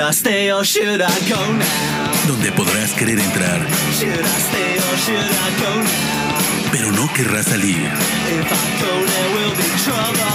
I 0.00 0.12
stay 0.12 0.50
or 0.52 0.64
should 0.64 1.00
I 1.02 1.10
go 1.28 1.36
now? 1.52 2.26
donde 2.26 2.50
podrás 2.52 2.92
querer 2.92 3.18
entrar, 3.18 3.60
Should 3.98 4.24
I 4.24 4.40
stay 4.48 4.78
or 4.78 4.96
should 5.04 5.16
I 5.18 5.50
go 5.60 5.72
now? 5.82 6.70
pero 6.72 6.90
no 6.92 7.06
querrás 7.14 7.46
salir. 7.46 7.76
If 7.76 8.52
I 8.52 8.66
go, 8.80 8.92
there 9.06 9.30
will 9.34 9.54
be 9.56 9.68
trouble. 9.84 10.30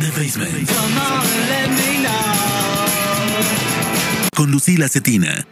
The 0.00 0.10
Basement, 0.18 0.68
Come 0.68 0.98
on 0.98 1.26
let 1.48 1.70
me 1.70 1.98
know. 2.02 3.44
con 4.34 4.50
Lucila 4.50 4.88
Cetina. 4.88 5.46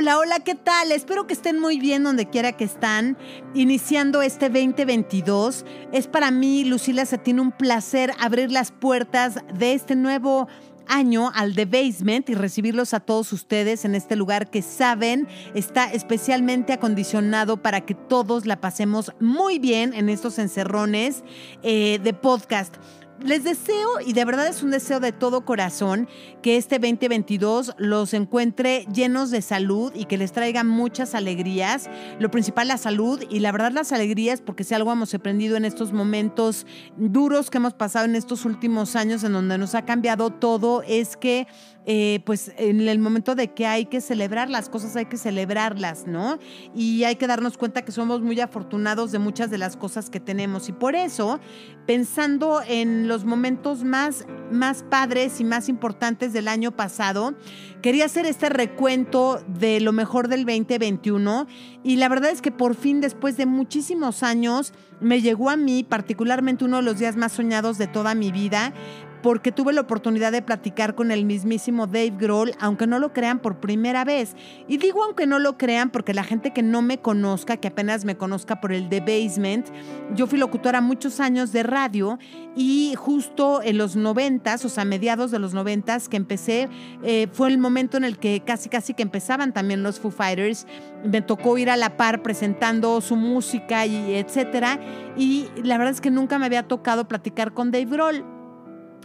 Hola, 0.00 0.16
hola, 0.16 0.38
¿qué 0.38 0.54
tal? 0.54 0.92
Espero 0.92 1.26
que 1.26 1.32
estén 1.32 1.58
muy 1.58 1.80
bien 1.80 2.04
donde 2.04 2.30
quiera 2.30 2.52
que 2.52 2.62
están. 2.62 3.18
Iniciando 3.52 4.22
este 4.22 4.48
2022, 4.48 5.66
es 5.90 6.06
para 6.06 6.30
mí, 6.30 6.64
Lucila 6.64 7.04
Cetina, 7.04 7.42
un 7.42 7.50
placer 7.50 8.12
abrir 8.20 8.52
las 8.52 8.70
puertas 8.70 9.40
de 9.52 9.72
este 9.72 9.96
nuevo 9.96 10.46
año 10.86 11.32
al 11.34 11.56
The 11.56 11.64
Basement 11.64 12.30
y 12.30 12.34
recibirlos 12.34 12.94
a 12.94 13.00
todos 13.00 13.32
ustedes 13.32 13.84
en 13.84 13.96
este 13.96 14.14
lugar 14.14 14.50
que 14.50 14.62
saben 14.62 15.26
está 15.54 15.92
especialmente 15.92 16.72
acondicionado 16.72 17.60
para 17.60 17.80
que 17.80 17.94
todos 17.94 18.46
la 18.46 18.60
pasemos 18.60 19.10
muy 19.18 19.58
bien 19.58 19.94
en 19.94 20.10
estos 20.10 20.38
encerrones 20.38 21.24
eh, 21.64 21.98
de 22.00 22.14
podcast. 22.14 22.76
Les 23.24 23.42
deseo, 23.42 24.00
y 24.06 24.12
de 24.12 24.24
verdad 24.24 24.46
es 24.46 24.62
un 24.62 24.70
deseo 24.70 25.00
de 25.00 25.10
todo 25.10 25.44
corazón, 25.44 26.08
que 26.40 26.56
este 26.56 26.78
2022 26.78 27.74
los 27.76 28.14
encuentre 28.14 28.86
llenos 28.94 29.32
de 29.32 29.42
salud 29.42 29.92
y 29.92 30.04
que 30.04 30.16
les 30.16 30.30
traiga 30.30 30.62
muchas 30.62 31.16
alegrías. 31.16 31.90
Lo 32.20 32.30
principal, 32.30 32.68
la 32.68 32.78
salud 32.78 33.20
y 33.28 33.40
la 33.40 33.50
verdad 33.50 33.72
las 33.72 33.90
alegrías, 33.90 34.40
porque 34.40 34.62
si 34.62 34.74
algo 34.74 34.92
hemos 34.92 35.12
aprendido 35.14 35.56
en 35.56 35.64
estos 35.64 35.92
momentos 35.92 36.64
duros 36.96 37.50
que 37.50 37.58
hemos 37.58 37.74
pasado 37.74 38.04
en 38.04 38.14
estos 38.14 38.44
últimos 38.44 38.94
años, 38.94 39.24
en 39.24 39.32
donde 39.32 39.58
nos 39.58 39.74
ha 39.74 39.84
cambiado 39.84 40.30
todo, 40.30 40.82
es 40.82 41.16
que 41.16 41.48
eh, 41.90 42.20
pues 42.26 42.52
en 42.58 42.86
el 42.86 42.98
momento 42.98 43.34
de 43.34 43.54
que 43.54 43.66
hay 43.66 43.86
que 43.86 44.02
celebrar 44.02 44.50
las 44.50 44.68
cosas, 44.68 44.94
hay 44.94 45.06
que 45.06 45.16
celebrarlas, 45.16 46.06
¿no? 46.06 46.38
Y 46.74 47.04
hay 47.04 47.16
que 47.16 47.26
darnos 47.26 47.56
cuenta 47.56 47.80
que 47.80 47.92
somos 47.92 48.20
muy 48.20 48.38
afortunados 48.40 49.10
de 49.10 49.18
muchas 49.18 49.50
de 49.50 49.56
las 49.56 49.78
cosas 49.78 50.10
que 50.10 50.20
tenemos. 50.20 50.68
Y 50.68 50.72
por 50.72 50.94
eso, 50.94 51.40
pensando 51.86 52.60
en 52.68 53.08
los 53.08 53.24
momentos 53.24 53.84
más, 53.84 54.26
más 54.52 54.82
padres 54.82 55.40
y 55.40 55.44
más 55.44 55.70
importantes 55.70 56.34
del 56.34 56.48
año 56.48 56.76
pasado, 56.76 57.34
quería 57.80 58.04
hacer 58.04 58.26
este 58.26 58.50
recuento 58.50 59.42
de 59.48 59.80
lo 59.80 59.94
mejor 59.94 60.28
del 60.28 60.44
2021. 60.44 61.46
Y 61.84 61.96
la 61.96 62.10
verdad 62.10 62.32
es 62.32 62.42
que 62.42 62.52
por 62.52 62.74
fin, 62.74 63.00
después 63.00 63.38
de 63.38 63.46
muchísimos 63.46 64.22
años, 64.22 64.74
me 65.00 65.22
llegó 65.22 65.48
a 65.48 65.56
mí 65.56 65.84
particularmente 65.84 66.66
uno 66.66 66.78
de 66.78 66.82
los 66.82 66.98
días 66.98 67.16
más 67.16 67.32
soñados 67.32 67.78
de 67.78 67.86
toda 67.86 68.14
mi 68.14 68.30
vida 68.30 68.74
porque 69.22 69.52
tuve 69.52 69.72
la 69.72 69.80
oportunidad 69.80 70.32
de 70.32 70.42
platicar 70.42 70.94
con 70.94 71.10
el 71.10 71.24
mismísimo 71.24 71.86
Dave 71.86 72.14
Grohl, 72.18 72.52
aunque 72.60 72.86
no 72.86 72.98
lo 72.98 73.12
crean 73.12 73.40
por 73.40 73.60
primera 73.60 74.04
vez. 74.04 74.36
Y 74.66 74.78
digo 74.78 75.02
aunque 75.02 75.26
no 75.26 75.38
lo 75.38 75.58
crean 75.58 75.90
porque 75.90 76.14
la 76.14 76.24
gente 76.24 76.52
que 76.52 76.62
no 76.62 76.82
me 76.82 76.98
conozca, 76.98 77.56
que 77.56 77.68
apenas 77.68 78.04
me 78.04 78.16
conozca 78.16 78.60
por 78.60 78.72
el 78.72 78.88
The 78.88 79.00
Basement, 79.00 79.68
yo 80.14 80.26
fui 80.26 80.38
locutora 80.38 80.80
muchos 80.80 81.20
años 81.20 81.52
de 81.52 81.62
radio 81.62 82.18
y 82.56 82.94
justo 82.96 83.62
en 83.62 83.78
los 83.78 83.96
noventas, 83.96 84.64
o 84.64 84.68
sea, 84.68 84.84
mediados 84.84 85.30
de 85.30 85.38
los 85.38 85.54
noventas 85.54 86.08
que 86.08 86.16
empecé, 86.16 86.68
eh, 87.02 87.28
fue 87.32 87.48
el 87.48 87.58
momento 87.58 87.96
en 87.96 88.04
el 88.04 88.18
que 88.18 88.42
casi 88.44 88.68
casi 88.68 88.94
que 88.94 89.02
empezaban 89.02 89.52
también 89.52 89.82
los 89.82 90.00
Foo 90.00 90.10
Fighters. 90.10 90.66
Me 91.04 91.22
tocó 91.22 91.58
ir 91.58 91.70
a 91.70 91.76
la 91.76 91.96
par 91.96 92.22
presentando 92.22 93.00
su 93.00 93.16
música 93.16 93.86
y 93.86 94.14
etcétera. 94.14 94.78
Y 95.16 95.48
la 95.62 95.78
verdad 95.78 95.94
es 95.94 96.00
que 96.00 96.10
nunca 96.10 96.38
me 96.38 96.46
había 96.46 96.62
tocado 96.64 97.08
platicar 97.08 97.52
con 97.52 97.70
Dave 97.70 97.86
Grohl. 97.86 98.37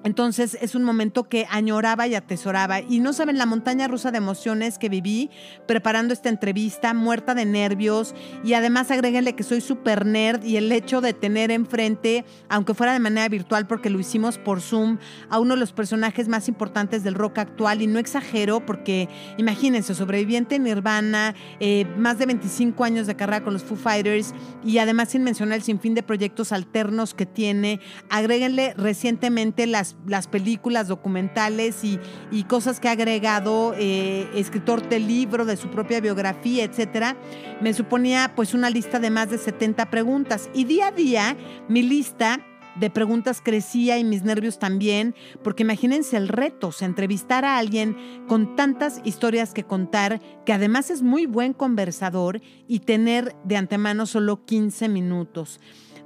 Entonces 0.04 0.58
es 0.62 0.76
un 0.76 0.84
momento 0.84 1.24
que 1.24 1.48
añoraba 1.50 2.08
y 2.08 2.16
atesoraba. 2.16 2.82
Y 2.82 3.00
no 3.00 3.14
saben 3.14 3.38
la 3.38 3.46
montaña 3.46 3.88
rusa 3.88 4.12
de 4.12 4.18
emociones 4.18 4.78
que 4.78 4.90
viví 4.90 5.30
preparando 5.66 6.14
esta 6.14 6.30
entrevista, 6.30 6.94
muerta 6.94 7.34
de 7.36 7.46
nervios. 7.46 8.14
Y 8.44 8.54
además 8.54 8.92
agréguenle 8.92 9.36
que 9.36 9.44
soy 9.44 9.62
súper 9.62 10.06
nerd 10.06 10.44
y 10.44 10.58
el 10.58 10.72
hecho 10.72 11.02
de 11.02 11.14
tener 11.14 11.52
enfrente, 11.52 12.26
aunque 12.50 12.74
fuera 12.74 12.94
de 12.94 13.00
manera 13.00 13.28
virtual 13.30 13.66
porque 13.68 13.90
lo 13.90 14.00
hicimos 14.00 14.38
por 14.38 14.62
Zoom, 14.62 14.98
a 15.30 15.40
uno 15.40 15.54
de 15.54 15.60
los 15.60 15.72
personajes 15.72 16.28
más 16.28 16.48
importantes 16.48 17.04
del 17.04 17.16
rock 17.16 17.38
actual. 17.38 17.82
Y 17.82 17.88
no 17.88 18.00
exagero 18.00 18.66
porque 18.66 19.08
imagínense, 19.38 19.96
sobreviviente 19.96 20.56
en 20.56 20.64
Nirvana, 20.64 21.34
eh, 21.60 21.86
más 21.98 22.18
de 22.18 22.26
25 22.26 22.84
años 22.84 23.08
de 23.08 23.16
carrera 23.16 23.44
con 23.44 23.54
los 23.54 23.64
Foo 23.64 23.78
Fighters 23.78 24.34
y 24.66 24.80
además 24.80 25.10
sin 25.10 25.24
mencionar 25.24 25.58
el 25.58 25.64
sinfín 25.64 25.96
de 25.96 26.04
proyectos 26.04 26.52
alternos 26.52 27.14
que 27.14 27.26
tiene. 27.26 27.80
Agréguenle 28.10 28.74
recientemente 28.76 29.66
las 29.68 29.93
las 30.06 30.28
películas, 30.28 30.88
documentales 30.88 31.84
y, 31.84 32.00
y 32.32 32.44
cosas 32.44 32.80
que 32.80 32.90
ha 32.90 32.92
agregado, 32.92 33.74
eh, 33.78 34.30
escritor 34.36 34.88
de 34.90 35.00
libro, 35.00 35.46
de 35.46 35.58
su 35.58 35.70
propia 35.70 36.02
biografía, 36.02 36.64
etcétera, 36.64 37.16
me 37.62 37.74
suponía 37.74 38.34
pues 38.36 38.54
una 38.54 38.70
lista 38.70 39.00
de 39.00 39.10
más 39.10 39.30
de 39.30 39.38
70 39.38 39.90
preguntas. 39.90 40.50
Y 40.54 40.66
día 40.66 40.88
a 40.88 40.92
día 40.92 41.38
mi 41.68 41.82
lista 41.82 42.40
de 42.76 42.90
preguntas 42.90 43.42
crecía 43.44 43.98
y 43.98 44.04
mis 44.04 44.24
nervios 44.24 44.60
también, 44.60 45.16
porque 45.44 45.64
imagínense 45.64 46.18
el 46.18 46.28
reto, 46.28 46.70
o 46.70 46.72
sea, 46.72 46.88
entrevistar 46.88 47.46
a 47.46 47.58
alguien 47.58 47.98
con 48.28 48.56
tantas 48.56 49.02
historias 49.04 49.54
que 49.54 49.64
contar, 49.64 50.22
que 50.46 50.54
además 50.54 50.90
es 50.90 51.02
muy 51.02 51.26
buen 51.26 51.54
conversador 51.54 52.42
y 52.68 52.80
tener 52.80 53.36
de 53.44 53.58
antemano 53.58 54.06
solo 54.06 54.46
15 54.46 54.90
minutos. 54.90 55.60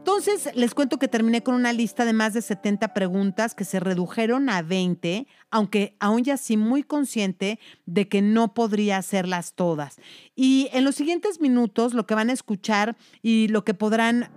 Entonces, 0.07 0.49
les 0.55 0.73
cuento 0.73 0.99
que 0.99 1.09
terminé 1.09 1.43
con 1.43 1.53
una 1.53 1.73
lista 1.73 2.05
de 2.05 2.13
más 2.13 2.33
de 2.33 2.41
70 2.41 2.93
preguntas 2.93 3.53
que 3.53 3.65
se 3.65 3.81
redujeron 3.81 4.49
a 4.49 4.61
20, 4.61 5.27
aunque 5.51 5.97
aún 5.99 6.23
ya 6.23 6.37
sí 6.37 6.55
muy 6.55 6.81
consciente 6.81 7.59
de 7.85 8.07
que 8.07 8.21
no 8.21 8.53
podría 8.53 8.99
hacerlas 8.99 9.51
todas. 9.53 9.97
Y 10.33 10.69
en 10.71 10.85
los 10.85 10.95
siguientes 10.95 11.41
minutos, 11.41 11.93
lo 11.93 12.05
que 12.05 12.15
van 12.15 12.29
a 12.29 12.33
escuchar 12.33 12.95
y 13.21 13.49
lo 13.49 13.65
que 13.65 13.73
podrán 13.73 14.31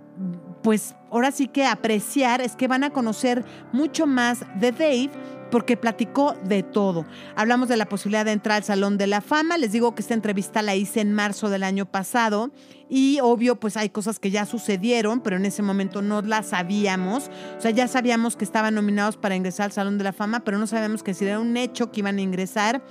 pues 0.61 0.93
ahora 1.09 1.31
sí 1.31 1.47
que 1.47 1.65
apreciar 1.65 2.41
es 2.41 2.57
que 2.57 2.67
van 2.67 2.83
a 2.83 2.91
conocer 2.91 3.45
mucho 3.71 4.05
más 4.05 4.41
de 4.59 4.73
Dave 4.73 5.09
porque 5.51 5.77
platicó 5.77 6.35
de 6.45 6.63
todo. 6.63 7.05
Hablamos 7.35 7.69
de 7.69 7.77
la 7.77 7.87
posibilidad 7.87 8.25
de 8.25 8.31
entrar 8.31 8.57
al 8.57 8.63
Salón 8.63 8.97
de 8.97 9.07
la 9.07 9.21
Fama. 9.21 9.57
Les 9.57 9.71
digo 9.71 9.93
que 9.93 10.01
esta 10.01 10.13
entrevista 10.13 10.61
la 10.61 10.75
hice 10.75 11.01
en 11.01 11.13
marzo 11.13 11.49
del 11.49 11.63
año 11.63 11.85
pasado 11.85 12.51
y 12.89 13.19
obvio 13.21 13.59
pues 13.59 13.77
hay 13.77 13.89
cosas 13.89 14.19
que 14.19 14.31
ya 14.31 14.45
sucedieron, 14.45 15.21
pero 15.21 15.35
en 15.35 15.45
ese 15.45 15.61
momento 15.61 16.01
no 16.01 16.21
las 16.21 16.47
sabíamos. 16.47 17.29
O 17.57 17.61
sea, 17.61 17.71
ya 17.71 17.87
sabíamos 17.87 18.35
que 18.35 18.45
estaban 18.45 18.73
nominados 18.73 19.17
para 19.17 19.35
ingresar 19.35 19.65
al 19.65 19.71
Salón 19.71 19.97
de 19.97 20.05
la 20.05 20.13
Fama, 20.13 20.39
pero 20.41 20.57
no 20.57 20.67
sabíamos 20.67 21.03
que 21.03 21.13
si 21.13 21.25
era 21.25 21.39
un 21.39 21.55
hecho 21.57 21.91
que 21.91 21.99
iban 21.99 22.17
a 22.17 22.21
ingresar. 22.21 22.81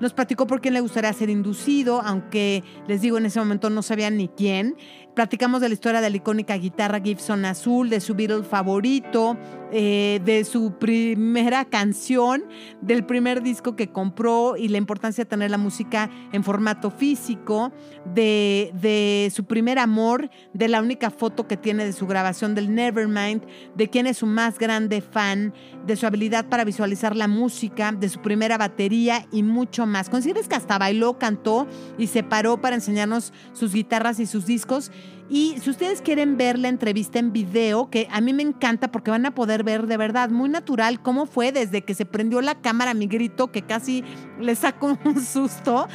Nos 0.00 0.12
platicó 0.12 0.46
por 0.46 0.60
quién 0.60 0.74
le 0.74 0.80
gustaría 0.80 1.12
ser 1.12 1.28
inducido, 1.28 2.00
aunque 2.04 2.62
les 2.86 3.00
digo 3.00 3.18
en 3.18 3.26
ese 3.26 3.40
momento 3.40 3.68
no 3.68 3.82
sabían 3.82 4.16
ni 4.16 4.28
quién. 4.28 4.76
Platicamos 5.14 5.60
de 5.60 5.68
la 5.68 5.74
historia 5.74 6.00
de 6.00 6.08
la 6.08 6.16
icónica 6.16 6.56
guitarra 6.56 7.00
Gibson 7.00 7.44
Azul, 7.44 7.90
de 7.90 8.00
su 8.00 8.14
Beatle 8.14 8.44
favorito, 8.44 9.36
eh, 9.70 10.20
de 10.24 10.44
su 10.44 10.72
primera 10.78 11.64
canción, 11.64 12.44
del 12.80 13.04
primer 13.04 13.42
disco 13.42 13.76
que 13.76 13.90
compró 13.90 14.56
y 14.56 14.68
la 14.68 14.78
importancia 14.78 15.24
de 15.24 15.28
tener 15.28 15.50
la 15.50 15.58
música 15.58 16.10
en 16.32 16.42
formato 16.42 16.90
físico, 16.90 17.72
de, 18.14 18.72
de 18.80 19.30
su 19.34 19.44
primer 19.44 19.78
amor, 19.78 20.30
de 20.54 20.68
la 20.68 20.80
única 20.80 21.10
foto 21.10 21.46
que 21.46 21.56
tiene 21.56 21.84
de 21.84 21.92
su 21.92 22.06
grabación 22.06 22.54
del 22.54 22.74
Nevermind, 22.74 23.42
de 23.74 23.88
quién 23.88 24.06
es 24.06 24.18
su 24.18 24.26
más 24.26 24.58
grande 24.58 25.00
fan, 25.00 25.52
de 25.86 25.96
su 25.96 26.06
habilidad 26.06 26.48
para 26.48 26.64
visualizar 26.64 27.14
la 27.14 27.28
música, 27.28 27.92
de 27.92 28.08
su 28.08 28.20
primera 28.20 28.58
batería 28.58 29.26
y 29.32 29.42
mucho 29.42 29.86
más. 29.86 30.08
Consideres 30.08 30.48
que 30.48 30.56
hasta 30.56 30.78
bailó, 30.78 31.18
cantó 31.18 31.66
y 31.98 32.06
se 32.06 32.22
paró 32.22 32.60
para 32.60 32.76
enseñarnos 32.76 33.32
sus 33.52 33.72
guitarras 33.72 34.20
y 34.20 34.26
sus 34.26 34.46
discos. 34.46 34.90
Y 35.30 35.56
si 35.60 35.68
ustedes 35.68 36.00
quieren 36.00 36.38
ver 36.38 36.58
la 36.58 36.68
entrevista 36.68 37.18
en 37.18 37.32
video, 37.32 37.90
que 37.90 38.08
a 38.10 38.20
mí 38.20 38.32
me 38.32 38.42
encanta 38.42 38.90
porque 38.90 39.10
van 39.10 39.26
a 39.26 39.34
poder 39.34 39.62
ver 39.62 39.86
de 39.86 39.96
verdad 39.98 40.30
muy 40.30 40.48
natural 40.48 41.02
cómo 41.02 41.26
fue 41.26 41.52
desde 41.52 41.82
que 41.82 41.94
se 41.94 42.06
prendió 42.06 42.40
la 42.40 42.54
cámara 42.54 42.94
mi 42.94 43.06
grito, 43.06 43.52
que 43.52 43.62
casi 43.62 44.04
le 44.40 44.54
sacó 44.54 44.98
un 45.04 45.20
susto 45.22 45.86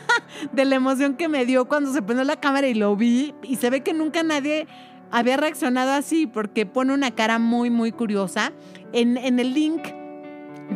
de 0.52 0.64
la 0.64 0.74
emoción 0.74 1.14
que 1.14 1.28
me 1.28 1.46
dio 1.46 1.66
cuando 1.68 1.92
se 1.92 2.02
prendió 2.02 2.24
la 2.24 2.40
cámara 2.40 2.66
y 2.66 2.74
lo 2.74 2.96
vi. 2.96 3.34
Y 3.44 3.56
se 3.56 3.70
ve 3.70 3.82
que 3.82 3.92
nunca 3.92 4.22
nadie 4.24 4.66
había 5.12 5.36
reaccionado 5.36 5.92
así 5.92 6.26
porque 6.26 6.66
pone 6.66 6.92
una 6.92 7.12
cara 7.12 7.38
muy, 7.38 7.70
muy 7.70 7.92
curiosa. 7.92 8.52
En, 8.92 9.16
en 9.16 9.38
el 9.38 9.54
link 9.54 9.82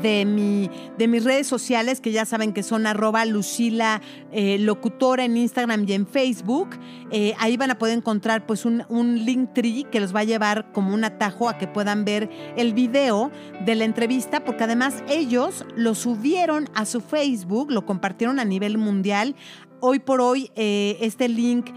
de, 0.03 0.25
mi, 0.25 0.71
de 0.99 1.09
mis 1.09 1.25
redes 1.25 1.47
sociales, 1.47 2.01
que 2.01 2.13
ya 2.13 2.25
saben 2.25 2.53
que 2.53 2.63
son 2.63 2.87
arroba 2.87 3.25
Lucila 3.25 4.01
eh, 4.33 4.59
Locutora 4.59 5.25
en 5.25 5.37
Instagram 5.37 5.85
y 5.89 5.93
en 5.93 6.07
Facebook. 6.07 6.71
Eh, 7.11 7.35
ahí 7.39 7.57
van 7.57 7.71
a 7.71 7.79
poder 7.79 7.97
encontrar 7.97 8.47
pues 8.47 8.65
un, 8.65 8.85
un 8.89 9.25
link 9.25 9.53
tree 9.55 9.85
que 9.91 10.01
los 10.01 10.15
va 10.15 10.21
a 10.21 10.25
llevar 10.25 10.73
como 10.73 10.95
un 10.95 11.05
atajo 11.05 11.49
a 11.49 11.59
que 11.59 11.67
puedan 11.67 12.05
ver 12.05 12.29
el 12.57 12.75
video 12.75 13.31
de 13.65 13.75
la 13.75 13.85
entrevista, 13.85 14.45
porque 14.45 14.65
además 14.65 15.03
ellos 15.09 15.65
lo 15.77 15.95
subieron 15.95 16.69
a 16.75 16.85
su 16.87 17.01
Facebook, 17.01 17.71
lo 17.71 17.87
compartieron 17.87 18.39
a 18.41 18.45
nivel 18.45 18.79
mundial. 18.79 19.37
Hoy 19.81 19.99
por 19.99 20.21
hoy 20.21 20.51
eh, 20.57 20.97
este 21.01 21.29
link 21.29 21.71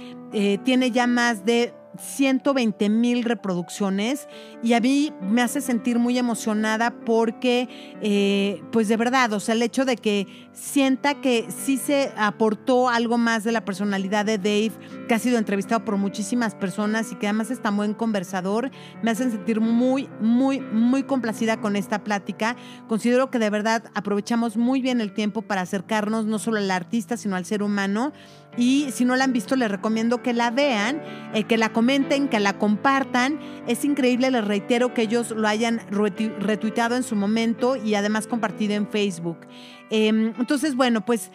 tiene 0.63 0.91
ya 0.91 1.07
más 1.07 1.45
de 1.45 1.73
120 1.99 2.89
mil 2.89 3.23
reproducciones 3.23 4.27
y 4.63 4.73
a 4.73 4.79
mí 4.79 5.13
me 5.21 5.41
hace 5.41 5.61
sentir 5.61 5.99
muy 5.99 6.17
emocionada 6.17 6.91
porque, 7.05 7.69
eh, 8.01 8.61
pues 8.71 8.87
de 8.87 8.97
verdad, 8.97 9.33
o 9.33 9.39
sea, 9.39 9.55
el 9.55 9.61
hecho 9.61 9.85
de 9.85 9.97
que 9.97 10.27
sienta 10.53 11.21
que 11.21 11.47
sí 11.49 11.77
se 11.77 12.11
aportó 12.17 12.89
algo 12.89 13.17
más 13.17 13.43
de 13.43 13.51
la 13.51 13.65
personalidad 13.65 14.25
de 14.25 14.37
Dave, 14.37 14.71
que 15.07 15.13
ha 15.13 15.19
sido 15.19 15.37
entrevistado 15.37 15.85
por 15.85 15.97
muchísimas 15.97 16.55
personas 16.55 17.11
y 17.11 17.15
que 17.15 17.27
además 17.27 17.51
es 17.51 17.61
tan 17.61 17.77
buen 17.77 17.93
conversador, 17.93 18.71
me 19.01 19.11
hacen 19.11 19.31
sentir 19.31 19.61
muy, 19.61 20.09
muy, 20.19 20.59
muy 20.59 21.03
complacida 21.03 21.59
con 21.61 21.75
esta 21.75 22.03
plática. 22.03 22.55
Considero 22.87 23.29
que 23.29 23.39
de 23.39 23.49
verdad 23.49 23.83
aprovechamos 23.93 24.57
muy 24.57 24.81
bien 24.81 25.01
el 25.01 25.13
tiempo 25.13 25.41
para 25.41 25.61
acercarnos 25.61 26.25
no 26.25 26.39
solo 26.39 26.57
al 26.57 26.71
artista, 26.71 27.17
sino 27.17 27.35
al 27.35 27.45
ser 27.45 27.63
humano. 27.63 28.13
Y 28.57 28.87
si 28.91 29.05
no 29.05 29.15
la 29.15 29.23
han 29.23 29.33
visto, 29.33 29.55
les 29.55 29.69
recomiendo 29.69 30.23
que 30.23 30.33
la 30.33 30.49
vean, 30.49 31.01
eh, 31.33 31.43
que 31.43 31.57
la 31.57 31.71
comenten, 31.71 32.27
que 32.27 32.39
la 32.39 32.57
compartan. 32.57 33.39
Es 33.67 33.85
increíble, 33.85 34.31
les 34.31 34.43
reitero 34.43 34.93
que 34.93 35.03
ellos 35.03 35.31
lo 35.31 35.47
hayan 35.47 35.81
retuiteado 35.89 36.95
en 36.95 37.03
su 37.03 37.15
momento 37.15 37.75
y 37.75 37.95
además 37.95 38.25
compartido 38.25 38.73
en 38.73 38.87
Facebook. 38.87 39.37
Em, 39.89 40.33
entonces, 40.39 40.75
bueno, 40.75 41.05
pues 41.05 41.31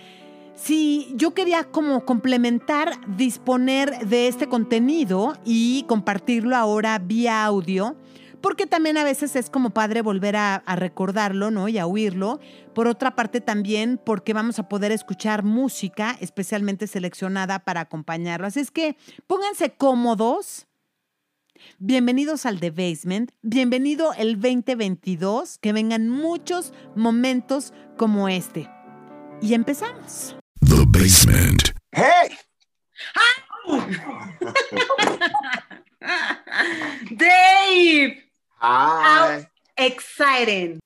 si 0.54 1.12
yo 1.16 1.32
quería 1.32 1.64
como 1.64 2.04
complementar, 2.04 2.92
disponer 3.16 4.06
de 4.06 4.28
este 4.28 4.48
contenido 4.48 5.34
y 5.44 5.84
compartirlo 5.88 6.56
ahora 6.56 6.98
vía 6.98 7.44
audio, 7.44 7.96
porque 8.40 8.66
también 8.66 8.98
a 8.98 9.04
veces 9.04 9.36
es 9.36 9.48
como 9.48 9.70
padre 9.70 10.02
volver 10.02 10.36
a, 10.36 10.62
recordarlo, 10.76 11.50
¿no? 11.50 11.68
Y 11.68 11.78
a 11.78 11.86
oírlo. 11.86 12.40
Por 12.74 12.88
otra 12.88 13.14
parte 13.14 13.40
también 13.40 14.00
porque 14.02 14.32
vamos 14.32 14.58
a 14.58 14.68
poder 14.68 14.92
escuchar 14.92 15.42
música 15.42 16.16
especialmente 16.20 16.86
seleccionada 16.86 17.58
para 17.58 17.82
acompañarlo. 17.82 18.46
Así 18.46 18.60
es 18.60 18.70
que 18.70 18.96
pónganse 19.26 19.74
cómodos. 19.74 20.66
Bienvenidos 21.78 22.46
al 22.46 22.60
The 22.60 22.70
Basement, 22.70 23.30
bienvenido 23.42 24.14
el 24.14 24.40
2022, 24.40 25.58
que 25.58 25.72
vengan 25.72 26.08
muchos 26.08 26.72
momentos 26.96 27.72
como 27.96 28.28
este. 28.28 28.68
Y 29.40 29.54
empezamos. 29.54 30.36
The 30.60 30.84
Basement. 30.88 31.62
Hey! 31.92 32.36
Dave! 37.10 38.24
Hi. 38.60 39.46
exciting. 39.76 40.80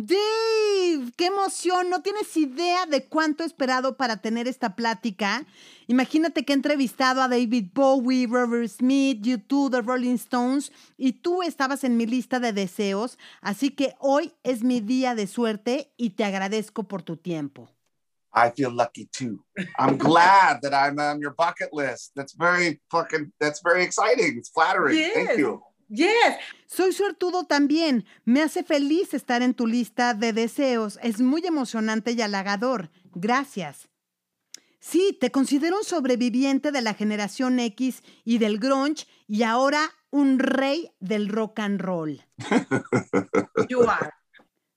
Dave, 0.00 1.12
qué 1.16 1.26
emoción. 1.26 1.90
No 1.90 2.02
tienes 2.02 2.36
idea 2.36 2.86
de 2.86 3.08
cuánto 3.08 3.42
he 3.42 3.46
esperado 3.46 3.96
para 3.96 4.18
tener 4.18 4.46
esta 4.46 4.76
plática. 4.76 5.44
Imagínate 5.88 6.44
que 6.44 6.52
he 6.52 6.54
entrevistado 6.54 7.20
a 7.20 7.26
David 7.26 7.72
Bowie, 7.74 8.28
Robert 8.28 8.68
Smith, 8.68 9.18
YouTube, 9.22 9.72
The 9.72 9.82
Rolling 9.82 10.14
Stones 10.14 10.70
y 10.96 11.14
tú 11.14 11.42
estabas 11.42 11.82
en 11.82 11.96
mi 11.96 12.06
lista 12.06 12.38
de 12.38 12.52
deseos. 12.52 13.18
Así 13.40 13.70
que 13.70 13.96
hoy 13.98 14.32
es 14.44 14.62
mi 14.62 14.78
día 14.78 15.16
de 15.16 15.26
suerte 15.26 15.92
y 15.96 16.10
te 16.10 16.22
agradezco 16.22 16.84
por 16.84 17.02
tu 17.02 17.16
tiempo. 17.16 17.68
I 18.32 18.50
feel 18.50 18.70
lucky 18.70 19.06
too. 19.06 19.44
I'm 19.80 19.98
glad 19.98 20.60
that 20.62 20.72
I'm 20.72 21.00
on 21.00 21.20
your 21.20 21.34
bucket 21.34 21.70
list. 21.72 22.12
That's 22.14 22.36
very 22.38 22.80
fucking, 22.88 23.32
that's 23.40 23.60
very 23.64 23.82
exciting. 23.82 24.38
It's 24.38 24.50
flattering. 24.50 24.96
Thank 25.12 25.40
you. 25.40 25.60
Yes. 25.88 26.36
Soy 26.66 26.92
suertudo 26.92 27.44
también. 27.44 28.04
Me 28.24 28.42
hace 28.42 28.62
feliz 28.62 29.14
estar 29.14 29.42
en 29.42 29.54
tu 29.54 29.66
lista 29.66 30.14
de 30.14 30.32
deseos. 30.32 30.98
Es 31.02 31.20
muy 31.20 31.44
emocionante 31.46 32.12
y 32.12 32.20
halagador. 32.20 32.90
Gracias. 33.14 33.88
Sí, 34.80 35.16
te 35.20 35.30
considero 35.30 35.78
un 35.78 35.84
sobreviviente 35.84 36.70
de 36.70 36.82
la 36.82 36.94
generación 36.94 37.58
X 37.58 38.02
y 38.24 38.38
del 38.38 38.58
grunge 38.58 39.06
y 39.26 39.42
ahora 39.42 39.90
un 40.10 40.38
rey 40.38 40.92
del 41.00 41.28
rock 41.28 41.58
and 41.58 41.80
roll. 41.80 42.22
you 43.68 43.82
are. 43.82 44.17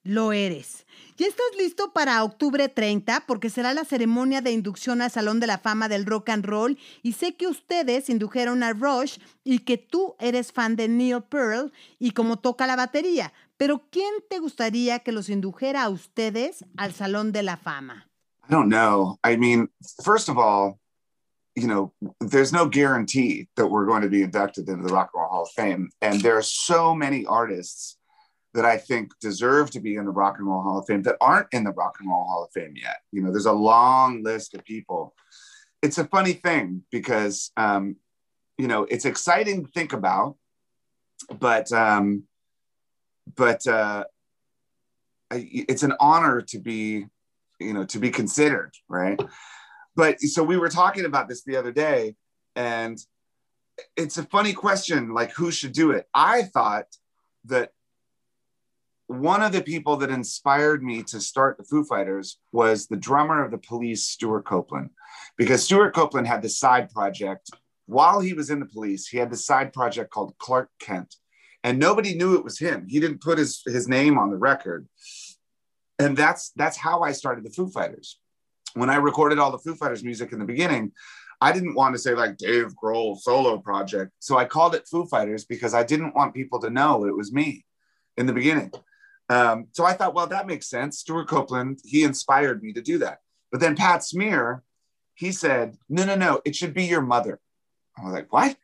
Lo 0.03 0.33
eres. 0.33 0.87
¿Ya 1.17 1.27
estás 1.27 1.45
listo 1.59 1.93
para 1.93 2.23
octubre 2.23 2.69
30? 2.69 3.25
Porque 3.27 3.51
será 3.51 3.75
la 3.75 3.85
ceremonia 3.85 4.41
de 4.41 4.51
inducción 4.51 5.01
al 5.01 5.11
Salón 5.11 5.39
de 5.39 5.45
la 5.45 5.59
Fama 5.59 5.87
del 5.87 6.07
Rock 6.07 6.29
and 6.29 6.43
Roll 6.43 6.79
y 7.03 7.13
sé 7.13 7.35
que 7.35 7.45
ustedes 7.45 8.09
indujeron 8.09 8.63
a 8.63 8.73
Rush 8.73 9.19
y 9.43 9.59
que 9.59 9.77
tú 9.77 10.15
eres 10.19 10.51
fan 10.51 10.75
de 10.75 10.87
Neil 10.87 11.21
Pearl 11.21 11.71
y 11.99 12.11
como 12.11 12.39
toca 12.39 12.65
la 12.65 12.75
batería. 12.75 13.31
Pero 13.57 13.83
¿quién 13.91 14.11
te 14.27 14.39
gustaría 14.39 14.99
que 14.99 15.11
los 15.11 15.29
indujera 15.29 15.83
a 15.83 15.89
ustedes 15.89 16.65
al 16.77 16.93
Salón 16.93 17.31
de 17.31 17.43
la 17.43 17.57
Fama? 17.57 18.07
I 18.49 18.51
don't 18.51 18.69
know. 18.69 19.19
I 19.23 19.37
mean, 19.37 19.69
first 20.03 20.29
of 20.29 20.39
all, 20.39 20.79
you 21.55 21.67
know, 21.67 21.93
there's 22.19 22.51
no 22.51 22.65
guarantee 22.65 23.47
that 23.55 23.67
we're 23.67 23.85
going 23.85 24.01
to 24.01 24.09
be 24.09 24.23
inducted 24.23 24.67
into 24.67 24.87
the 24.87 24.93
Rock 24.93 25.11
and 25.13 25.21
Roll 25.21 25.29
Hall 25.29 25.43
of 25.43 25.51
Fame. 25.51 25.89
And 26.01 26.21
there 26.21 26.35
are 26.37 26.43
so 26.43 26.95
many 26.95 27.23
artists 27.27 27.97
that 28.53 28.65
I 28.65 28.77
think 28.77 29.11
deserve 29.19 29.71
to 29.71 29.79
be 29.79 29.95
in 29.95 30.05
the 30.05 30.11
Rock 30.11 30.37
and 30.37 30.47
Roll 30.47 30.61
Hall 30.61 30.79
of 30.79 30.85
Fame 30.85 31.03
that 31.03 31.17
aren't 31.21 31.47
in 31.53 31.63
the 31.63 31.71
Rock 31.71 31.97
and 31.99 32.09
Roll 32.09 32.25
Hall 32.25 32.43
of 32.43 32.51
Fame 32.51 32.73
yet. 32.75 32.97
You 33.11 33.21
know, 33.21 33.31
there's 33.31 33.45
a 33.45 33.53
long 33.53 34.23
list 34.23 34.53
of 34.53 34.65
people. 34.65 35.13
It's 35.81 35.97
a 35.97 36.05
funny 36.05 36.33
thing 36.33 36.83
because, 36.91 37.51
um, 37.57 37.95
you 38.57 38.67
know, 38.67 38.83
it's 38.83 39.05
exciting 39.05 39.65
to 39.65 39.71
think 39.71 39.93
about, 39.93 40.35
but, 41.39 41.71
um, 41.71 42.23
but 43.35 43.65
uh, 43.65 44.03
it's 45.31 45.83
an 45.83 45.93
honor 45.99 46.41
to 46.41 46.59
be, 46.59 47.05
you 47.59 47.73
know, 47.73 47.85
to 47.85 47.99
be 47.99 48.09
considered, 48.09 48.73
right? 48.89 49.19
But 49.95 50.19
so 50.19 50.43
we 50.43 50.57
were 50.57 50.69
talking 50.69 51.05
about 51.05 51.29
this 51.29 51.43
the 51.43 51.55
other 51.55 51.71
day, 51.71 52.15
and 52.55 52.97
it's 53.95 54.17
a 54.17 54.23
funny 54.23 54.53
question, 54.53 55.13
like 55.13 55.31
who 55.31 55.51
should 55.51 55.73
do 55.73 55.91
it. 55.91 56.07
I 56.13 56.43
thought 56.43 56.87
that 57.45 57.71
one 59.11 59.41
of 59.41 59.51
the 59.51 59.61
people 59.61 59.97
that 59.97 60.09
inspired 60.09 60.81
me 60.81 61.03
to 61.03 61.19
start 61.19 61.57
the 61.57 61.63
Foo 61.63 61.83
Fighters 61.83 62.39
was 62.53 62.87
the 62.87 62.95
drummer 62.95 63.43
of 63.43 63.51
the 63.51 63.57
police, 63.57 64.05
Stuart 64.05 64.45
Copeland, 64.45 64.89
because 65.37 65.63
Stuart 65.63 65.93
Copeland 65.93 66.27
had 66.27 66.41
this 66.41 66.57
side 66.57 66.89
project 66.89 67.49
while 67.87 68.21
he 68.21 68.31
was 68.33 68.49
in 68.49 68.61
the 68.61 68.65
police. 68.65 69.07
He 69.07 69.17
had 69.17 69.29
this 69.29 69.45
side 69.45 69.73
project 69.73 70.11
called 70.11 70.37
Clark 70.37 70.69
Kent, 70.79 71.15
and 71.63 71.77
nobody 71.77 72.15
knew 72.15 72.35
it 72.35 72.43
was 72.43 72.57
him. 72.57 72.87
He 72.87 73.01
didn't 73.01 73.21
put 73.21 73.37
his, 73.37 73.61
his 73.65 73.89
name 73.89 74.17
on 74.17 74.31
the 74.31 74.37
record. 74.37 74.87
And 75.99 76.15
that's 76.15 76.51
that's 76.55 76.77
how 76.77 77.01
I 77.01 77.11
started 77.11 77.43
the 77.43 77.51
Foo 77.51 77.69
Fighters. 77.69 78.17
When 78.75 78.89
I 78.89 78.95
recorded 78.95 79.39
all 79.39 79.51
the 79.51 79.59
Foo 79.59 79.75
Fighters 79.75 80.05
music 80.05 80.31
in 80.31 80.39
the 80.39 80.45
beginning, 80.45 80.93
I 81.41 81.51
didn't 81.51 81.75
want 81.75 81.93
to 81.95 81.99
say 81.99 82.15
like 82.15 82.37
Dave 82.37 82.73
Grohl 82.81 83.17
solo 83.17 83.57
project. 83.57 84.13
So 84.19 84.37
I 84.37 84.45
called 84.45 84.73
it 84.73 84.87
Foo 84.89 85.05
Fighters 85.05 85.43
because 85.43 85.73
I 85.73 85.83
didn't 85.83 86.15
want 86.15 86.33
people 86.33 86.59
to 86.61 86.69
know 86.69 87.05
it 87.05 87.15
was 87.15 87.33
me 87.33 87.65
in 88.15 88.25
the 88.25 88.33
beginning. 88.33 88.71
Um, 89.29 89.67
so 89.71 89.85
I 89.85 89.93
thought, 89.93 90.13
well, 90.13 90.27
that 90.27 90.47
makes 90.47 90.69
sense. 90.69 90.99
Stuart 90.99 91.27
Copeland, 91.27 91.79
he 91.85 92.03
inspired 92.03 92.61
me 92.61 92.73
to 92.73 92.81
do 92.81 92.97
that. 92.99 93.19
But 93.51 93.61
then 93.61 93.75
Pat 93.75 94.03
Smear, 94.03 94.63
he 95.13 95.31
said, 95.31 95.77
no, 95.89 96.03
no, 96.05 96.15
no, 96.15 96.41
it 96.45 96.55
should 96.55 96.73
be 96.73 96.85
your 96.85 97.01
mother. 97.01 97.39
I 97.97 98.03
was 98.03 98.13
like, 98.13 98.31
what? 98.33 98.57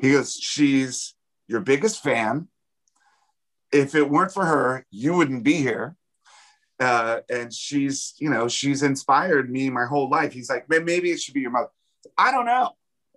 He 0.00 0.12
goes, 0.12 0.34
she's 0.34 1.14
your 1.48 1.60
biggest 1.60 2.02
fan. 2.02 2.48
If 3.72 3.94
it 3.94 4.08
weren't 4.08 4.32
for 4.32 4.44
her, 4.44 4.86
you 4.90 5.14
wouldn't 5.14 5.42
be 5.42 5.54
here. 5.54 5.96
Uh, 6.78 7.20
and 7.30 7.52
she's, 7.52 8.14
you 8.18 8.30
know, 8.30 8.48
she's 8.48 8.82
inspired 8.82 9.50
me 9.50 9.70
my 9.70 9.86
whole 9.86 10.08
life. 10.08 10.32
He's 10.32 10.50
like, 10.50 10.68
maybe 10.68 11.10
it 11.10 11.20
should 11.20 11.34
be 11.34 11.40
your 11.40 11.50
mother. 11.50 11.70
I 12.18 12.30
don't 12.30 12.46
know. 12.46 12.72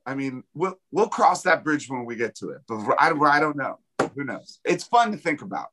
I 0.05 0.15
mean, 0.15 0.43
we'll 0.53 0.79
we'll 0.91 1.09
cross 1.09 1.43
that 1.43 1.63
bridge 1.63 1.89
when 1.89 2.05
we 2.05 2.15
get 2.15 2.35
to 2.35 2.51
it, 2.51 2.61
but 2.67 2.95
I, 2.97 3.11
I 3.11 3.39
don't 3.41 3.57
know. 3.57 3.79
Who 4.15 4.23
knows? 4.23 4.59
It's 4.63 4.85
fun 4.85 5.11
to 5.11 5.17
think 5.17 5.41
about. 5.41 5.67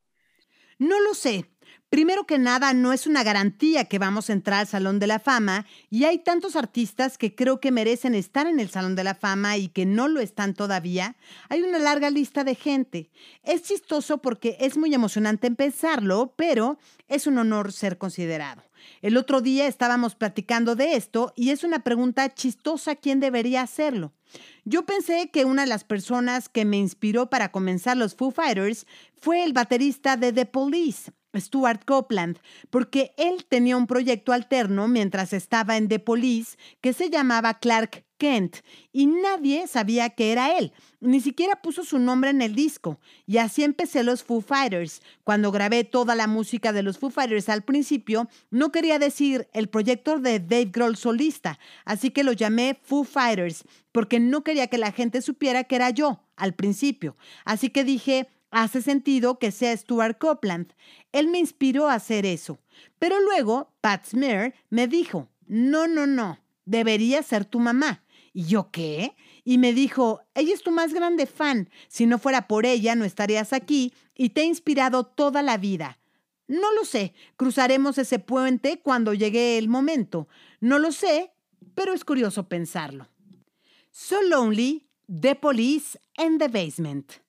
No 0.77 0.99
lo 0.99 1.13
sé. 1.13 1.49
Primero 1.89 2.25
que 2.25 2.37
nada, 2.37 2.73
no 2.73 2.91
es 2.91 3.07
una 3.07 3.23
garantía 3.23 3.85
que 3.85 3.99
vamos 3.99 4.29
a 4.29 4.33
entrar 4.33 4.59
al 4.59 4.67
Salón 4.67 4.99
de 4.99 5.07
la 5.07 5.19
Fama 5.19 5.65
y 5.89 6.03
hay 6.03 6.17
tantos 6.17 6.57
artistas 6.57 7.17
que 7.17 7.35
creo 7.35 7.61
que 7.61 7.71
merecen 7.71 8.15
estar 8.15 8.47
en 8.47 8.59
el 8.59 8.69
Salón 8.69 8.95
de 8.95 9.05
la 9.05 9.15
Fama 9.15 9.55
y 9.55 9.69
que 9.69 9.85
no 9.85 10.09
lo 10.09 10.19
están 10.19 10.55
todavía. 10.55 11.15
Hay 11.47 11.61
una 11.61 11.79
larga 11.79 12.09
lista 12.09 12.43
de 12.43 12.55
gente. 12.55 13.11
Es 13.43 13.63
chistoso 13.63 14.17
porque 14.17 14.57
es 14.59 14.75
muy 14.75 14.93
emocionante 14.93 15.47
empezarlo, 15.47 16.33
pero 16.35 16.77
es 17.07 17.27
un 17.27 17.37
honor 17.37 17.71
ser 17.71 17.97
considerado. 17.97 18.63
El 19.01 19.17
otro 19.17 19.41
día 19.41 19.67
estábamos 19.67 20.15
platicando 20.15 20.75
de 20.75 20.95
esto 20.95 21.33
y 21.35 21.51
es 21.51 21.63
una 21.63 21.79
pregunta 21.79 22.33
chistosa 22.33 22.95
quién 22.95 23.19
debería 23.19 23.61
hacerlo. 23.61 24.13
Yo 24.63 24.85
pensé 24.85 25.29
que 25.31 25.45
una 25.45 25.63
de 25.63 25.69
las 25.69 25.83
personas 25.83 26.49
que 26.49 26.65
me 26.65 26.77
inspiró 26.77 27.29
para 27.29 27.51
comenzar 27.51 27.97
los 27.97 28.15
Foo 28.15 28.31
Fighters 28.31 28.85
fue 29.15 29.43
el 29.43 29.53
baterista 29.53 30.17
de 30.17 30.33
The 30.33 30.45
Police, 30.45 31.11
Stuart 31.39 31.83
Copeland, 31.85 32.39
porque 32.69 33.13
él 33.17 33.45
tenía 33.47 33.77
un 33.77 33.87
proyecto 33.87 34.33
alterno 34.33 34.87
mientras 34.87 35.33
estaba 35.33 35.77
en 35.77 35.87
The 35.87 35.99
Police 35.99 36.57
que 36.81 36.93
se 36.93 37.09
llamaba 37.09 37.59
Clark 37.59 38.05
Kent 38.17 38.57
y 38.91 39.07
nadie 39.07 39.67
sabía 39.67 40.09
que 40.09 40.31
era 40.31 40.57
él, 40.57 40.71
ni 41.01 41.19
siquiera 41.19 41.61
puso 41.61 41.83
su 41.83 41.99
nombre 41.99 42.29
en 42.29 42.41
el 42.41 42.55
disco. 42.55 42.99
Y 43.25 43.37
así 43.37 43.63
empecé 43.63 44.03
los 44.03 44.23
Foo 44.23 44.41
Fighters. 44.41 45.01
Cuando 45.23 45.51
grabé 45.51 45.83
toda 45.83 46.15
la 46.15 46.27
música 46.27 46.71
de 46.71 46.83
los 46.83 46.97
Foo 46.97 47.09
Fighters 47.09 47.49
al 47.49 47.63
principio, 47.63 48.29
no 48.49 48.71
quería 48.71 48.99
decir 48.99 49.47
el 49.53 49.67
proyecto 49.67 50.19
de 50.19 50.39
Dave 50.39 50.69
Grohl 50.71 50.95
solista, 50.95 51.59
así 51.83 52.11
que 52.11 52.23
lo 52.23 52.31
llamé 52.31 52.79
Foo 52.83 53.03
Fighters, 53.03 53.63
porque 53.91 54.19
no 54.19 54.43
quería 54.43 54.67
que 54.67 54.77
la 54.77 54.91
gente 54.91 55.21
supiera 55.21 55.63
que 55.63 55.75
era 55.75 55.89
yo 55.89 56.21
al 56.35 56.53
principio. 56.53 57.15
Así 57.43 57.69
que 57.69 57.83
dije, 57.83 58.27
hace 58.51 58.81
sentido 58.81 59.39
que 59.39 59.51
sea 59.51 59.75
Stuart 59.75 60.17
Copeland. 60.17 60.73
Él 61.11 61.27
me 61.27 61.39
inspiró 61.39 61.87
a 61.87 61.95
hacer 61.95 62.25
eso. 62.25 62.59
Pero 62.99 63.19
luego, 63.19 63.73
Pat 63.81 64.05
Smear 64.05 64.53
me 64.69 64.87
dijo, 64.87 65.29
no, 65.47 65.87
no, 65.87 66.07
no, 66.07 66.39
debería 66.65 67.23
ser 67.23 67.45
tu 67.45 67.59
mamá. 67.59 68.03
¿Y 68.33 68.45
yo 68.45 68.69
qué? 68.71 69.15
Y 69.43 69.57
me 69.57 69.73
dijo, 69.73 70.21
ella 70.33 70.53
es 70.53 70.61
tu 70.61 70.71
más 70.71 70.93
grande 70.93 71.25
fan. 71.25 71.69
Si 71.87 72.05
no 72.05 72.19
fuera 72.19 72.47
por 72.47 72.65
ella, 72.65 72.95
no 72.95 73.05
estarías 73.05 73.53
aquí 73.53 73.93
y 74.13 74.29
te 74.29 74.41
he 74.41 74.45
inspirado 74.45 75.05
toda 75.05 75.41
la 75.41 75.57
vida. 75.57 75.99
No 76.47 76.73
lo 76.73 76.85
sé, 76.85 77.13
cruzaremos 77.37 77.97
ese 77.97 78.19
puente 78.19 78.79
cuando 78.79 79.13
llegue 79.13 79.57
el 79.57 79.67
momento. 79.67 80.27
No 80.59 80.79
lo 80.79 80.91
sé, 80.91 81.31
pero 81.73 81.93
es 81.93 82.03
curioso 82.03 82.47
pensarlo. 82.47 83.07
So 83.91 84.21
Lonely, 84.21 84.87
The 85.07 85.35
Police 85.35 85.97
and 86.17 86.39
The 86.39 86.47
Basement. 86.47 87.24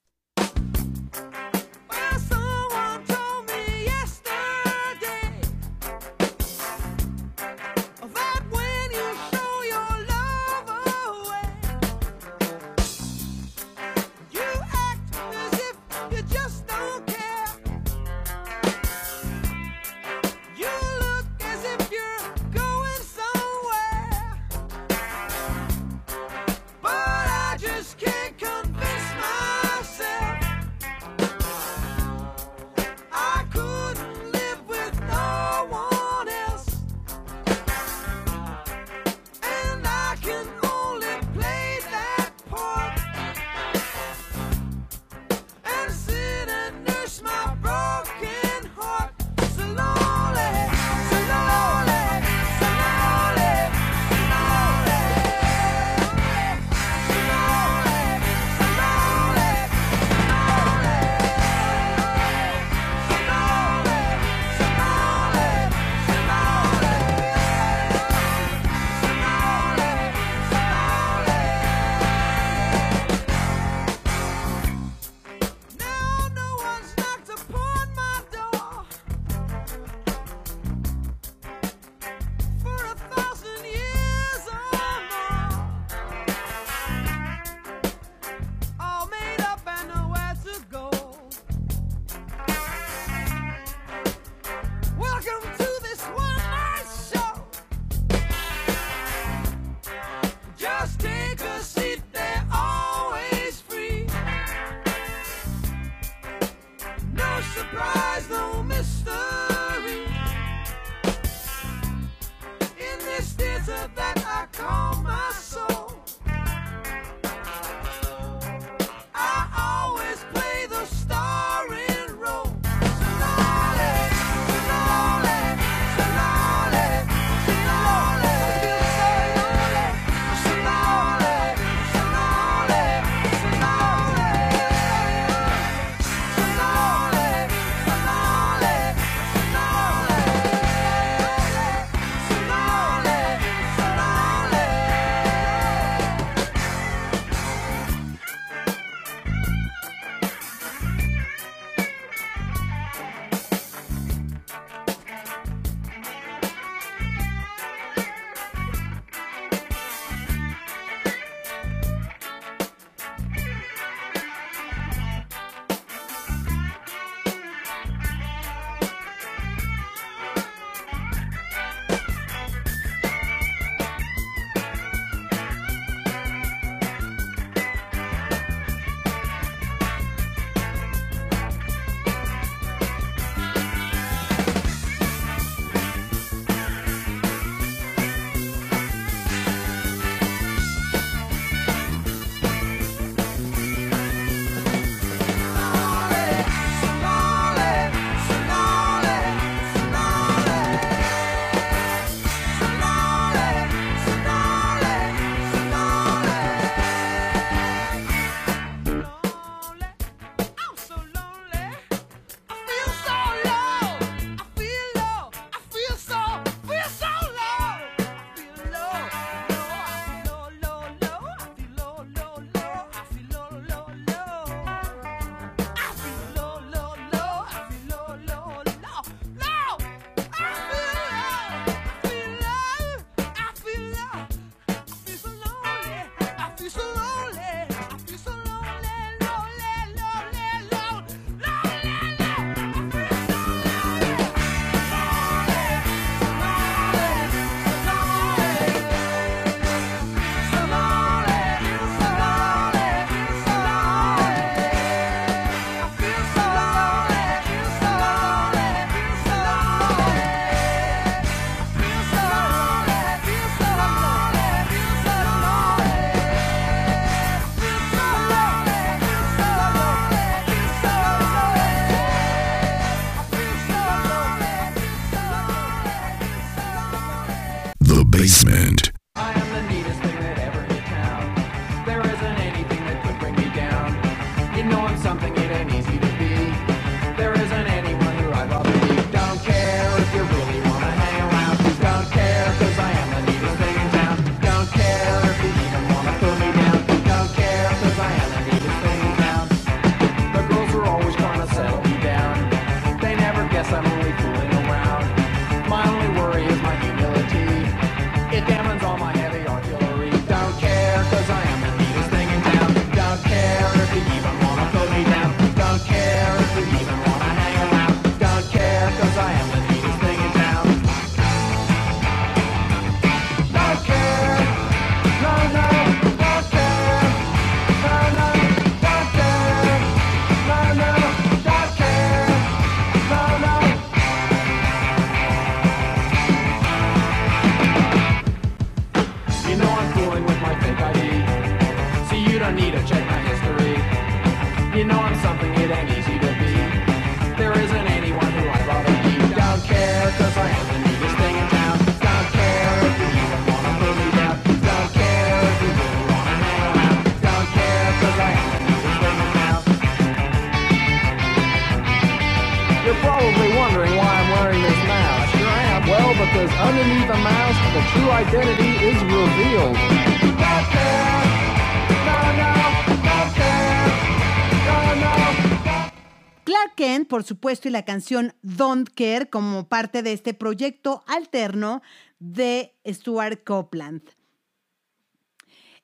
Por 377.07 377.25
supuesto, 377.25 377.69
y 377.69 377.71
la 377.71 377.85
canción 377.85 378.35
Don't 378.43 378.89
Care 378.95 379.29
como 379.29 379.69
parte 379.69 380.03
de 380.03 380.13
este 380.13 380.35
proyecto 380.35 381.03
alterno 381.07 381.83
de 382.19 382.75
Stuart 382.87 383.43
Copeland. 383.45 384.03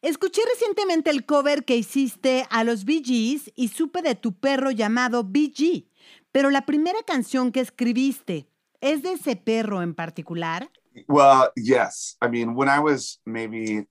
Escuché 0.03 0.43
recientemente 0.53 1.11
el 1.11 1.25
cover 1.25 1.65
que 1.65 1.77
hiciste 1.77 2.47
a 2.51 2.65
los 2.65 2.85
Bee 2.85 3.03
Gees 3.05 3.53
y 3.55 3.69
supe 3.69 4.03
de 4.03 4.17
tu 4.17 4.33
perro 4.33 4.73
llamado 4.73 5.23
BG, 5.23 5.87
pero 6.33 6.51
la 6.51 6.67
primera 6.67 6.99
canción 7.07 7.53
que 7.53 7.61
escribiste, 7.61 8.49
¿es 8.81 9.03
de 9.03 9.13
ese 9.13 9.37
perro 9.37 9.81
en 9.81 9.95
particular? 9.95 10.71
Well, 11.07 11.51
yes. 11.55 12.17
I 12.21 12.29
mean, 12.29 12.57
when 12.57 12.69
I 12.69 12.81
was 12.81 13.21
maybe, 13.25 13.87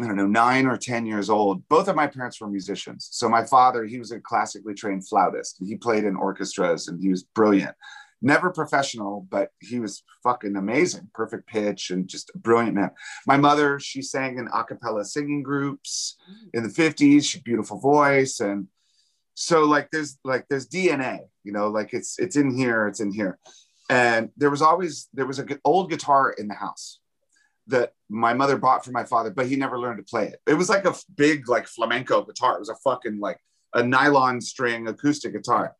I 0.00 0.06
don't 0.06 0.16
know, 0.16 0.26
nine 0.26 0.66
or 0.66 0.76
10 0.76 1.06
years 1.06 1.30
old, 1.30 1.66
both 1.68 1.88
of 1.88 1.96
my 1.96 2.06
parents 2.06 2.40
were 2.40 2.48
musicians. 2.48 3.08
So 3.12 3.28
my 3.28 3.44
father, 3.44 3.84
he 3.84 3.98
was 3.98 4.10
a 4.10 4.20
classically 4.20 4.74
trained 4.74 5.08
flautist. 5.08 5.56
He 5.64 5.76
played 5.76 6.04
in 6.04 6.16
orchestras 6.16 6.88
and 6.88 7.00
he 7.00 7.08
was 7.08 7.22
brilliant. 7.22 7.74
Never 8.20 8.50
professional, 8.50 9.26
but 9.30 9.50
he 9.60 9.78
was 9.78 10.02
fucking 10.22 10.56
amazing. 10.56 11.10
Perfect 11.14 11.46
pitch 11.46 11.90
and 11.90 12.08
just 12.08 12.30
a 12.34 12.38
brilliant 12.38 12.74
man. 12.74 12.90
My 13.26 13.36
mother, 13.36 13.78
she 13.78 14.02
sang 14.02 14.38
in 14.38 14.48
a 14.52 14.64
cappella 14.64 15.04
singing 15.04 15.42
groups 15.42 16.16
in 16.52 16.62
the 16.62 16.68
50s. 16.68 17.24
She 17.24 17.40
beautiful 17.40 17.78
voice. 17.78 18.40
And 18.40 18.68
so 19.34 19.64
like 19.64 19.90
there's 19.90 20.18
like 20.24 20.46
there's 20.48 20.68
DNA, 20.68 21.20
you 21.42 21.52
know, 21.52 21.68
like 21.68 21.94
it's 21.94 22.18
it's 22.18 22.36
in 22.36 22.54
here, 22.54 22.86
it's 22.86 23.00
in 23.00 23.12
here 23.12 23.38
and 23.88 24.30
there 24.36 24.50
was 24.50 24.62
always 24.62 25.08
there 25.14 25.26
was 25.26 25.38
an 25.38 25.48
old 25.64 25.90
guitar 25.90 26.32
in 26.32 26.48
the 26.48 26.54
house 26.54 26.98
that 27.68 27.92
my 28.08 28.32
mother 28.32 28.56
bought 28.56 28.84
for 28.84 28.92
my 28.92 29.04
father 29.04 29.30
but 29.30 29.46
he 29.46 29.56
never 29.56 29.78
learned 29.78 29.98
to 29.98 30.10
play 30.10 30.28
it. 30.28 30.40
It 30.46 30.54
was 30.54 30.68
like 30.68 30.84
a 30.84 30.94
big 31.16 31.48
like 31.48 31.66
flamenco 31.66 32.22
guitar. 32.22 32.56
It 32.56 32.60
was 32.60 32.68
a 32.68 32.76
fucking 32.76 33.18
like 33.18 33.38
a 33.74 33.82
nylon 33.82 34.40
string 34.40 34.88
acoustic 34.88 35.32
guitar. 35.32 35.74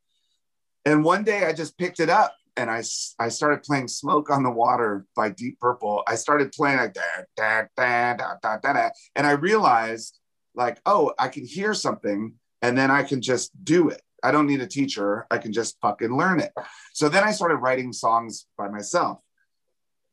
And 0.85 1.05
one 1.05 1.25
day 1.25 1.45
i 1.47 1.53
just 1.53 1.79
picked 1.79 2.01
it 2.01 2.11
up 2.11 2.35
and 2.57 2.71
I, 2.71 2.83
I 3.19 3.29
started 3.29 3.63
playing 3.63 3.89
smoke 3.89 4.31
on 4.31 4.43
the 4.43 4.51
water 4.51 5.05
by 5.15 5.29
deep 5.29 5.61
purple. 5.61 6.03
I 6.07 6.15
started 6.15 6.53
playing 6.53 6.79
like 6.79 6.95
da, 6.95 7.03
da, 7.37 7.63
da, 7.77 8.15
da, 8.15 8.35
da, 8.43 8.73
da, 8.73 8.89
and 9.15 9.27
i 9.27 9.33
realized 9.33 10.19
like 10.55 10.81
oh 10.87 11.13
i 11.19 11.29
can 11.29 11.45
hear 11.45 11.75
something 11.75 12.33
and 12.63 12.77
then 12.79 12.91
i 12.91 13.03
can 13.03 13.21
just 13.21 13.53
do 13.65 13.91
it. 13.91 14.01
I 14.23 14.33
don't 14.33 14.47
need 14.47 14.61
a 14.61 14.67
teacher. 14.67 15.27
I 15.31 15.39
can 15.39 15.53
just 15.53 15.77
fucking 15.81 16.17
learn 16.17 16.41
it. 16.41 16.53
So 16.95 17.09
then 17.09 17.23
I 17.23 17.31
started 17.31 17.57
writing 17.57 17.93
songs 17.93 18.47
by 18.57 18.69
myself. 18.69 19.21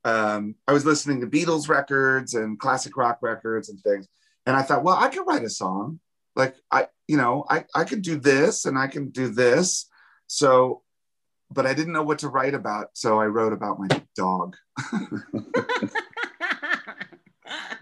Um, 0.06 0.56
I 0.68 0.74
was 0.74 0.86
listening 0.86 1.22
to 1.22 1.28
Beatles 1.28 1.70
records 1.70 2.34
and 2.34 2.60
classic 2.60 2.98
rock 2.98 3.20
records 3.22 3.70
and 3.70 3.80
things. 3.82 4.08
And 4.46 4.56
I 4.56 4.62
thought, 4.62 4.84
well, 4.84 4.98
I 4.98 5.08
could 5.10 5.26
write 5.26 5.44
a 5.44 5.50
song. 5.50 6.00
Like 6.36 6.56
I, 6.72 6.88
you 7.08 7.16
know, 7.18 7.46
I, 7.50 7.66
I 7.76 7.84
could 7.86 8.02
do 8.02 8.20
this 8.20 8.66
and 8.66 8.78
I 8.78 8.88
can 8.88 9.10
do 9.10 9.30
this. 9.30 9.90
So, 10.28 10.82
but 11.52 11.66
I 11.66 11.74
didn't 11.74 11.94
know 11.94 12.04
what 12.04 12.20
to 12.20 12.28
write 12.28 12.54
about. 12.56 12.88
So 12.94 13.20
I 13.20 13.26
wrote 13.28 13.54
about 13.54 13.80
my 13.80 13.88
dog. 14.16 14.56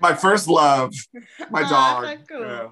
my 0.01 0.13
first 0.13 0.47
love, 0.47 0.93
my 1.49 1.63
Ah, 1.63 2.01
dog. 2.03 2.19
cool. 2.27 2.41
Yeah. 2.41 2.67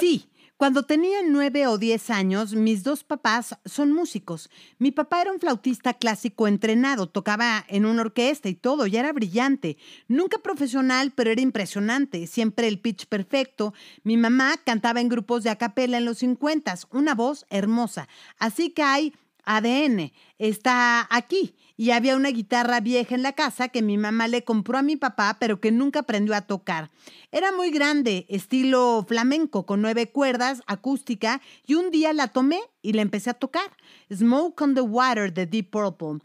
Sí, 0.00 0.24
cuando 0.64 0.84
tenía 0.84 1.18
nueve 1.22 1.66
o 1.66 1.76
diez 1.76 2.08
años, 2.08 2.54
mis 2.54 2.82
dos 2.84 3.04
papás 3.04 3.54
son 3.66 3.92
músicos. 3.92 4.48
Mi 4.78 4.92
papá 4.92 5.20
era 5.20 5.30
un 5.30 5.38
flautista 5.38 5.92
clásico 5.92 6.48
entrenado, 6.48 7.06
tocaba 7.06 7.66
en 7.68 7.84
una 7.84 8.00
orquesta 8.00 8.48
y 8.48 8.54
todo, 8.54 8.86
ya 8.86 9.00
era 9.00 9.12
brillante. 9.12 9.76
Nunca 10.08 10.38
profesional, 10.38 11.12
pero 11.14 11.30
era 11.30 11.42
impresionante, 11.42 12.26
siempre 12.26 12.66
el 12.66 12.78
pitch 12.78 13.04
perfecto. 13.08 13.74
Mi 14.04 14.16
mamá 14.16 14.56
cantaba 14.64 15.02
en 15.02 15.10
grupos 15.10 15.44
de 15.44 15.50
a 15.50 15.56
capela 15.56 15.98
en 15.98 16.06
los 16.06 16.16
50, 16.20 16.74
una 16.92 17.14
voz 17.14 17.44
hermosa. 17.50 18.08
Así 18.38 18.70
que 18.70 18.82
hay 18.82 19.12
ADN, 19.46 20.12
está 20.38 21.06
aquí. 21.10 21.54
Y 21.76 21.90
había 21.90 22.14
una 22.14 22.28
guitarra 22.28 22.78
vieja 22.78 23.16
en 23.16 23.22
la 23.22 23.32
casa 23.32 23.68
que 23.68 23.82
mi 23.82 23.98
mamá 23.98 24.28
le 24.28 24.44
compró 24.44 24.78
a 24.78 24.82
mi 24.82 24.94
papá, 24.94 25.38
pero 25.40 25.60
que 25.60 25.72
nunca 25.72 26.00
aprendió 26.00 26.34
a 26.36 26.42
tocar. 26.42 26.92
Era 27.32 27.50
muy 27.50 27.70
grande, 27.70 28.26
estilo 28.28 29.04
flamenco, 29.08 29.66
con 29.66 29.82
nueve 29.82 30.10
cuerdas, 30.12 30.62
acústica, 30.68 31.40
y 31.66 31.74
un 31.74 31.90
día 31.90 32.12
la 32.12 32.28
tomé 32.28 32.60
y 32.80 32.92
la 32.92 33.02
empecé 33.02 33.30
a 33.30 33.34
tocar. 33.34 33.76
Smoke 34.12 34.62
on 34.62 34.74
the 34.74 34.82
Water 34.82 35.34
de 35.34 35.46
Deep 35.46 35.70
Purple. 35.70 36.20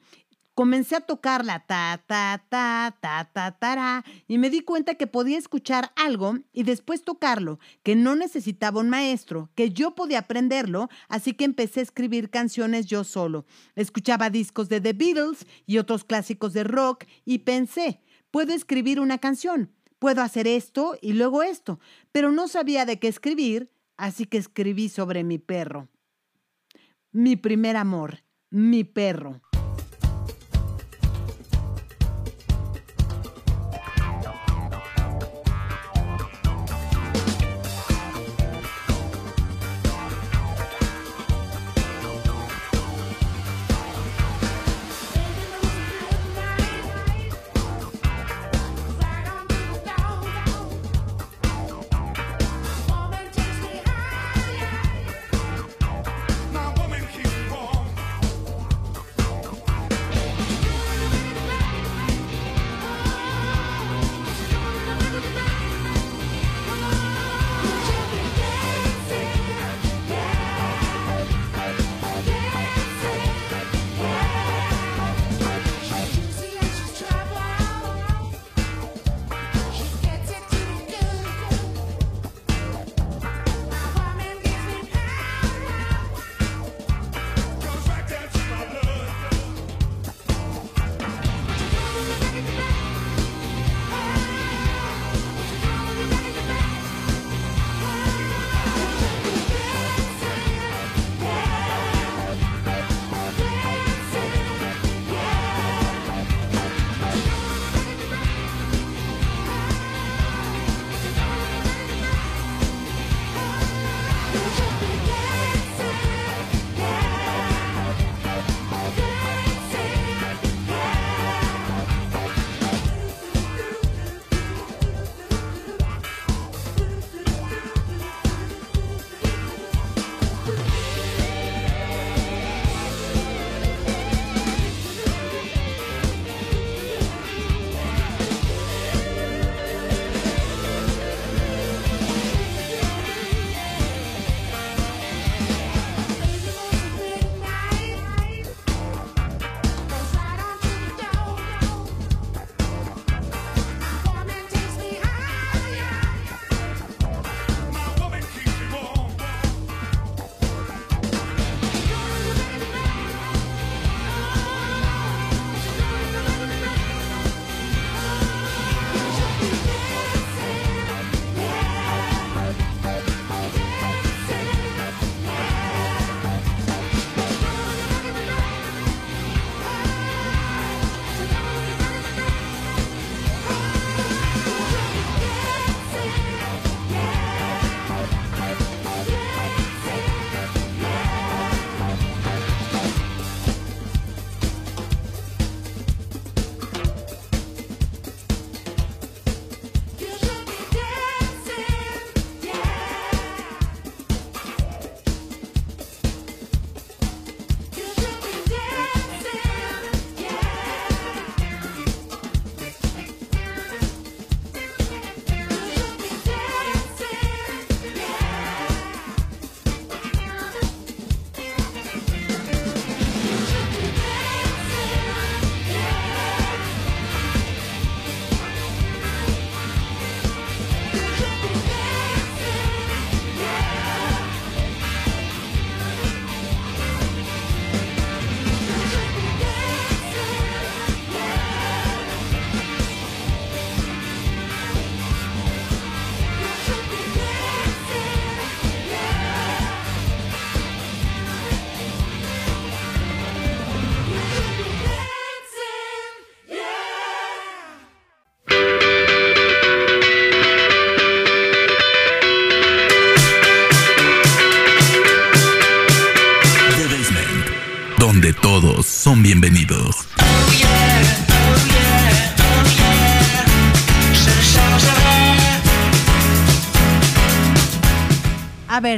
Comencé 0.59 0.97
a 0.97 0.99
tocarla 0.99 1.65
ta, 1.65 2.03
ta, 2.05 2.43
ta, 2.49 2.93
ta, 2.99 3.29
ta, 3.31 3.51
tará, 3.57 4.03
y 4.27 4.37
me 4.37 4.49
di 4.49 4.59
cuenta 4.59 4.95
que 4.95 5.07
podía 5.07 5.37
escuchar 5.37 5.93
algo 5.95 6.39
y 6.51 6.63
después 6.63 7.03
tocarlo, 7.03 7.59
que 7.81 7.95
no 7.95 8.17
necesitaba 8.17 8.81
un 8.81 8.89
maestro, 8.89 9.49
que 9.55 9.69
yo 9.69 9.95
podía 9.95 10.19
aprenderlo, 10.19 10.89
así 11.07 11.31
que 11.31 11.45
empecé 11.45 11.79
a 11.79 11.83
escribir 11.83 12.29
canciones 12.29 12.87
yo 12.87 13.05
solo. 13.05 13.45
Escuchaba 13.77 14.29
discos 14.29 14.67
de 14.67 14.81
The 14.81 14.91
Beatles 14.91 15.47
y 15.65 15.77
otros 15.77 16.03
clásicos 16.03 16.51
de 16.51 16.65
rock 16.65 17.05
y 17.23 17.37
pensé, 17.37 18.01
puedo 18.29 18.51
escribir 18.51 18.99
una 18.99 19.17
canción, 19.17 19.71
puedo 19.97 20.21
hacer 20.21 20.45
esto 20.45 20.97
y 21.01 21.13
luego 21.13 21.41
esto, 21.41 21.79
pero 22.11 22.33
no 22.33 22.49
sabía 22.49 22.85
de 22.85 22.99
qué 22.99 23.07
escribir, 23.07 23.71
así 23.95 24.25
que 24.25 24.37
escribí 24.37 24.89
sobre 24.89 25.23
mi 25.23 25.37
perro. 25.37 25.87
Mi 27.13 27.37
primer 27.37 27.77
amor, 27.77 28.25
mi 28.49 28.83
perro. 28.83 29.39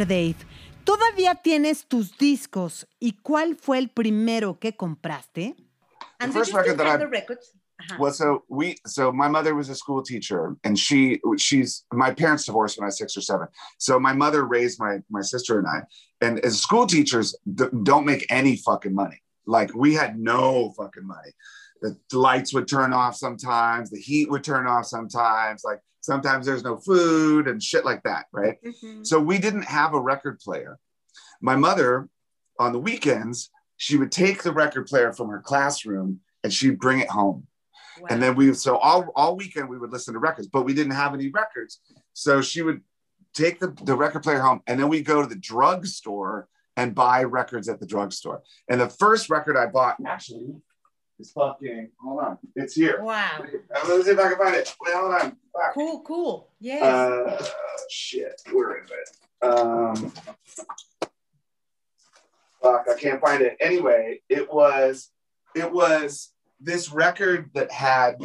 Ver, 0.06 0.08
Dave, 0.34 0.36
¿todavía 0.84 1.36
tienes 1.36 1.86
tus 1.88 2.18
discos? 2.18 2.88
¿Y 3.00 3.14
cuál 3.22 3.56
fue 3.56 3.78
el 3.80 3.90
primero 3.90 4.60
que 4.60 4.76
compraste? 4.76 5.56
And 6.20 6.32
The 6.32 6.40
first 6.40 6.52
you 6.52 6.58
record 6.58 6.78
that 6.78 6.88
have 6.88 7.02
I- 7.02 7.06
the 7.06 7.08
records? 7.10 7.52
Uh-huh. 7.80 7.98
Well, 8.00 8.14
so 8.14 8.44
we, 8.48 8.76
so 8.86 9.12
my 9.12 9.28
mother 9.28 9.56
was 9.56 9.68
a 9.70 9.74
school 9.76 10.04
teacher, 10.04 10.56
and 10.64 10.78
she, 10.78 11.20
she's 11.38 11.84
my 11.92 12.14
parents 12.14 12.46
divorced 12.46 12.78
when 12.78 12.84
I 12.84 12.90
was 12.90 12.98
six 13.00 13.18
or 13.18 13.22
seven. 13.22 13.48
So 13.80 14.00
my 14.00 14.14
mother 14.14 14.46
raised 14.46 14.80
my 14.80 15.00
my 15.10 15.22
sister 15.22 15.58
and 15.58 15.68
I, 15.68 15.82
and 16.24 16.40
as 16.46 16.62
school 16.62 16.86
teachers 16.86 17.36
d- 17.56 17.66
don't 17.82 18.06
make 18.06 18.28
any 18.30 18.56
fucking 18.58 18.94
money. 18.94 19.20
Like 19.48 19.74
we 19.74 19.96
had 19.96 20.20
no 20.20 20.74
fucking 20.78 21.08
money. 21.08 21.32
The 21.82 21.98
lights 22.16 22.54
would 22.54 22.68
turn 22.68 22.94
off 22.94 23.16
sometimes. 23.16 23.90
The 23.90 24.00
heat 24.00 24.30
would 24.30 24.44
turn 24.44 24.68
off 24.68 24.86
sometimes. 24.86 25.64
Like 25.66 25.80
sometimes 26.02 26.46
there's 26.46 26.64
no 26.64 26.78
food 26.78 27.48
and 27.48 27.64
shit 27.64 27.86
like 27.86 28.04
that, 28.04 28.26
right? 28.32 28.58
Mhm. 28.64 29.06
So 29.06 29.20
we 29.20 29.38
didn't 29.38 29.64
have 29.64 29.94
a 29.94 30.00
record 30.00 30.40
player. 30.40 30.78
My 31.42 31.56
mother, 31.56 32.10
on 32.60 32.74
the 32.74 32.80
weekends, 32.80 33.50
she 33.78 33.98
would 33.98 34.12
take 34.12 34.44
the 34.44 34.52
record 34.52 34.88
player 34.88 35.14
from 35.14 35.30
her 35.30 35.40
classroom 35.40 36.20
and 36.44 36.54
she'd 36.54 36.80
bring 36.80 37.00
it 37.00 37.10
home. 37.10 37.48
Wow. 38.00 38.08
And 38.10 38.22
then 38.22 38.36
we, 38.36 38.54
so 38.54 38.78
all, 38.78 39.12
all 39.16 39.36
weekend 39.36 39.70
we 39.70 39.78
would 39.78 39.92
listen 39.92 40.14
to 40.14 40.20
records, 40.20 40.48
but 40.48 40.64
we 40.64 40.74
didn't 40.74 40.94
have 40.94 41.14
any 41.14 41.30
records. 41.30 41.82
So 42.14 42.42
she 42.42 42.62
would 42.62 42.82
take 43.34 43.60
the, 43.60 43.70
the 43.84 43.96
record 43.96 44.24
player 44.24 44.40
home 44.40 44.62
and 44.68 44.80
then 44.80 44.90
we 44.90 45.02
go 45.02 45.22
to 45.22 45.28
the 45.28 45.36
drugstore 45.36 46.48
and 46.78 46.96
buy 46.96 47.24
records 47.24 47.70
at 47.70 47.80
the 47.80 47.86
drugstore. 47.86 48.42
And 48.70 48.80
the 48.82 48.90
first 48.90 49.30
record 49.30 49.58
I 49.58 49.68
bought 49.68 49.98
actually 50.06 50.56
is 51.22 51.32
fucking, 51.32 51.90
hold 52.02 52.20
on, 52.24 52.38
it's 52.56 52.74
here. 52.74 53.02
Wow. 53.02 53.40
Uh, 53.40 53.88
Let 53.88 53.98
me 53.98 54.04
see 54.04 54.12
if 54.12 54.20
I 54.20 54.30
can 54.30 54.38
find 54.38 54.56
it. 54.56 54.76
Wait, 54.82 54.96
hold 54.96 55.14
on. 55.14 55.38
Fuck. 55.54 55.74
Cool, 55.74 56.02
cool. 56.02 56.50
Yes. 56.60 56.84
Uh, 56.84 57.46
shit, 57.90 58.42
where 58.52 58.84
is 58.84 58.90
it? 58.90 59.46
Um, 59.46 60.12
fuck, 62.62 62.88
I 62.90 62.96
can't 63.00 63.22
find 63.22 63.42
it. 63.42 63.58
Anyway, 63.60 64.22
it 64.30 64.52
was, 64.52 65.12
it 65.56 65.72
was 65.72 66.34
this 66.60 66.92
record 66.92 67.50
that 67.54 67.72
had, 67.72 68.22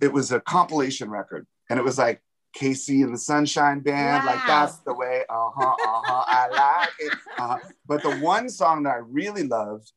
it 0.00 0.12
was 0.12 0.32
a 0.32 0.40
compilation 0.40 1.10
record, 1.10 1.46
and 1.68 1.78
it 1.78 1.82
was 1.82 1.98
like 1.98 2.22
Casey 2.52 3.02
and 3.02 3.12
the 3.12 3.18
Sunshine 3.18 3.80
Band, 3.80 4.24
like 4.24 4.40
that's 4.46 4.78
the 4.78 4.94
way. 4.94 5.24
Uh 5.28 5.50
huh, 5.54 5.74
uh 5.84 6.02
huh. 6.04 6.24
I 6.26 6.48
like 6.80 6.88
it. 7.00 7.12
Uh-huh. 7.38 7.58
But 7.86 8.02
the 8.02 8.16
one 8.16 8.48
song 8.48 8.84
that 8.84 8.94
I 8.94 9.00
really 9.06 9.42
loved 9.42 9.92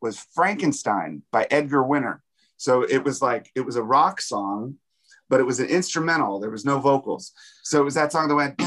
was 0.00 0.18
Frankenstein 0.34 1.22
by 1.30 1.46
Edgar 1.50 1.82
Winter. 1.82 2.22
So 2.56 2.82
it 2.82 3.04
was 3.04 3.22
like 3.22 3.50
it 3.54 3.62
was 3.62 3.76
a 3.76 3.82
rock 3.82 4.20
song, 4.20 4.76
but 5.28 5.40
it 5.40 5.44
was 5.44 5.60
an 5.60 5.68
instrumental. 5.68 6.40
There 6.40 6.50
was 6.50 6.64
no 6.64 6.80
vocals. 6.80 7.32
So 7.62 7.80
it 7.80 7.84
was 7.84 7.94
that 7.94 8.12
song 8.12 8.28
that 8.28 8.34
went. 8.34 8.60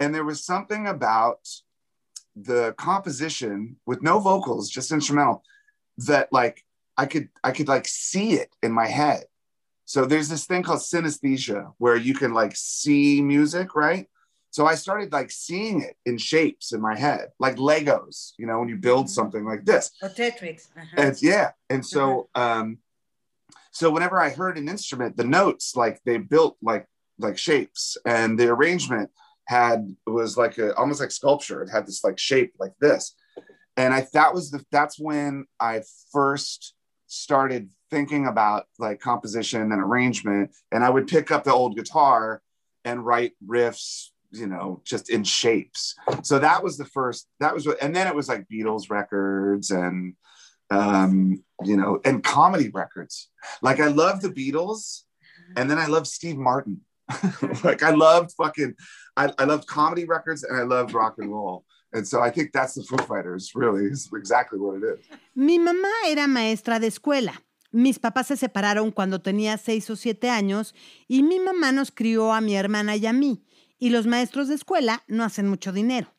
And 0.00 0.14
there 0.14 0.24
was 0.24 0.44
something 0.44 0.86
about 0.86 1.48
the 2.34 2.74
composition 2.78 3.76
with 3.86 4.02
no 4.02 4.18
vocals, 4.18 4.70
just 4.70 4.90
instrumental, 4.90 5.42
that 5.98 6.32
like 6.32 6.64
I 6.96 7.06
could 7.06 7.28
I 7.44 7.52
could 7.52 7.68
like 7.68 7.86
see 7.86 8.34
it 8.34 8.54
in 8.62 8.72
my 8.72 8.86
head. 8.86 9.24
So 9.84 10.04
there's 10.04 10.28
this 10.28 10.46
thing 10.46 10.62
called 10.62 10.80
synesthesia 10.80 11.72
where 11.78 11.96
you 11.96 12.14
can 12.14 12.32
like 12.32 12.56
see 12.56 13.20
music, 13.20 13.74
right? 13.74 14.06
So 14.52 14.66
I 14.66 14.74
started 14.74 15.12
like 15.12 15.30
seeing 15.30 15.80
it 15.80 15.96
in 16.04 16.18
shapes 16.18 16.72
in 16.74 16.80
my 16.82 16.94
head, 16.94 17.30
like 17.38 17.56
Legos, 17.56 18.32
you 18.38 18.46
know, 18.46 18.60
when 18.60 18.68
you 18.68 18.76
build 18.76 19.08
something 19.08 19.46
like 19.46 19.64
this. 19.64 19.90
or 20.02 20.10
Tetrix. 20.10 20.68
Uh-huh. 20.76 20.96
And 20.98 21.22
yeah. 21.22 21.52
And 21.70 21.84
so 21.84 22.28
um 22.34 22.78
so 23.72 23.90
whenever 23.90 24.20
I 24.20 24.28
heard 24.28 24.58
an 24.58 24.68
instrument, 24.68 25.16
the 25.16 25.24
notes 25.24 25.74
like 25.74 26.02
they 26.04 26.18
built 26.18 26.58
like 26.60 26.86
like 27.18 27.38
shapes 27.38 27.96
and 28.04 28.38
the 28.38 28.48
arrangement 28.48 29.10
had 29.46 29.96
was 30.06 30.36
like 30.36 30.58
a 30.58 30.74
almost 30.76 31.00
like 31.00 31.12
sculpture. 31.12 31.62
It 31.62 31.70
had 31.70 31.86
this 31.86 32.04
like 32.04 32.18
shape 32.18 32.52
like 32.60 32.74
this. 32.78 33.16
And 33.78 33.94
I 33.94 34.06
that 34.12 34.34
was 34.34 34.50
the 34.50 34.62
that's 34.70 34.98
when 34.98 35.46
I 35.58 35.80
first 36.12 36.74
started 37.06 37.70
thinking 37.90 38.26
about 38.26 38.66
like 38.78 39.00
composition 39.00 39.62
and 39.62 39.80
arrangement. 39.80 40.50
And 40.70 40.84
I 40.84 40.90
would 40.90 41.06
pick 41.06 41.30
up 41.30 41.44
the 41.44 41.54
old 41.54 41.74
guitar 41.74 42.42
and 42.84 43.04
write 43.06 43.32
riffs, 43.46 44.08
you 44.32 44.46
know, 44.46 44.80
just 44.84 45.10
in 45.10 45.24
shapes. 45.24 45.94
So 46.22 46.38
that 46.38 46.62
was 46.62 46.76
the 46.76 46.84
first, 46.86 47.28
that 47.40 47.54
was 47.54 47.66
what, 47.66 47.82
and 47.82 47.94
then 47.94 48.06
it 48.06 48.14
was 48.14 48.28
like 48.28 48.46
Beatles 48.52 48.90
records 48.90 49.70
and, 49.70 50.14
um, 50.70 51.44
you 51.64 51.76
know, 51.76 52.00
and 52.04 52.24
comedy 52.24 52.70
records. 52.72 53.28
Like 53.60 53.78
I 53.78 53.88
love 53.88 54.22
the 54.22 54.30
Beatles 54.30 55.02
and 55.56 55.70
then 55.70 55.78
I 55.78 55.86
love 55.86 56.06
Steve 56.06 56.38
Martin. 56.38 56.80
like 57.64 57.82
I 57.82 57.90
loved 57.90 58.32
fucking, 58.32 58.74
I, 59.16 59.32
I 59.38 59.44
loved 59.44 59.66
comedy 59.66 60.06
records 60.06 60.44
and 60.44 60.56
I 60.56 60.62
loved 60.62 60.94
rock 60.94 61.16
and 61.18 61.30
roll. 61.30 61.64
And 61.92 62.08
so 62.08 62.22
I 62.22 62.30
think 62.30 62.52
that's 62.52 62.74
the 62.74 62.82
Foo 62.82 62.96
Fighters, 62.96 63.52
really, 63.54 63.84
is 63.84 64.08
exactly 64.14 64.58
what 64.58 64.76
it 64.78 64.84
is. 64.84 65.18
Mi 65.34 65.58
mamá 65.58 65.92
era 66.08 66.26
maestra 66.26 66.80
de 66.80 66.86
escuela. 66.86 67.34
Mis 67.70 67.98
papás 67.98 68.26
se 68.26 68.36
separaron 68.36 68.90
cuando 68.92 69.20
tenía 69.20 69.58
seis 69.58 69.88
o 69.90 69.96
siete 69.96 70.30
años 70.30 70.74
y 71.08 71.22
mi 71.22 71.38
mamá 71.38 71.72
nos 71.72 71.90
crió 71.90 72.32
a 72.32 72.40
mi 72.40 72.54
hermana 72.54 72.96
y 72.96 73.06
a 73.06 73.12
mí. 73.12 73.42
Y 73.82 73.90
los 73.90 74.06
maestros 74.06 74.46
de 74.46 74.54
escuela 74.54 75.02
no 75.08 75.24
hacen 75.24 75.48
mucho 75.48 75.72
dinero. 75.72 76.14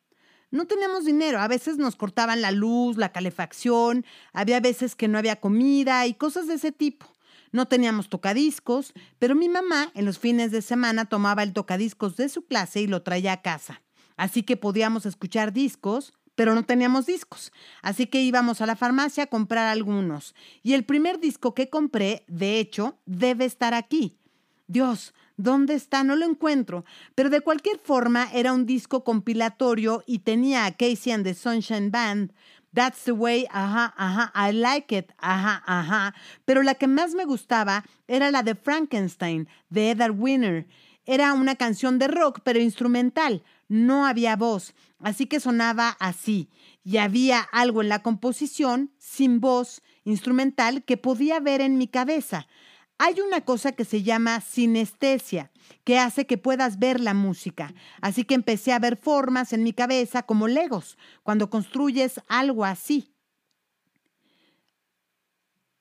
No 0.51 0.67
teníamos 0.67 1.05
dinero, 1.05 1.39
a 1.39 1.47
veces 1.47 1.77
nos 1.77 1.95
cortaban 1.95 2.41
la 2.41 2.51
luz, 2.51 2.97
la 2.97 3.13
calefacción, 3.13 4.05
había 4.33 4.59
veces 4.59 4.97
que 4.97 5.07
no 5.07 5.17
había 5.17 5.39
comida 5.39 6.05
y 6.05 6.13
cosas 6.13 6.47
de 6.47 6.55
ese 6.55 6.73
tipo. 6.73 7.05
No 7.53 7.69
teníamos 7.69 8.09
tocadiscos, 8.09 8.91
pero 9.17 9.33
mi 9.33 9.47
mamá 9.47 9.93
en 9.95 10.03
los 10.03 10.19
fines 10.19 10.51
de 10.51 10.61
semana 10.61 11.05
tomaba 11.05 11.41
el 11.41 11.53
tocadiscos 11.53 12.17
de 12.17 12.27
su 12.27 12.45
clase 12.45 12.81
y 12.81 12.87
lo 12.87 13.01
traía 13.01 13.31
a 13.31 13.41
casa. 13.41 13.81
Así 14.17 14.43
que 14.43 14.57
podíamos 14.57 15.05
escuchar 15.05 15.53
discos, 15.53 16.11
pero 16.35 16.55
no 16.55 16.65
teníamos 16.65 17.05
discos. 17.05 17.53
Así 17.81 18.07
que 18.07 18.21
íbamos 18.21 18.59
a 18.59 18.65
la 18.65 18.75
farmacia 18.75 19.23
a 19.23 19.27
comprar 19.27 19.67
algunos. 19.67 20.35
Y 20.63 20.73
el 20.73 20.83
primer 20.83 21.17
disco 21.21 21.53
que 21.53 21.69
compré, 21.69 22.25
de 22.27 22.59
hecho, 22.59 22.99
debe 23.05 23.45
estar 23.45 23.73
aquí. 23.73 24.19
Dios, 24.67 25.13
¿dónde 25.35 25.73
está? 25.73 26.03
No 26.03 26.15
lo 26.15 26.25
encuentro. 26.25 26.85
Pero 27.15 27.29
de 27.29 27.41
cualquier 27.41 27.79
forma 27.79 28.29
era 28.33 28.53
un 28.53 28.65
disco 28.65 29.03
compilatorio 29.03 30.03
y 30.07 30.19
tenía 30.19 30.65
a 30.65 30.71
Casey 30.71 31.11
and 31.11 31.25
the 31.25 31.33
Sunshine 31.33 31.91
Band. 31.91 32.33
That's 32.73 33.03
the 33.03 33.11
way, 33.11 33.45
ajá, 33.51 33.93
ajá, 33.97 34.31
I 34.35 34.51
like 34.51 34.97
it, 34.97 35.11
ajá, 35.19 35.61
ajá. 35.65 36.15
Pero 36.45 36.63
la 36.63 36.73
que 36.73 36.87
más 36.87 37.13
me 37.13 37.25
gustaba 37.25 37.83
era 38.07 38.31
la 38.31 38.41
de 38.41 38.55
Frankenstein, 38.55 39.47
de 39.69 39.91
Edward 39.91 40.15
Winner. 40.17 40.67
Era 41.05 41.33
una 41.33 41.55
canción 41.55 41.99
de 41.99 42.07
rock, 42.07 42.39
pero 42.43 42.59
instrumental. 42.59 43.43
No 43.67 44.07
había 44.07 44.35
voz, 44.35 44.73
así 44.99 45.27
que 45.27 45.39
sonaba 45.39 45.97
así. 45.99 46.49
Y 46.83 46.97
había 46.97 47.41
algo 47.41 47.81
en 47.81 47.89
la 47.89 48.01
composición, 48.01 48.91
sin 48.97 49.39
voz, 49.39 49.83
instrumental, 50.03 50.83
que 50.83 50.97
podía 50.97 51.39
ver 51.39 51.61
en 51.61 51.77
mi 51.77 51.87
cabeza. 51.87 52.47
Hay 52.97 53.19
una 53.21 53.41
cosa 53.41 53.71
que 53.71 53.85
se 53.85 54.03
llama 54.03 54.39
sinestesia, 54.41 55.51
que 55.83 55.99
hace 55.99 56.25
que 56.25 56.37
puedas 56.37 56.79
ver 56.79 56.99
la 56.99 57.13
música. 57.13 57.73
Así 58.01 58.23
que 58.23 58.35
empecé 58.35 58.71
a 58.71 58.79
ver 58.79 58.97
formas 58.97 59.51
en 59.53 59.63
mi 59.63 59.73
cabeza 59.73 60.23
como 60.23 60.47
legos, 60.47 60.97
cuando 61.23 61.49
construyes 61.49 62.21
algo 62.27 62.65
así. 62.65 63.13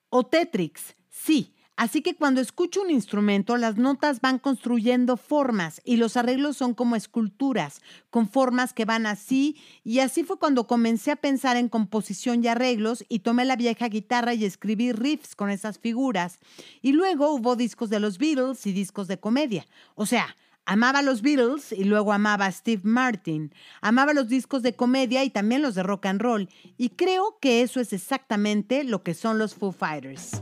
O 0.09 0.23
Tetrix, 0.25 0.95
sí. 1.09 1.53
Así 1.75 2.01
que 2.03 2.15
cuando 2.15 2.39
escucho 2.39 2.83
un 2.83 2.91
instrumento, 2.91 3.57
las 3.57 3.77
notas 3.77 4.21
van 4.21 4.37
construyendo 4.37 5.17
formas 5.17 5.81
y 5.83 5.95
los 5.97 6.17
arreglos 6.17 6.55
son 6.55 6.75
como 6.75 6.95
esculturas, 6.95 7.81
con 8.11 8.29
formas 8.29 8.73
que 8.73 8.85
van 8.85 9.07
así. 9.07 9.57
Y 9.83 9.99
así 9.99 10.23
fue 10.23 10.37
cuando 10.37 10.67
comencé 10.67 11.11
a 11.11 11.15
pensar 11.15 11.57
en 11.57 11.69
composición 11.69 12.43
y 12.43 12.47
arreglos 12.47 13.03
y 13.09 13.19
tomé 13.19 13.45
la 13.45 13.55
vieja 13.55 13.87
guitarra 13.87 14.35
y 14.35 14.45
escribí 14.45 14.91
riffs 14.91 15.35
con 15.35 15.49
esas 15.49 15.79
figuras. 15.79 16.39
Y 16.83 16.91
luego 16.91 17.33
hubo 17.33 17.55
discos 17.55 17.89
de 17.89 17.99
los 17.99 18.19
Beatles 18.19 18.67
y 18.67 18.71
discos 18.71 19.07
de 19.07 19.19
comedia. 19.19 19.65
O 19.95 20.05
sea, 20.05 20.35
Amaba 20.65 21.01
los 21.01 21.21
Beatles 21.21 21.73
y 21.73 21.83
luego 21.83 22.13
amaba 22.13 22.45
a 22.45 22.51
Steve 22.51 22.83
Martin. 22.85 23.53
Amaba 23.81 24.13
los 24.13 24.29
discos 24.29 24.63
de 24.63 24.73
comedia 24.73 25.25
y 25.25 25.29
también 25.29 25.61
los 25.61 25.75
de 25.75 25.83
rock 25.83 26.05
and 26.05 26.21
roll. 26.21 26.47
Y 26.77 26.89
creo 26.91 27.37
que 27.41 27.63
eso 27.63 27.81
es 27.81 27.91
exactamente 27.91 28.85
lo 28.85 29.03
que 29.03 29.13
son 29.13 29.37
los 29.37 29.55
Foo 29.55 29.73
Fighters. 29.73 30.41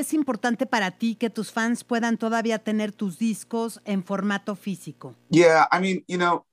es 0.00 0.12
importante 0.14 0.66
para 0.66 0.90
ti 0.90 1.14
que 1.14 1.30
tus 1.30 1.52
fans 1.52 1.84
puedan 1.84 2.16
todavía 2.18 2.58
tener 2.58 2.92
tus 2.92 3.18
discos 3.18 3.80
en 3.84 4.02
formato 4.02 4.56
físico? 4.56 5.14
Yeah, 5.30 5.66
I 5.70 5.80
mean, 5.80 6.04
you 6.08 6.18
know, 6.18 6.46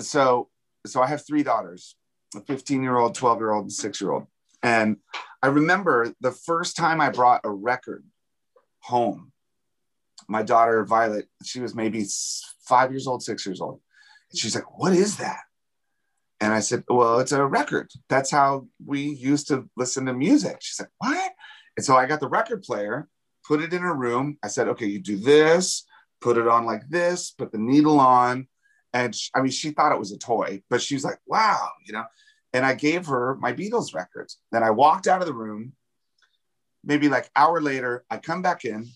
so 0.00 0.48
so 0.86 1.02
I 1.02 1.08
have 1.08 1.24
three 1.26 1.42
daughters, 1.42 1.96
a 2.34 2.40
15 2.40 2.82
year 2.82 2.96
old, 2.96 3.14
12 3.14 3.38
year 3.38 3.52
old, 3.52 3.64
and 3.64 3.72
six 3.72 4.00
year 4.00 4.12
old. 4.12 4.26
And 4.62 4.96
I 5.42 5.48
remember 5.48 6.14
the 6.20 6.32
first 6.32 6.76
time 6.76 7.00
I 7.00 7.10
brought 7.10 7.40
a 7.44 7.50
record 7.50 8.04
home, 8.80 9.32
my 10.28 10.42
daughter 10.42 10.84
Violet, 10.84 11.26
she 11.44 11.60
was 11.60 11.74
maybe 11.74 12.06
five 12.60 12.90
years 12.90 13.06
old, 13.06 13.22
six 13.22 13.44
years 13.44 13.60
old. 13.60 13.80
She's 14.34 14.54
like, 14.54 14.78
What 14.78 14.92
is 14.92 15.16
that? 15.16 15.40
And 16.40 16.52
I 16.52 16.60
said, 16.60 16.84
Well, 16.88 17.18
it's 17.18 17.32
a 17.32 17.44
record. 17.44 17.90
That's 18.08 18.30
how 18.30 18.68
we 18.84 19.02
used 19.02 19.48
to 19.48 19.68
listen 19.76 20.06
to 20.06 20.12
music. 20.12 20.58
She's 20.60 20.80
like, 20.80 20.90
What? 20.98 21.32
And 21.76 21.84
so 21.84 21.96
I 21.96 22.06
got 22.06 22.20
the 22.20 22.28
record 22.28 22.62
player, 22.62 23.08
put 23.46 23.62
it 23.62 23.72
in 23.72 23.82
her 23.82 23.94
room. 23.94 24.38
I 24.42 24.48
said, 24.48 24.68
Okay, 24.68 24.86
you 24.86 25.00
do 25.00 25.16
this, 25.16 25.84
put 26.20 26.36
it 26.36 26.46
on 26.46 26.64
like 26.64 26.88
this, 26.88 27.30
put 27.30 27.52
the 27.52 27.58
needle 27.58 28.00
on. 28.00 28.48
And 28.92 29.14
sh 29.14 29.30
I 29.34 29.40
mean, 29.40 29.50
she 29.50 29.70
thought 29.70 29.92
it 29.92 29.98
was 29.98 30.12
a 30.12 30.18
toy, 30.18 30.62
but 30.68 30.82
she 30.82 30.94
was 30.94 31.04
like, 31.04 31.18
Wow, 31.26 31.68
you 31.86 31.92
know. 31.92 32.04
And 32.52 32.66
I 32.66 32.74
gave 32.74 33.06
her 33.06 33.36
my 33.40 33.52
Beatles 33.52 33.94
records. 33.94 34.38
Then 34.50 34.62
I 34.62 34.70
walked 34.70 35.06
out 35.06 35.22
of 35.22 35.26
the 35.26 35.34
room. 35.34 35.72
Maybe 36.84 37.08
like 37.08 37.30
hour 37.36 37.60
later, 37.60 38.04
I 38.10 38.18
come 38.18 38.42
back 38.42 38.64
in 38.64 38.88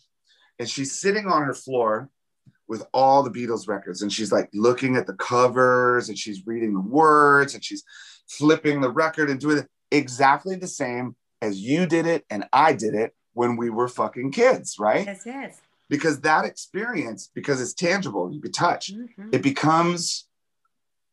and 0.58 0.68
she's 0.68 0.98
sitting 0.98 1.26
on 1.26 1.42
her 1.42 1.54
floor 1.54 2.10
with 2.68 2.84
all 2.92 3.22
the 3.22 3.30
Beatles 3.30 3.68
records. 3.68 4.02
And 4.02 4.12
she's 4.12 4.32
like 4.32 4.50
looking 4.52 4.96
at 4.96 5.06
the 5.06 5.14
covers 5.14 6.08
and 6.08 6.18
she's 6.18 6.46
reading 6.46 6.74
the 6.74 6.80
words 6.80 7.54
and 7.54 7.64
she's 7.64 7.84
flipping 8.28 8.80
the 8.80 8.90
record 8.90 9.30
and 9.30 9.40
doing 9.40 9.64
exactly 9.90 10.56
the 10.56 10.66
same 10.66 11.14
as 11.42 11.58
you 11.60 11.86
did 11.86 12.06
it 12.06 12.24
and 12.30 12.44
I 12.52 12.72
did 12.72 12.94
it 12.94 13.14
when 13.34 13.56
we 13.56 13.70
were 13.70 13.88
fucking 13.88 14.32
kids, 14.32 14.76
right? 14.78 15.04
Yes, 15.06 15.22
yes. 15.26 15.60
Because 15.88 16.20
that 16.22 16.44
experience, 16.44 17.30
because 17.34 17.60
it's 17.60 17.74
tangible, 17.74 18.32
you 18.32 18.40
can 18.40 18.52
touch, 18.52 18.92
Mhm. 18.92 19.32
it 19.34 19.42
becomes 19.42 20.28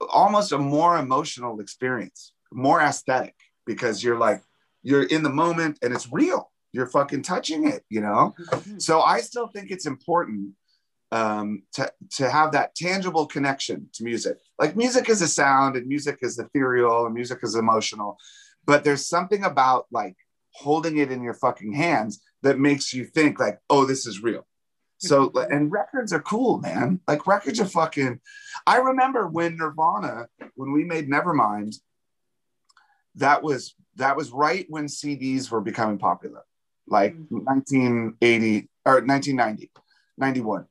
almost 0.10 0.52
a 0.52 0.58
more 0.58 0.98
emotional 0.98 1.60
experience, 1.60 2.34
more 2.52 2.82
aesthetic, 2.82 3.36
because 3.66 4.04
you're 4.04 4.18
like, 4.18 4.42
you're 4.82 5.04
in 5.04 5.24
the 5.24 5.30
moment 5.30 5.78
and 5.82 5.94
it's 5.94 6.12
real. 6.12 6.52
You're 6.72 6.88
fucking 6.88 7.22
touching 7.22 7.68
it, 7.68 7.86
you 7.90 8.02
know? 8.02 8.34
Mhm. 8.40 8.82
So 8.82 9.02
I 9.02 9.22
still 9.22 9.48
think 9.48 9.70
it's 9.72 9.86
important 9.86 10.54
um, 11.12 11.62
to, 11.74 11.94
to 12.16 12.28
have 12.28 12.54
that 12.54 12.74
tangible 12.74 13.28
connection 13.28 13.88
to 13.94 14.04
music. 14.04 14.40
Like 14.58 14.76
music 14.76 15.10
is 15.10 15.22
a 15.22 15.28
sound 15.28 15.76
and 15.76 15.86
music 15.86 16.18
is 16.24 16.40
ethereal 16.40 17.06
and 17.06 17.14
music 17.14 17.38
is 17.44 17.54
emotional, 17.54 18.18
but 18.66 18.84
there's 18.84 19.08
something 19.08 19.44
about 19.44 19.86
like 19.92 20.16
holding 20.52 20.98
it 20.98 21.12
in 21.12 21.24
your 21.24 21.34
fucking 21.34 21.74
hands 21.74 22.22
that 22.42 22.60
makes 22.60 22.94
you 22.94 23.06
think 23.06 23.40
like, 23.40 23.60
oh, 23.70 23.86
this 23.86 24.06
is 24.06 24.22
real. 24.22 24.46
So 24.98 25.30
mm-hmm. 25.30 25.52
and 25.52 25.72
records 25.72 26.14
are 26.14 26.22
cool, 26.22 26.60
man. 26.60 27.02
Like 27.08 27.28
records 27.28 27.60
are 27.60 27.66
fucking. 27.66 28.22
I 28.66 28.78
remember 28.78 29.28
when 29.28 29.58
Nirvana, 29.58 30.28
when 30.56 30.72
we 30.72 30.86
made 30.86 31.10
Nevermind, 31.10 31.76
that 33.16 33.44
was 33.44 33.76
that 33.96 34.16
was 34.16 34.32
right 34.32 34.66
when 34.70 34.86
CDs 34.86 35.52
were 35.52 35.62
becoming 35.62 35.98
popular, 35.98 36.44
like 36.88 37.14
mm-hmm. 37.14 37.44
1980 37.46 38.70
or 38.86 38.94
1990, 39.02 39.72
91. 40.18 40.66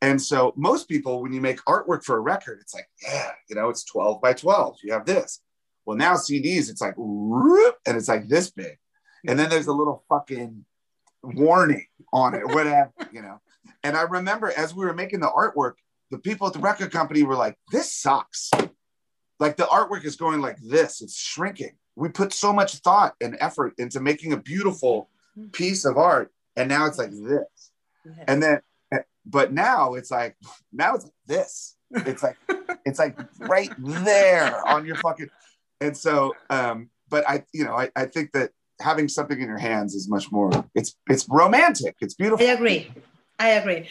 And 0.00 0.20
so 0.20 0.52
most 0.56 0.88
people, 0.88 1.22
when 1.22 1.32
you 1.32 1.40
make 1.40 1.64
artwork 1.64 2.04
for 2.04 2.16
a 2.16 2.20
record, 2.20 2.58
it's 2.60 2.74
like, 2.74 2.88
yeah, 3.02 3.30
you 3.48 3.54
know, 3.54 3.68
it's 3.68 3.84
12 3.84 4.20
by 4.20 4.32
12. 4.32 4.78
You 4.82 4.92
have 4.94 5.06
this. 5.06 5.40
Well, 5.84 5.96
now 5.96 6.14
CDs, 6.14 6.70
it's 6.70 6.80
like, 6.80 6.96
and 6.96 7.96
it's 7.96 8.08
like 8.08 8.28
this 8.28 8.50
big. 8.50 8.78
And 9.26 9.38
then 9.38 9.50
there's 9.50 9.66
a 9.66 9.72
little 9.72 10.04
fucking 10.08 10.64
warning 11.22 11.86
on 12.12 12.34
it, 12.34 12.46
whatever, 12.46 12.92
you 13.12 13.22
know. 13.22 13.40
And 13.84 13.96
I 13.96 14.02
remember 14.02 14.52
as 14.56 14.74
we 14.74 14.84
were 14.84 14.94
making 14.94 15.20
the 15.20 15.28
artwork, 15.28 15.74
the 16.10 16.18
people 16.18 16.46
at 16.46 16.52
the 16.52 16.58
record 16.58 16.90
company 16.92 17.22
were 17.22 17.36
like, 17.36 17.56
this 17.70 17.92
sucks. 17.92 18.50
Like 19.40 19.56
the 19.56 19.64
artwork 19.64 20.04
is 20.04 20.16
going 20.16 20.40
like 20.40 20.58
this, 20.60 21.00
it's 21.00 21.18
shrinking. 21.18 21.72
We 21.96 22.08
put 22.08 22.32
so 22.32 22.52
much 22.52 22.76
thought 22.76 23.14
and 23.20 23.36
effort 23.40 23.74
into 23.78 24.00
making 24.00 24.32
a 24.32 24.36
beautiful 24.36 25.08
piece 25.52 25.84
of 25.84 25.96
art, 25.98 26.32
and 26.56 26.68
now 26.68 26.86
it's 26.86 26.98
like 26.98 27.10
this. 27.10 27.72
And 28.26 28.42
then, 28.42 28.60
but 29.24 29.52
now 29.52 29.94
it's 29.94 30.10
like, 30.10 30.36
now 30.72 30.94
it's 30.94 31.04
like 31.04 31.14
this. 31.26 31.76
It's 31.90 32.22
like, 32.22 32.36
it's 32.86 32.98
like 32.98 33.18
right 33.38 33.70
there 33.78 34.66
on 34.66 34.86
your 34.86 34.96
fucking. 34.96 35.28
And 35.82 35.96
so, 35.96 36.34
um, 36.48 36.88
but 37.08 37.28
I, 37.28 37.42
you 37.52 37.64
know, 37.64 37.76
I, 37.76 37.90
I 37.96 38.06
think 38.06 38.32
that 38.32 38.50
having 38.80 39.08
something 39.08 39.40
in 39.40 39.48
your 39.48 39.58
hands 39.58 39.94
is 39.94 40.08
much 40.08 40.30
more. 40.30 40.50
It's 40.74 40.96
it's 41.08 41.26
romantic. 41.28 41.96
It's 42.00 42.14
I 42.14 42.22
beautiful. 42.22 42.48
agree. 42.48 42.90
I 43.38 43.48
agree. 43.60 43.88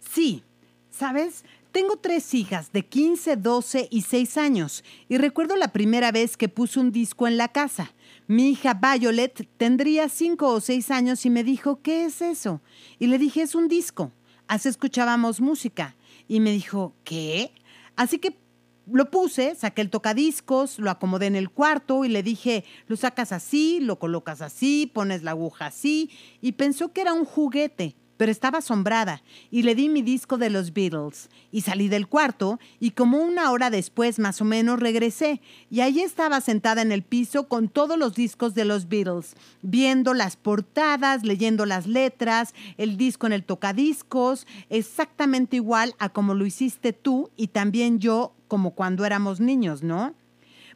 Sí, 0.00 0.42
¿sabes? 0.90 1.44
Tengo 1.72 1.96
tres 1.96 2.32
hijas 2.34 2.70
de 2.72 2.82
15, 2.82 3.36
12 3.36 3.88
y 3.90 4.02
6 4.02 4.36
años 4.38 4.84
y 5.08 5.18
recuerdo 5.18 5.56
la 5.56 5.72
primera 5.72 6.12
vez 6.12 6.36
que 6.36 6.48
puse 6.48 6.78
un 6.78 6.92
disco 6.92 7.26
en 7.26 7.36
la 7.36 7.48
casa. 7.48 7.92
Mi 8.28 8.50
hija 8.50 8.74
Violet 8.74 9.48
tendría 9.56 10.08
5 10.08 10.46
o 10.46 10.60
6 10.60 10.90
años 10.92 11.26
y 11.26 11.30
me 11.30 11.42
dijo, 11.42 11.82
¿qué 11.82 12.04
es 12.04 12.22
eso? 12.22 12.60
Y 13.00 13.08
le 13.08 13.18
dije, 13.18 13.42
es 13.42 13.56
un 13.56 13.66
disco. 13.66 14.12
Así 14.46 14.68
escuchábamos 14.68 15.40
música. 15.40 15.96
Y 16.28 16.38
me 16.38 16.52
dijo, 16.52 16.94
¿qué? 17.02 17.50
Así 17.96 18.18
que 18.18 18.38
lo 18.90 19.10
puse, 19.10 19.54
saqué 19.54 19.82
el 19.82 19.90
tocadiscos, 19.90 20.78
lo 20.78 20.90
acomodé 20.90 21.26
en 21.26 21.36
el 21.36 21.50
cuarto 21.50 22.04
y 22.04 22.08
le 22.08 22.22
dije, 22.22 22.64
lo 22.86 22.96
sacas 22.96 23.32
así, 23.32 23.80
lo 23.80 23.98
colocas 23.98 24.40
así, 24.40 24.90
pones 24.92 25.22
la 25.22 25.32
aguja 25.32 25.66
así, 25.66 26.10
y 26.40 26.52
pensó 26.52 26.92
que 26.92 27.00
era 27.00 27.12
un 27.12 27.24
juguete, 27.24 27.96
pero 28.16 28.30
estaba 28.30 28.58
asombrada, 28.58 29.22
y 29.50 29.62
le 29.62 29.74
di 29.74 29.88
mi 29.88 30.02
disco 30.02 30.38
de 30.38 30.50
los 30.50 30.72
Beatles, 30.72 31.30
y 31.50 31.62
salí 31.62 31.88
del 31.88 32.06
cuarto, 32.06 32.60
y 32.78 32.92
como 32.92 33.18
una 33.18 33.50
hora 33.50 33.70
después 33.70 34.18
más 34.18 34.40
o 34.40 34.44
menos 34.44 34.78
regresé, 34.78 35.40
y 35.70 35.80
ahí 35.80 36.00
estaba 36.00 36.40
sentada 36.40 36.82
en 36.82 36.92
el 36.92 37.02
piso 37.02 37.48
con 37.48 37.68
todos 37.68 37.98
los 37.98 38.14
discos 38.14 38.54
de 38.54 38.64
los 38.64 38.88
Beatles, 38.88 39.34
viendo 39.62 40.14
las 40.14 40.36
portadas, 40.36 41.24
leyendo 41.24 41.66
las 41.66 41.86
letras, 41.86 42.54
el 42.78 42.96
disco 42.96 43.26
en 43.26 43.32
el 43.32 43.44
tocadiscos, 43.44 44.46
exactamente 44.70 45.56
igual 45.56 45.94
a 45.98 46.10
como 46.10 46.34
lo 46.34 46.46
hiciste 46.46 46.92
tú 46.92 47.30
y 47.36 47.48
también 47.48 47.98
yo 47.98 48.34
como 48.54 48.76
cuando 48.76 49.04
éramos 49.04 49.40
niños, 49.40 49.82
¿no? 49.82 50.14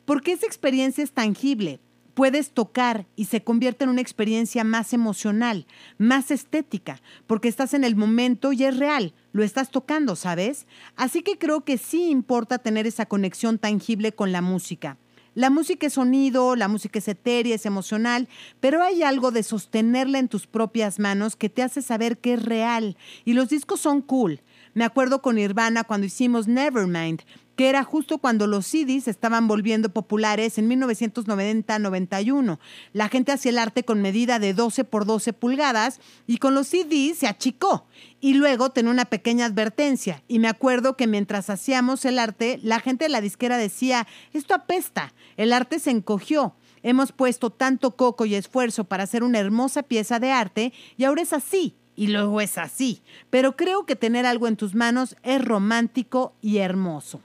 Porque 0.04 0.32
esa 0.32 0.46
experiencia 0.46 1.04
es 1.04 1.12
tangible. 1.12 1.78
Puedes 2.14 2.50
tocar 2.50 3.06
y 3.14 3.26
se 3.26 3.44
convierte 3.44 3.84
en 3.84 3.90
una 3.90 4.00
experiencia 4.00 4.64
más 4.64 4.92
emocional, 4.92 5.64
más 5.96 6.32
estética, 6.32 7.00
porque 7.28 7.46
estás 7.46 7.74
en 7.74 7.84
el 7.84 7.94
momento 7.94 8.52
y 8.52 8.64
es 8.64 8.76
real, 8.76 9.14
lo 9.30 9.44
estás 9.44 9.70
tocando, 9.70 10.16
¿sabes? 10.16 10.66
Así 10.96 11.22
que 11.22 11.38
creo 11.38 11.64
que 11.64 11.78
sí 11.78 12.10
importa 12.10 12.58
tener 12.58 12.84
esa 12.88 13.06
conexión 13.06 13.60
tangible 13.60 14.10
con 14.10 14.32
la 14.32 14.42
música. 14.42 14.98
La 15.36 15.50
música 15.50 15.86
es 15.86 15.92
sonido, 15.92 16.56
la 16.56 16.66
música 16.66 16.98
es 16.98 17.06
etérea, 17.06 17.54
es 17.54 17.64
emocional, 17.64 18.28
pero 18.58 18.82
hay 18.82 19.04
algo 19.04 19.30
de 19.30 19.44
sostenerla 19.44 20.18
en 20.18 20.26
tus 20.26 20.48
propias 20.48 20.98
manos 20.98 21.36
que 21.36 21.48
te 21.48 21.62
hace 21.62 21.80
saber 21.80 22.18
que 22.18 22.34
es 22.34 22.42
real. 22.44 22.96
Y 23.24 23.34
los 23.34 23.50
discos 23.50 23.78
son 23.78 24.02
cool. 24.02 24.42
Me 24.74 24.84
acuerdo 24.84 25.22
con 25.22 25.36
Nirvana 25.36 25.84
cuando 25.84 26.08
hicimos 26.08 26.48
Nevermind, 26.48 27.22
que 27.58 27.68
era 27.68 27.82
justo 27.82 28.18
cuando 28.18 28.46
los 28.46 28.68
CDs 28.68 29.08
estaban 29.08 29.48
volviendo 29.48 29.88
populares 29.88 30.58
en 30.58 30.70
1990-91. 30.70 32.60
La 32.92 33.08
gente 33.08 33.32
hacía 33.32 33.50
el 33.50 33.58
arte 33.58 33.82
con 33.82 34.00
medida 34.00 34.38
de 34.38 34.54
12 34.54 34.84
por 34.84 35.06
12 35.06 35.32
pulgadas 35.32 35.98
y 36.28 36.36
con 36.36 36.54
los 36.54 36.68
CDs 36.68 37.18
se 37.18 37.26
achicó. 37.26 37.88
Y 38.20 38.34
luego 38.34 38.70
tenía 38.70 38.92
una 38.92 39.06
pequeña 39.06 39.46
advertencia. 39.46 40.22
Y 40.28 40.38
me 40.38 40.46
acuerdo 40.46 40.96
que 40.96 41.08
mientras 41.08 41.50
hacíamos 41.50 42.04
el 42.04 42.20
arte, 42.20 42.60
la 42.62 42.78
gente 42.78 43.06
de 43.06 43.08
la 43.08 43.20
disquera 43.20 43.56
decía, 43.56 44.06
esto 44.32 44.54
apesta, 44.54 45.12
el 45.36 45.52
arte 45.52 45.80
se 45.80 45.90
encogió. 45.90 46.54
Hemos 46.84 47.10
puesto 47.10 47.50
tanto 47.50 47.96
coco 47.96 48.24
y 48.24 48.36
esfuerzo 48.36 48.84
para 48.84 49.02
hacer 49.02 49.24
una 49.24 49.40
hermosa 49.40 49.82
pieza 49.82 50.20
de 50.20 50.30
arte 50.30 50.72
y 50.96 51.02
ahora 51.02 51.22
es 51.22 51.32
así. 51.32 51.74
Y 51.96 52.06
luego 52.06 52.40
es 52.40 52.56
así. 52.56 53.02
Pero 53.30 53.56
creo 53.56 53.84
que 53.84 53.96
tener 53.96 54.26
algo 54.26 54.46
en 54.46 54.54
tus 54.54 54.76
manos 54.76 55.16
es 55.24 55.44
romántico 55.44 56.36
y 56.40 56.58
hermoso. 56.58 57.20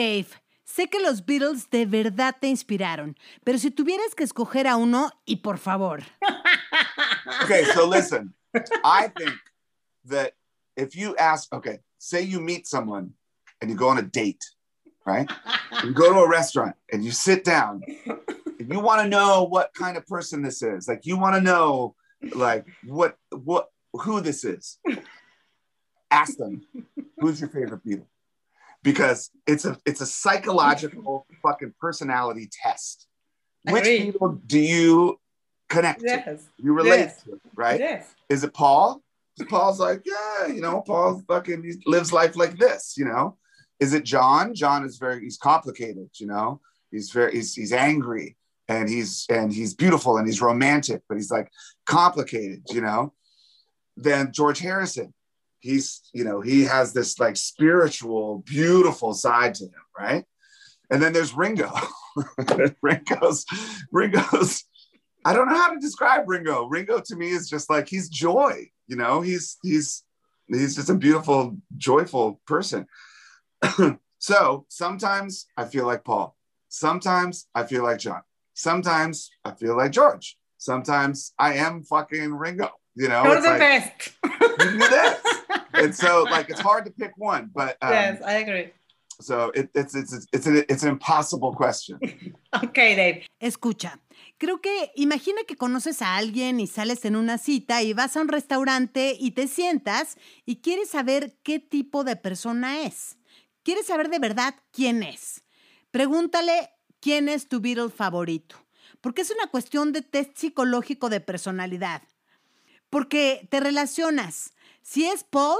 Dave, 0.00 0.28
sé 0.64 0.88
que 0.88 0.98
los 0.98 1.26
Beatles 1.26 1.68
de 1.68 1.84
verdad 1.84 2.34
te 2.40 2.46
inspiraron, 2.46 3.18
pero 3.44 3.58
si 3.58 3.70
tuvieras 3.70 4.14
que 4.14 4.24
escoger 4.24 4.66
a 4.66 4.76
uno, 4.76 5.10
y 5.26 5.36
por 5.36 5.58
favor. 5.58 6.02
Okay, 7.44 7.64
so 7.64 7.86
listen, 7.86 8.34
I 8.82 9.08
think 9.16 9.34
that 10.06 10.32
if 10.76 10.96
you 10.96 11.14
ask, 11.16 11.52
okay, 11.52 11.80
say 11.98 12.22
you 12.22 12.40
meet 12.40 12.66
someone 12.66 13.12
and 13.60 13.70
you 13.70 13.76
go 13.76 13.88
on 13.88 13.98
a 13.98 14.02
date, 14.02 14.44
right? 15.06 15.30
You 15.84 15.92
go 15.92 16.12
to 16.12 16.20
a 16.20 16.28
restaurant 16.28 16.74
and 16.90 17.04
you 17.04 17.12
sit 17.12 17.44
down 17.44 17.82
and 18.06 18.72
you 18.72 18.80
want 18.80 19.02
to 19.02 19.08
know 19.08 19.44
what 19.44 19.72
kind 19.74 19.96
of 19.96 20.06
person 20.06 20.42
this 20.42 20.62
is. 20.62 20.88
Like 20.88 21.06
you 21.06 21.18
want 21.18 21.36
to 21.36 21.40
know 21.40 21.94
like 22.34 22.66
what 22.84 23.16
what 23.30 23.68
who 23.92 24.20
this 24.20 24.44
is. 24.44 24.78
Ask 26.10 26.36
them, 26.36 26.62
who's 27.18 27.40
your 27.40 27.50
favorite 27.50 27.84
Beatle? 27.84 28.06
Because 28.82 29.30
it's 29.46 29.64
a 29.64 29.76
it's 29.84 30.00
a 30.00 30.06
psychological 30.06 31.26
fucking 31.42 31.74
personality 31.80 32.48
test. 32.62 33.06
Which 33.64 33.84
people 33.84 34.40
do 34.46 34.58
you 34.58 35.20
connect 35.68 36.00
to? 36.00 36.38
You 36.56 36.72
relate 36.72 37.00
Yes. 37.00 37.22
to, 37.24 37.40
right? 37.54 37.78
Yes. 37.78 38.14
Is 38.28 38.42
it 38.44 38.54
Paul? 38.54 39.02
Paul's 39.48 39.80
like, 39.80 40.02
yeah, 40.04 40.48
you 40.48 40.60
know, 40.60 40.82
Paul 40.82 41.22
fucking 41.26 41.62
he 41.62 41.74
lives 41.86 42.12
life 42.12 42.36
like 42.36 42.58
this, 42.58 42.94
you 42.96 43.04
know. 43.04 43.36
Is 43.80 43.94
it 43.94 44.04
John? 44.04 44.54
John 44.54 44.84
is 44.84 44.98
very 44.98 45.20
he's 45.22 45.38
complicated, 45.38 46.10
you 46.18 46.26
know. 46.26 46.60
He's 46.90 47.10
very 47.10 47.32
he's 47.32 47.54
he's 47.54 47.72
angry 47.72 48.36
and 48.68 48.88
he's 48.88 49.26
and 49.30 49.52
he's 49.52 49.74
beautiful 49.74 50.18
and 50.18 50.26
he's 50.26 50.42
romantic, 50.42 51.02
but 51.08 51.16
he's 51.16 51.30
like 51.30 51.50
complicated, 51.86 52.62
you 52.70 52.80
know. 52.80 53.12
Then 53.96 54.32
George 54.32 54.58
Harrison, 54.58 55.12
he's 55.60 56.02
you 56.12 56.24
know 56.24 56.40
he 56.40 56.64
has 56.64 56.92
this 56.92 57.18
like 57.18 57.36
spiritual, 57.36 58.42
beautiful 58.46 59.14
side 59.14 59.54
to 59.56 59.64
him, 59.64 59.82
right? 59.98 60.24
And 60.90 61.00
then 61.02 61.12
there's 61.12 61.34
Ringo. 61.34 61.72
Ringo's 62.82 63.46
Ringo's 63.92 64.64
I 65.24 65.34
don't 65.34 65.48
know 65.48 65.56
how 65.56 65.72
to 65.72 65.78
describe 65.78 66.28
Ringo. 66.28 66.66
Ringo 66.66 67.00
to 67.00 67.16
me 67.16 67.30
is 67.30 67.48
just 67.48 67.68
like 67.68 67.88
he's 67.88 68.08
joy, 68.08 68.70
you 68.86 68.96
know, 68.96 69.20
he's 69.20 69.58
he's 69.62 70.02
he's 70.48 70.76
just 70.76 70.90
a 70.90 70.94
beautiful, 70.94 71.56
joyful 71.76 72.40
person. 72.46 72.86
so 74.18 74.66
sometimes 74.68 75.46
I 75.56 75.66
feel 75.66 75.86
like 75.86 76.04
Paul. 76.04 76.36
Sometimes 76.68 77.48
I 77.54 77.64
feel 77.64 77.82
like 77.82 77.98
John. 77.98 78.22
Sometimes 78.54 79.30
I 79.44 79.52
feel 79.52 79.76
like 79.76 79.92
George. 79.92 80.36
Sometimes 80.58 81.32
I 81.38 81.54
am 81.54 81.82
fucking 81.82 82.34
Ringo. 82.34 82.70
You 82.94 83.08
know, 83.08 83.24
You're 83.24 83.36
it's 83.36 83.44
the 83.44 83.50
like, 83.50 83.60
best. 83.60 84.12
you. 84.24 85.16
And 85.84 85.94
so 85.94 86.24
like 86.30 86.48
it's 86.50 86.60
hard 86.60 86.84
to 86.86 86.92
pick 86.92 87.12
one, 87.16 87.50
but 87.54 87.76
um, 87.82 87.92
yes, 87.92 88.22
I 88.24 88.34
agree. 88.34 88.72
so 89.20 89.52
it, 89.54 89.70
it's 89.74 89.94
it's 89.94 90.12
it's 90.12 90.26
it's, 90.32 90.46
a, 90.46 90.72
it's 90.72 90.82
an 90.82 90.90
impossible 90.90 91.52
question. 91.54 91.98
Okay, 92.52 92.96
Dave. 92.96 93.26
Escucha, 93.38 94.00
creo 94.36 94.60
que 94.60 94.90
imagina 94.96 95.42
que 95.46 95.54
conoces 95.56 96.02
a 96.02 96.16
alguien 96.16 96.58
y 96.58 96.66
sales 96.66 97.04
en 97.04 97.14
una 97.14 97.38
cita 97.38 97.80
y 97.82 97.92
vas 97.92 98.16
a 98.16 98.22
un 98.22 98.26
restaurante 98.26 99.16
y 99.16 99.30
te 99.30 99.46
sientas 99.46 100.16
y 100.44 100.56
quieres 100.56 100.90
saber 100.90 101.36
qué 101.44 101.60
tipo 101.60 102.02
de 102.02 102.16
persona 102.16 102.82
es. 102.82 103.18
Quieres 103.62 103.86
saber 103.86 104.08
de 104.08 104.18
verdad 104.18 104.56
quién 104.72 105.04
es. 105.04 105.44
Pregúntale 105.92 106.70
quién 106.98 107.28
es 107.28 107.48
tu 107.48 107.60
Beatle 107.60 107.88
favorito, 107.88 108.56
porque 109.00 109.22
es 109.22 109.30
una 109.30 109.46
cuestión 109.46 109.92
de 109.92 110.02
test 110.02 110.36
psicológico 110.36 111.08
de 111.08 111.20
personalidad. 111.20 112.02
Porque 112.90 113.46
te 113.48 113.60
relacionas. 113.60 114.54
Si 114.82 115.04
es 115.04 115.24
Paul, 115.24 115.58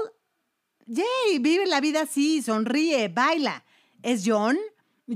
yay, 0.87 1.39
vive 1.41 1.67
la 1.67 1.81
vida 1.81 2.03
así, 2.03 2.43
sonríe, 2.43 3.09
baila. 3.09 3.65
¿Es 4.03 4.23
John? 4.25 4.59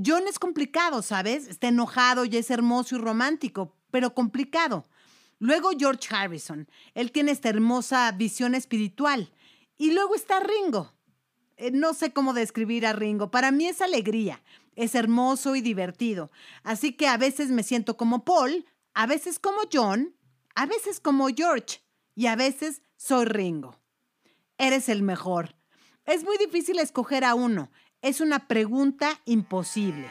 John 0.05 0.23
es 0.27 0.39
complicado, 0.39 1.01
¿sabes? 1.01 1.47
Está 1.47 1.67
enojado 1.69 2.25
y 2.25 2.35
es 2.37 2.51
hermoso 2.51 2.95
y 2.95 2.99
romántico, 2.99 3.75
pero 3.91 4.13
complicado. 4.13 4.87
Luego 5.39 5.71
George 5.77 6.13
Harrison. 6.13 6.67
Él 6.93 7.11
tiene 7.11 7.31
esta 7.31 7.49
hermosa 7.49 8.11
visión 8.11 8.55
espiritual. 8.55 9.31
Y 9.77 9.91
luego 9.91 10.15
está 10.15 10.39
Ringo. 10.39 10.93
Eh, 11.57 11.71
no 11.71 11.93
sé 11.93 12.13
cómo 12.13 12.33
describir 12.33 12.85
a 12.85 12.93
Ringo. 12.93 13.31
Para 13.31 13.51
mí 13.51 13.67
es 13.67 13.81
alegría. 13.81 14.41
Es 14.75 14.95
hermoso 14.95 15.55
y 15.55 15.61
divertido. 15.61 16.31
Así 16.63 16.93
que 16.93 17.07
a 17.07 17.17
veces 17.17 17.49
me 17.49 17.63
siento 17.63 17.97
como 17.97 18.25
Paul, 18.25 18.65
a 18.93 19.07
veces 19.07 19.39
como 19.39 19.59
John, 19.71 20.15
a 20.55 20.65
veces 20.65 20.99
como 20.99 21.27
George 21.27 21.81
y 22.13 22.27
a 22.27 22.35
veces 22.35 22.81
soy 22.97 23.25
Ringo. 23.25 23.79
Eres 24.57 24.89
el 24.89 25.03
mejor. 25.03 25.55
Es 26.05 26.23
muy 26.23 26.37
difícil 26.37 26.79
escoger 26.79 27.25
a 27.25 27.35
uno. 27.35 27.71
Es 28.01 28.21
una 28.21 28.47
pregunta 28.47 29.19
imposible. 29.25 30.09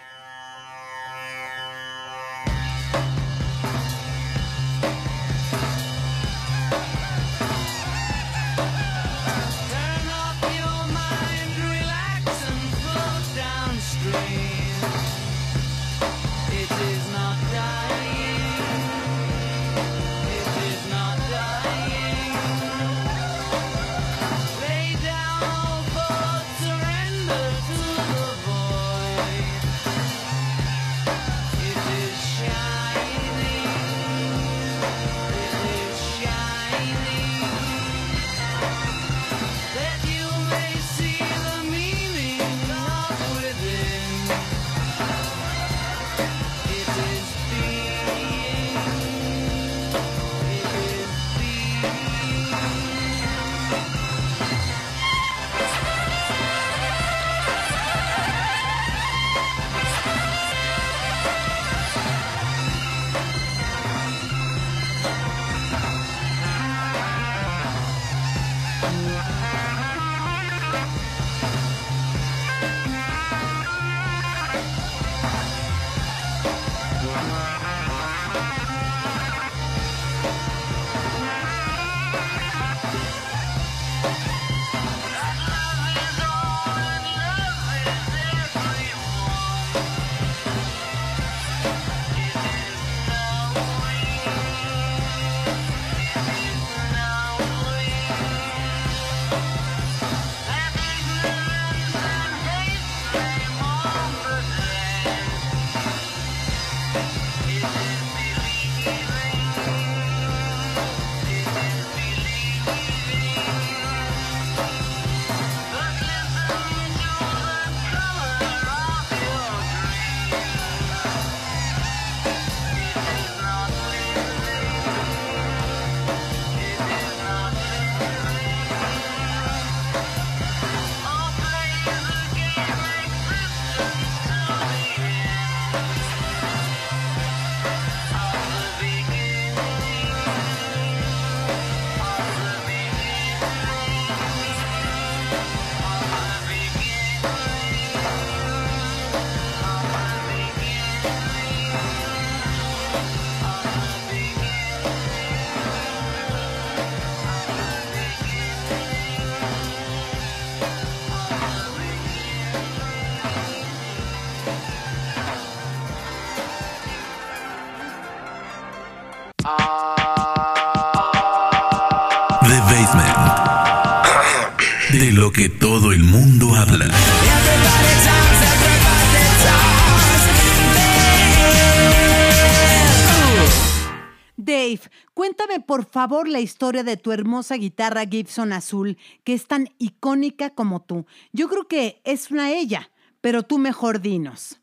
Favor 186.09 186.29
la 186.29 186.41
historia 186.41 186.85
de 186.85 186.99
tu 186.99 187.13
hermosa 187.13 187.57
guitarra 187.57 188.05
Gibson 188.05 188.53
azul, 188.53 188.99
que 189.25 189.33
es 189.33 189.47
tan 189.47 189.69
icónica 189.79 190.55
como 190.55 190.83
tú. 190.83 191.07
Yo 191.33 191.49
creo 191.49 191.67
que 191.67 192.03
es 192.05 192.31
una 192.31 192.53
ella, 192.53 192.91
pero 193.23 193.43
tú 193.43 193.59
mejor 193.59 194.01
dinos. 194.01 194.61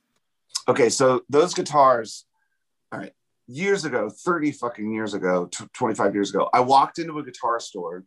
Okay, 0.68 0.92
so 0.92 1.24
those 1.30 1.56
guitars, 1.56 2.28
all 2.92 3.00
right, 3.00 3.14
years 3.48 3.86
ago, 3.86 4.10
30 4.10 4.52
fucking 4.52 4.94
years 4.94 5.16
ago, 5.16 5.50
25 5.74 6.14
years 6.14 6.30
ago, 6.30 6.48
I 6.54 6.60
walked 6.60 7.00
into 7.00 7.18
a 7.18 7.24
guitar 7.24 7.60
store 7.60 8.04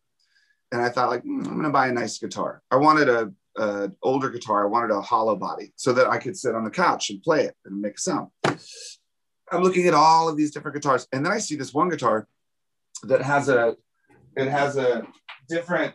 and 0.70 0.80
I 0.80 0.89
thought, 0.89 1.11
like, 1.11 1.24
"Hmm, 1.24 1.45
I'm 1.45 1.57
gonna 1.57 1.70
buy 1.70 1.89
a 1.89 1.93
nice 1.93 2.18
guitar. 2.18 2.62
I 2.70 2.76
wanted 2.76 3.09
a, 3.09 3.32
a 3.57 3.91
older 4.03 4.30
guitar, 4.30 4.62
I 4.62 4.68
wanted 4.68 4.93
a 4.93 5.01
hollow 5.01 5.35
body 5.35 5.72
so 5.74 5.93
that 5.93 6.07
I 6.09 6.18
could 6.18 6.37
sit 6.37 6.55
on 6.55 6.62
the 6.62 6.70
couch 6.70 7.11
and 7.11 7.20
play 7.20 7.47
it 7.47 7.57
and 7.64 7.80
make 7.80 7.97
a 7.97 8.01
sound. 8.01 8.28
I'm 9.51 9.62
looking 9.62 9.89
at 9.89 9.95
all 9.95 10.28
of 10.28 10.37
these 10.37 10.53
different 10.53 10.76
guitars, 10.76 11.09
and 11.12 11.24
then 11.24 11.32
I 11.32 11.39
see 11.39 11.57
this 11.57 11.74
one 11.74 11.89
guitar 11.89 12.28
that 13.09 13.23
has 13.23 13.49
a 13.49 13.77
it 14.37 14.49
has 14.49 14.77
a 14.77 15.07
different 15.49 15.95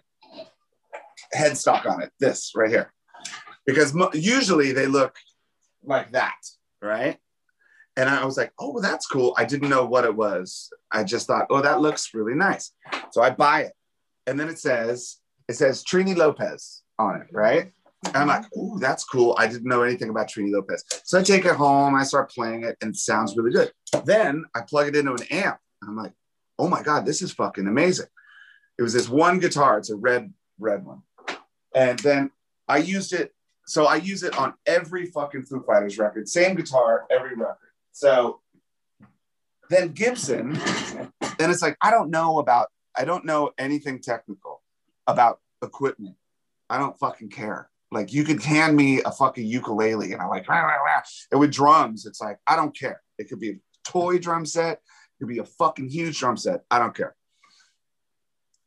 headstock 1.36 1.86
on 1.86 2.02
it, 2.02 2.12
this 2.20 2.52
right 2.56 2.70
here. 2.70 2.92
Because 3.66 3.94
mo- 3.94 4.12
usually 4.14 4.72
they 4.72 4.88
look 4.88 5.16
like 5.84 6.12
that, 6.12 6.38
right? 6.82 7.18
And 7.98 8.10
I 8.10 8.24
was 8.24 8.38
like, 8.38 8.54
oh, 8.60 8.72
well, 8.74 8.82
that's 8.82 9.06
cool. 9.06 9.36
I 9.38 9.44
didn't 9.46 9.70
know 9.70 9.86
what 9.86 10.06
it 10.06 10.16
was. 10.16 10.72
I 10.92 11.04
just 11.04 11.28
thought, 11.28 11.48
oh, 11.50 11.62
that 11.62 11.82
looks 11.82 12.14
really 12.14 12.34
nice. 12.34 12.72
So 13.12 13.22
I 13.22 13.30
buy 13.30 13.64
it. 13.64 13.74
And 14.26 14.40
then 14.40 14.48
it 14.48 14.58
says, 14.58 15.18
it 15.48 15.56
says 15.56 15.84
Trini 15.84 16.16
Lopez 16.16 16.84
on 16.98 17.22
it, 17.22 17.28
right? 17.32 17.72
And 18.06 18.16
I'm 18.16 18.28
like, 18.28 18.46
oh, 18.56 18.80
that's 18.80 19.04
cool. 19.04 19.36
I 19.38 19.48
didn't 19.48 19.68
know 19.68 19.84
anything 19.84 20.10
about 20.10 20.30
Trini 20.30 20.52
Lopez. 20.52 20.84
So 21.04 21.20
I 21.20 21.24
take 21.24 21.46
it 21.46 21.56
home, 21.56 21.96
I 21.96 22.04
start 22.04 22.32
playing 22.32 22.64
it, 22.64 22.78
and 22.82 22.92
it 22.92 22.98
sounds 22.98 23.36
really 23.36 23.52
good. 23.52 23.72
Then 24.06 24.46
I 24.56 24.62
plug 24.62 24.88
it 24.88 24.96
into 24.96 25.12
an 25.12 25.24
amp, 25.32 25.58
and 25.82 25.90
I'm 25.90 25.98
like, 25.98 26.14
oh 26.60 26.68
my 26.68 26.84
God, 26.84 27.06
this 27.06 27.22
is 27.22 27.32
fucking 27.32 27.68
amazing. 27.68 28.08
It 28.78 28.84
was 28.84 28.94
this 28.94 29.10
one 29.10 29.40
guitar, 29.40 29.78
it's 29.78 29.90
a 29.90 29.96
red, 29.96 30.34
red 30.60 30.86
one. 30.86 31.02
And 31.74 32.00
then 32.00 32.32
I 32.68 32.78
used 32.78 33.14
it 33.14 33.34
so 33.70 33.86
I 33.86 33.98
use 33.98 34.24
it 34.24 34.36
on 34.36 34.56
every 34.66 35.06
fucking 35.06 35.44
Foo 35.44 35.62
Fighters 35.62 36.00
record, 36.00 36.28
same 36.28 36.56
guitar, 36.56 37.06
every 37.12 37.36
record. 37.36 37.58
So 37.92 38.42
then 39.70 39.90
Gibson, 39.90 40.54
then 41.38 41.52
it's 41.52 41.62
like, 41.62 41.78
I 41.80 41.92
don't 41.92 42.10
know 42.10 42.40
about, 42.40 42.70
I 42.98 43.06
don't 43.06 43.26
know 43.26 43.52
anything 43.60 44.02
technical 44.02 44.64
about 45.06 45.40
equipment. 45.62 46.16
I 46.68 46.80
don't 46.80 46.98
fucking 46.98 47.30
care. 47.30 47.70
Like 47.92 48.12
you 48.12 48.24
could 48.24 48.42
hand 48.42 48.76
me 48.76 49.04
a 49.04 49.12
fucking 49.12 49.46
ukulele 49.46 50.14
and 50.14 50.22
I'm 50.22 50.30
like, 50.30 50.50
rah, 50.50 50.62
rah, 50.62 50.84
rah. 50.84 51.02
and 51.32 51.40
with 51.40 51.52
drums, 51.52 52.08
it's 52.08 52.20
like, 52.20 52.40
I 52.48 52.56
don't 52.56 52.76
care. 52.76 53.04
It 53.20 53.30
could 53.30 53.40
be 53.40 53.52
a 53.52 53.60
toy 53.84 54.18
drum 54.18 54.48
set, 54.48 54.82
could 55.20 55.28
be 55.28 55.40
a 55.40 55.46
fucking 55.46 55.90
huge 55.90 56.20
drum 56.20 56.38
set. 56.38 56.62
I 56.72 56.80
don't 56.80 56.96
care. 56.96 57.16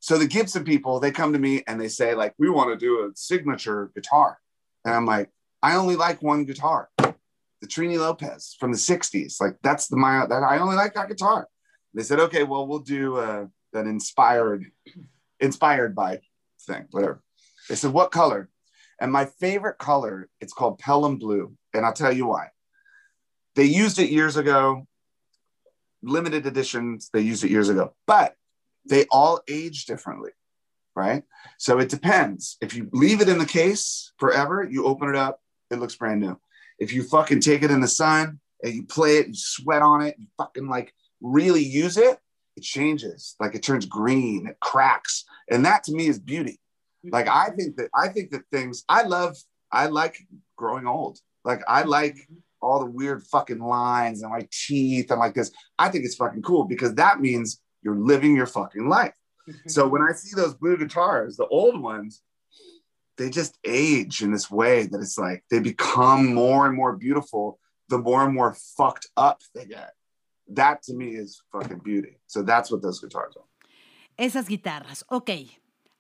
So 0.01 0.19
the 0.19 0.27
Gibson 0.27 0.65
people, 0.65 1.01
they 1.01 1.11
come 1.11 1.33
to 1.33 1.39
me 1.39 1.63
and 1.67 1.81
they 1.81 1.89
say, 1.89 2.15
like, 2.15 2.35
we 2.39 2.51
want 2.51 2.71
to 2.71 2.77
do 2.77 3.05
a 3.05 3.11
signature 3.15 3.91
guitar. 3.95 4.39
And 4.85 4.95
I'm 4.95 5.07
like, 5.07 5.31
I 5.63 5.77
only 5.77 5.95
like 5.95 6.23
one 6.23 6.45
guitar, 6.45 6.91
the 6.99 7.67
Trini 7.67 7.99
Lopez 7.99 8.57
from 8.59 8.73
the 8.73 8.79
60s. 8.79 9.41
Like 9.41 9.57
that's 9.63 9.87
the 9.87 9.97
my 9.97 10.27
that 10.27 10.43
I 10.43 10.59
only 10.59 10.75
like 10.75 10.95
that 10.95 11.09
guitar. 11.09 11.47
They 11.95 12.03
said, 12.03 12.19
okay, 12.19 12.43
well, 12.43 12.67
we'll 12.67 12.81
do 12.81 13.17
uh, 13.17 13.47
an 13.75 13.87
inspired, 13.87 14.65
inspired 15.41 15.95
by 15.95 16.21
thing, 16.67 16.87
whatever. 16.91 17.23
They 17.69 17.77
said, 17.77 17.93
what 17.93 18.11
color? 18.11 18.49
And 19.01 19.13
my 19.13 19.27
favorite 19.27 19.79
color, 19.79 20.29
it's 20.41 20.53
called 20.53 20.79
Pelham 20.79 21.19
Blue. 21.19 21.55
And 21.75 21.85
I'll 21.87 21.93
tell 21.93 22.13
you 22.13 22.27
why. 22.27 22.49
They 23.55 23.65
used 23.65 23.99
it 23.99 24.11
years 24.11 24.37
ago, 24.37 24.87
limited 26.03 26.47
editions, 26.47 27.11
they 27.13 27.21
used 27.21 27.45
it 27.45 27.51
years 27.51 27.69
ago, 27.69 27.95
but 28.07 28.35
they 28.89 29.07
all 29.11 29.41
age 29.49 29.87
differently 29.87 30.31
right? 30.95 31.23
So 31.59 31.79
it 31.79 31.89
depends. 31.89 32.57
If 32.61 32.75
you 32.75 32.89
leave 32.93 33.21
it 33.21 33.29
in 33.29 33.39
the 33.39 33.47
case 33.47 34.13
forever, 34.19 34.67
you 34.69 34.87
open 34.87 35.09
it 35.09 35.17
up, 35.17 35.41
it 35.71 35.79
looks 35.79 35.95
brand 35.95 36.21
new. 36.21 36.39
If 36.79 36.93
you 36.93 37.03
fucking 37.03 37.41
take 37.41 37.63
it 37.63 37.71
in 37.71 37.81
the 37.81 37.89
sun 37.89 38.41
and 38.63 38.75
you 38.75 38.85
play 38.85 39.19
it, 39.19 39.29
you 39.29 39.35
sweat 39.35 39.83
on 39.83 40.03
it, 40.03 40.17
you 40.19 40.27
fucking 40.37 40.69
like 40.69 40.93
really 41.21 41.65
use 41.65 41.97
it, 41.97 42.19
it 42.57 42.63
changes. 42.63 43.37
Like 43.41 43.55
it 43.55 43.63
turns 43.63 43.87
green, 43.87 44.47
it 44.47 44.61
cracks. 44.61 45.25
And 45.51 45.65
that 45.65 45.85
to 45.85 45.93
me 45.93 46.07
is 46.07 46.19
beauty. 46.19 46.59
Like 47.05 47.29
I 47.29 47.51
think 47.51 47.77
that 47.77 47.89
I 47.95 48.09
think 48.09 48.31
that 48.31 48.43
things 48.53 48.85
I 48.89 49.03
love, 49.03 49.37
I 49.73 49.87
like 49.87 50.17
growing 50.57 50.87
old. 50.87 51.19
Like 51.45 51.63
I 51.67 51.83
like 51.83 52.15
mm-hmm. 52.15 52.39
All 52.63 52.81
the 52.81 52.91
weird 52.91 53.23
fucking 53.25 53.59
lines 53.59 54.23
and 54.23 54.31
my 54.31 54.47
teeth 54.51 55.11
and 55.11 55.21
like 55.21 55.35
this. 55.35 55.51
I 55.79 55.89
think 55.89 56.05
it's 56.05 56.15
fucking 56.15 56.43
cool 56.43 56.65
because 56.65 56.95
that 56.95 57.21
means 57.21 57.61
you're 57.83 57.97
living 57.97 58.37
your 58.37 58.47
fucking 58.47 58.89
life. 58.89 59.15
Mm-hmm. 59.49 59.69
So 59.69 59.89
when 59.89 60.03
I 60.03 60.13
see 60.13 60.35
those 60.35 60.55
blue 60.55 60.77
guitars, 60.77 61.37
the 61.37 61.47
old 61.47 61.81
ones, 61.81 62.23
they 63.19 63.29
just 63.29 63.59
age 63.65 64.23
in 64.23 64.33
this 64.33 64.51
way 64.51 64.87
that 64.87 65.01
it's 65.01 65.19
like 65.19 65.45
they 65.51 65.59
become 65.61 66.35
more 66.35 66.67
and 66.67 66.75
more 66.75 66.97
beautiful 66.97 67.59
the 67.89 67.99
more 67.99 68.25
and 68.25 68.35
more 68.35 68.55
fucked 68.55 69.09
up 69.17 69.43
they 69.55 69.67
get. 69.67 69.93
That 70.49 70.83
to 70.85 70.95
me 70.95 71.09
is 71.09 71.43
fucking 71.53 71.81
beauty. 71.85 72.19
So 72.27 72.43
that's 72.43 72.71
what 72.71 72.83
those 72.83 73.01
guitars 73.01 73.35
are. 73.37 73.45
Esas 74.19 74.49
guitarras, 74.49 75.05
ok. 75.11 75.49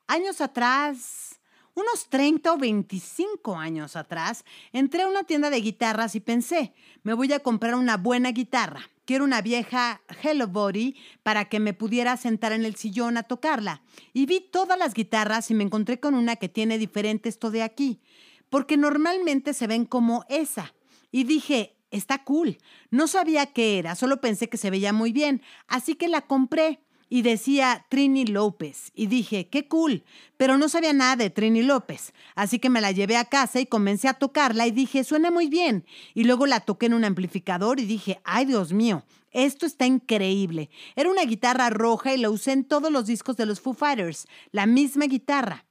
Años 0.08 0.40
atrás, 0.40 1.34
unos 1.74 2.08
30 2.08 2.52
o 2.52 2.58
25 2.58 3.56
años 3.56 3.96
atrás, 3.96 4.44
entré 4.72 5.02
a 5.02 5.08
una 5.08 5.24
tienda 5.24 5.50
de 5.50 5.60
guitarras 5.60 6.14
y 6.14 6.20
pensé, 6.20 6.74
me 7.02 7.14
voy 7.14 7.32
a 7.32 7.40
comprar 7.40 7.74
una 7.74 7.96
buena 7.96 8.32
guitarra. 8.32 8.90
Quiero 9.04 9.24
una 9.24 9.42
vieja 9.42 10.00
Hello 10.22 10.46
Body 10.46 10.96
para 11.22 11.46
que 11.46 11.60
me 11.60 11.74
pudiera 11.74 12.16
sentar 12.16 12.52
en 12.52 12.64
el 12.64 12.76
sillón 12.76 13.16
a 13.16 13.24
tocarla. 13.24 13.82
Y 14.12 14.26
vi 14.26 14.40
todas 14.40 14.78
las 14.78 14.94
guitarras 14.94 15.50
y 15.50 15.54
me 15.54 15.64
encontré 15.64 15.98
con 15.98 16.14
una 16.14 16.36
que 16.36 16.48
tiene 16.48 16.78
diferente 16.78 17.28
esto 17.28 17.50
de 17.50 17.62
aquí, 17.62 18.00
porque 18.48 18.76
normalmente 18.76 19.54
se 19.54 19.66
ven 19.66 19.86
como 19.86 20.24
esa. 20.28 20.74
Y 21.10 21.24
dije, 21.24 21.76
está 21.90 22.22
cool. 22.22 22.58
No 22.90 23.08
sabía 23.08 23.46
qué 23.46 23.78
era, 23.78 23.94
solo 23.96 24.20
pensé 24.20 24.48
que 24.48 24.56
se 24.56 24.70
veía 24.70 24.92
muy 24.92 25.12
bien, 25.12 25.42
así 25.66 25.94
que 25.94 26.08
la 26.08 26.22
compré 26.22 26.80
y 27.12 27.20
decía 27.20 27.84
Trini 27.90 28.24
López. 28.24 28.90
Y 28.94 29.06
dije, 29.06 29.50
qué 29.50 29.68
cool, 29.68 30.02
pero 30.38 30.56
no 30.56 30.70
sabía 30.70 30.94
nada 30.94 31.16
de 31.16 31.28
Trini 31.28 31.60
López. 31.60 32.14
Así 32.34 32.58
que 32.58 32.70
me 32.70 32.80
la 32.80 32.90
llevé 32.90 33.18
a 33.18 33.26
casa 33.26 33.60
y 33.60 33.66
comencé 33.66 34.08
a 34.08 34.14
tocarla 34.14 34.66
y 34.66 34.70
dije, 34.70 35.04
suena 35.04 35.30
muy 35.30 35.48
bien. 35.48 35.84
Y 36.14 36.24
luego 36.24 36.46
la 36.46 36.60
toqué 36.60 36.86
en 36.86 36.94
un 36.94 37.04
amplificador 37.04 37.80
y 37.80 37.84
dije, 37.84 38.22
ay 38.24 38.46
Dios 38.46 38.72
mío, 38.72 39.04
esto 39.30 39.66
está 39.66 39.84
increíble. 39.84 40.70
Era 40.96 41.10
una 41.10 41.24
guitarra 41.24 41.68
roja 41.68 42.14
y 42.14 42.16
la 42.16 42.30
usé 42.30 42.52
en 42.52 42.64
todos 42.64 42.90
los 42.90 43.04
discos 43.04 43.36
de 43.36 43.44
los 43.44 43.60
Foo 43.60 43.74
Fighters, 43.74 44.26
la 44.50 44.64
misma 44.64 45.04
guitarra. 45.04 45.66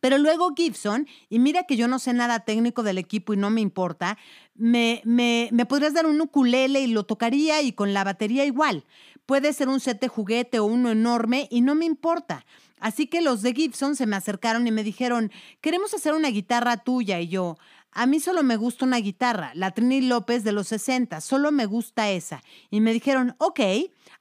Pero 0.00 0.18
luego 0.18 0.54
Gibson, 0.56 1.06
y 1.28 1.38
mira 1.38 1.64
que 1.64 1.76
yo 1.76 1.86
no 1.86 1.98
sé 1.98 2.12
nada 2.12 2.40
técnico 2.40 2.82
del 2.82 2.98
equipo 2.98 3.34
y 3.34 3.36
no 3.36 3.50
me 3.50 3.60
importa, 3.60 4.16
me, 4.54 5.02
me, 5.04 5.48
me 5.52 5.66
podrías 5.66 5.94
dar 5.94 6.06
un 6.06 6.20
ukulele 6.20 6.80
y 6.80 6.86
lo 6.86 7.04
tocaría 7.04 7.62
y 7.62 7.72
con 7.72 7.92
la 7.92 8.04
batería 8.04 8.44
igual. 8.44 8.84
Puede 9.26 9.52
ser 9.52 9.68
un 9.68 9.80
set 9.80 10.00
de 10.00 10.08
juguete 10.08 10.58
o 10.58 10.64
uno 10.64 10.90
enorme 10.90 11.48
y 11.50 11.60
no 11.60 11.74
me 11.74 11.84
importa. 11.84 12.44
Así 12.80 13.06
que 13.06 13.20
los 13.20 13.42
de 13.42 13.52
Gibson 13.52 13.94
se 13.94 14.06
me 14.06 14.16
acercaron 14.16 14.66
y 14.66 14.72
me 14.72 14.82
dijeron, 14.82 15.30
queremos 15.60 15.94
hacer 15.94 16.14
una 16.14 16.28
guitarra 16.28 16.78
tuya 16.78 17.20
y 17.20 17.28
yo. 17.28 17.56
A 17.92 18.06
mí 18.06 18.20
solo 18.20 18.42
me 18.42 18.56
gusta 18.56 18.86
una 18.86 18.96
guitarra, 18.96 19.52
la 19.54 19.70
Trini 19.70 20.00
López 20.00 20.44
de 20.44 20.52
los 20.52 20.68
60, 20.68 21.20
solo 21.20 21.52
me 21.52 21.66
gusta 21.66 22.10
esa. 22.10 22.42
Y 22.70 22.80
me 22.80 22.92
dijeron, 22.92 23.36
ok, 23.38 23.60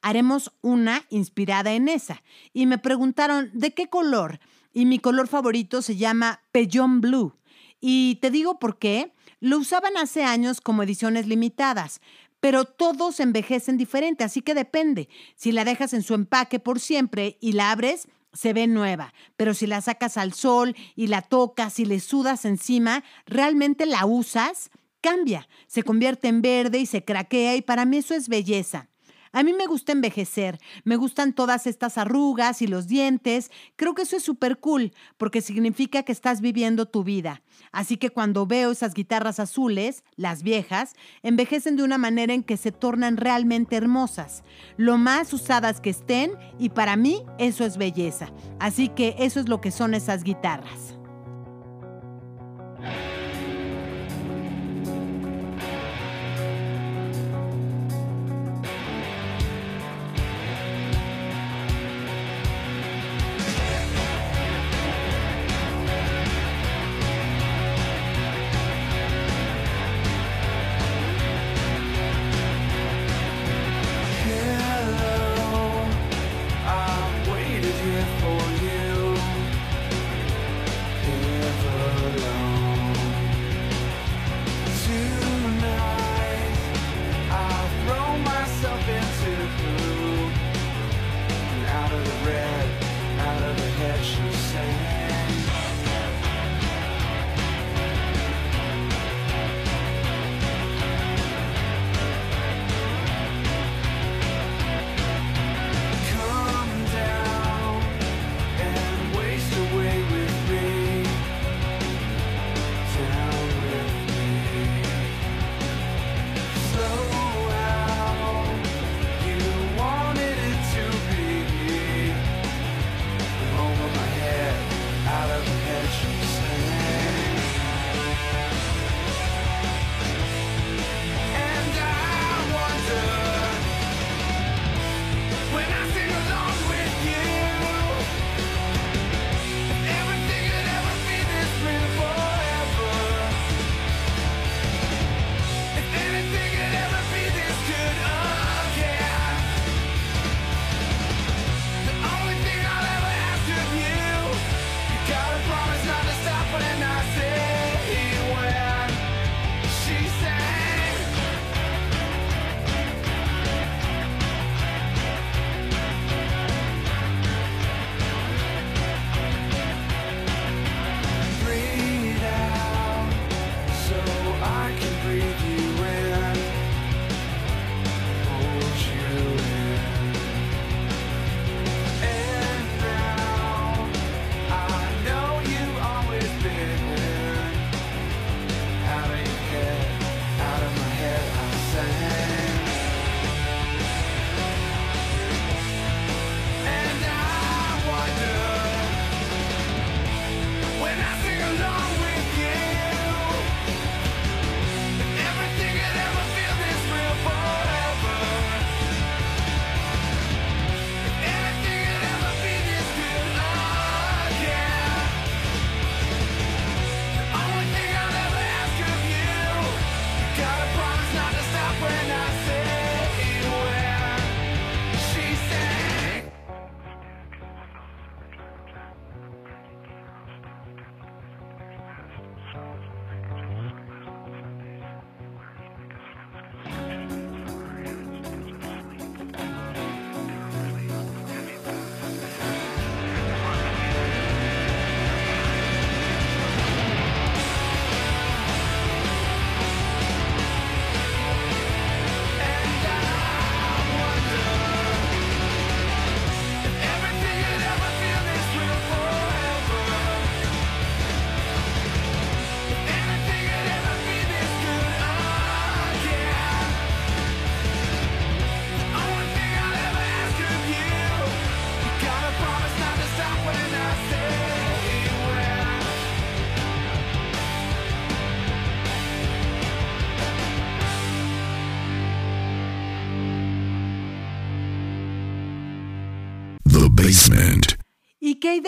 haremos 0.02 0.52
una 0.62 1.06
inspirada 1.10 1.72
en 1.74 1.88
esa. 1.88 2.22
Y 2.54 2.66
me 2.66 2.78
preguntaron, 2.78 3.50
¿de 3.54 3.74
qué 3.74 3.88
color? 3.88 4.40
Y 4.74 4.86
mi 4.86 5.00
color 5.00 5.28
favorito 5.28 5.82
se 5.82 5.96
llama 5.96 6.42
Pellón 6.52 7.02
Blue. 7.02 7.34
Y 7.80 8.20
te 8.22 8.30
digo 8.30 8.60
por 8.60 8.78
qué. 8.78 9.14
Lo 9.40 9.58
usaban 9.58 9.98
hace 9.98 10.24
años 10.24 10.62
como 10.62 10.84
ediciones 10.84 11.26
limitadas, 11.26 12.00
pero 12.42 12.66
todos 12.66 13.22
envejecen 13.22 13.78
diferente, 13.78 14.26
así 14.26 14.42
que 14.42 14.54
depende. 14.54 15.08
Si 15.36 15.54
la 15.54 15.64
dejas 15.64 15.94
en 15.94 16.04
su 16.04 16.14
empaque 16.14 16.60
por 16.60 16.82
siempre 16.82 17.38
y 17.40 17.54
la 17.54 17.72
abres, 17.72 18.10
se 18.34 18.54
ve 18.54 18.68
nueva, 18.68 19.14
pero 19.38 19.54
si 19.54 19.68
la 19.68 19.82
sacas 19.82 20.18
al 20.18 20.34
sol 20.34 20.76
y 20.96 21.08
la 21.08 21.22
tocas 21.22 21.80
y 21.80 21.86
le 21.86 22.00
sudas 22.00 22.46
encima, 22.46 23.04
realmente 23.26 23.86
la 23.86 24.06
usas, 24.06 24.72
cambia, 25.02 25.48
se 25.68 25.84
convierte 25.84 26.28
en 26.28 26.42
verde 26.42 26.80
y 26.80 26.86
se 26.86 27.04
craquea 27.04 27.56
y 27.56 27.62
para 27.62 27.86
mí 27.86 27.98
eso 27.98 28.14
es 28.14 28.28
belleza. 28.28 28.91
A 29.34 29.44
mí 29.44 29.54
me 29.54 29.66
gusta 29.66 29.94
envejecer, 29.94 30.60
me 30.84 30.98
gustan 30.98 31.34
todas 31.34 31.66
estas 31.66 31.98
arrugas 31.98 32.62
y 32.62 32.68
los 32.68 32.88
dientes. 32.88 33.50
Creo 33.78 33.96
que 33.96 34.02
eso 34.02 34.18
es 34.18 34.24
súper 34.24 34.60
cool 34.60 34.94
porque 35.18 35.42
significa 35.42 36.04
que 36.04 36.12
estás 36.12 36.42
viviendo 36.42 36.86
tu 36.86 37.04
vida. 37.04 37.42
Así 37.72 37.96
que 37.96 38.10
cuando 38.10 38.46
veo 38.46 38.72
esas 38.72 38.94
guitarras 38.94 39.40
azules, 39.40 40.04
las 40.18 40.44
viejas, 40.44 40.94
envejecen 41.24 41.78
de 41.78 41.84
una 41.84 41.98
manera 41.98 42.34
en 42.34 42.44
que 42.44 42.58
se 42.58 42.72
tornan 42.72 43.16
realmente 43.16 43.78
hermosas. 43.78 44.44
Lo 44.76 44.98
más 44.98 45.34
usadas 45.34 45.80
que 45.80 45.92
estén 45.92 46.34
y 46.60 46.70
para 46.70 46.98
mí 46.98 47.24
eso 47.38 47.64
es 47.64 47.78
belleza. 47.78 48.34
Así 48.60 48.90
que 48.90 49.16
eso 49.20 49.40
es 49.40 49.48
lo 49.48 49.62
que 49.62 49.72
son 49.72 49.94
esas 49.94 50.24
guitarras. 50.24 50.98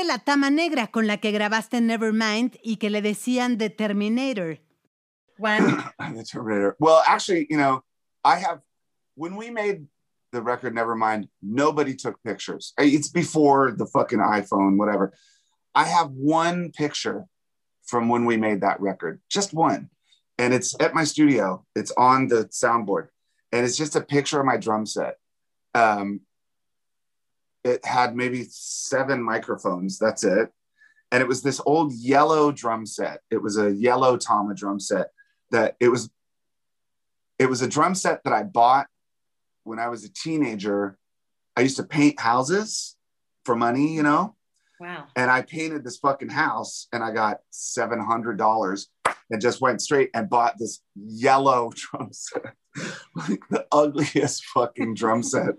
De 0.03 0.07
la 0.07 0.19
tama 0.19 0.49
negra 0.49 0.87
con 0.87 1.07
la 1.07 1.17
que 1.17 1.31
grabaste 1.31 1.81
Nevermind 1.81 2.57
y 2.61 2.77
que 2.77 2.89
le 2.89 3.01
decían 3.01 3.57
The 3.57 3.69
Terminator? 3.69 4.59
When 5.37 5.63
the 6.15 6.23
Terminator. 6.23 6.75
Well, 6.79 7.01
actually, 7.07 7.47
you 7.49 7.57
know, 7.57 7.83
I 8.23 8.37
have 8.37 8.59
when 9.15 9.35
we 9.35 9.49
made 9.49 9.87
the 10.31 10.41
record 10.41 10.75
Nevermind, 10.75 11.29
nobody 11.41 11.95
took 11.95 12.21
pictures. 12.23 12.73
It's 12.77 13.09
before 13.09 13.71
the 13.71 13.85
fucking 13.85 14.19
iPhone, 14.19 14.77
whatever. 14.77 15.13
I 15.75 15.85
have 15.85 16.09
one 16.11 16.71
picture 16.71 17.25
from 17.85 18.09
when 18.09 18.25
we 18.25 18.37
made 18.37 18.61
that 18.61 18.79
record, 18.81 19.21
just 19.29 19.53
one. 19.53 19.89
And 20.37 20.53
it's 20.53 20.75
at 20.79 20.93
my 20.93 21.03
studio. 21.03 21.65
It's 21.75 21.91
on 21.91 22.27
the 22.27 22.45
soundboard. 22.45 23.07
And 23.51 23.65
it's 23.65 23.77
just 23.77 23.95
a 23.95 24.01
picture 24.01 24.39
of 24.39 24.45
my 24.45 24.57
drum 24.57 24.85
set. 24.85 25.17
Um, 25.75 26.21
it 27.63 27.85
had 27.85 28.15
maybe 28.15 28.45
seven 28.49 29.21
microphones. 29.23 29.97
That's 29.97 30.23
it. 30.23 30.51
And 31.11 31.21
it 31.21 31.27
was 31.27 31.43
this 31.43 31.61
old 31.65 31.93
yellow 31.93 32.51
drum 32.51 32.85
set. 32.85 33.21
It 33.29 33.41
was 33.41 33.57
a 33.57 33.71
yellow 33.71 34.17
Tama 34.17 34.55
drum 34.55 34.79
set 34.79 35.11
that 35.51 35.75
it 35.79 35.89
was 35.89 36.09
it 37.39 37.47
was 37.49 37.61
a 37.61 37.67
drum 37.67 37.95
set 37.95 38.23
that 38.23 38.33
I 38.33 38.43
bought 38.43 38.87
when 39.63 39.79
I 39.79 39.87
was 39.87 40.03
a 40.03 40.09
teenager, 40.11 40.97
I 41.55 41.61
used 41.61 41.77
to 41.77 41.83
paint 41.83 42.19
houses 42.19 42.95
for 43.45 43.55
money, 43.55 43.93
you 43.93 44.03
know, 44.03 44.35
Wow. 44.79 45.05
and 45.15 45.31
I 45.31 45.41
painted 45.41 45.83
this 45.83 45.97
fucking 45.97 46.29
house 46.29 46.87
and 46.91 47.03
I 47.03 47.11
got 47.11 47.39
$700 47.51 48.85
and 49.29 49.41
just 49.41 49.61
went 49.61 49.81
straight 49.81 50.09
and 50.13 50.29
bought 50.29 50.55
this 50.57 50.81
yellow 50.95 51.71
drum 51.75 52.09
set, 52.11 52.53
like 53.15 53.41
the 53.49 53.65
ugliest 53.71 54.45
fucking 54.45 54.95
drum 54.95 55.23
set 55.23 55.55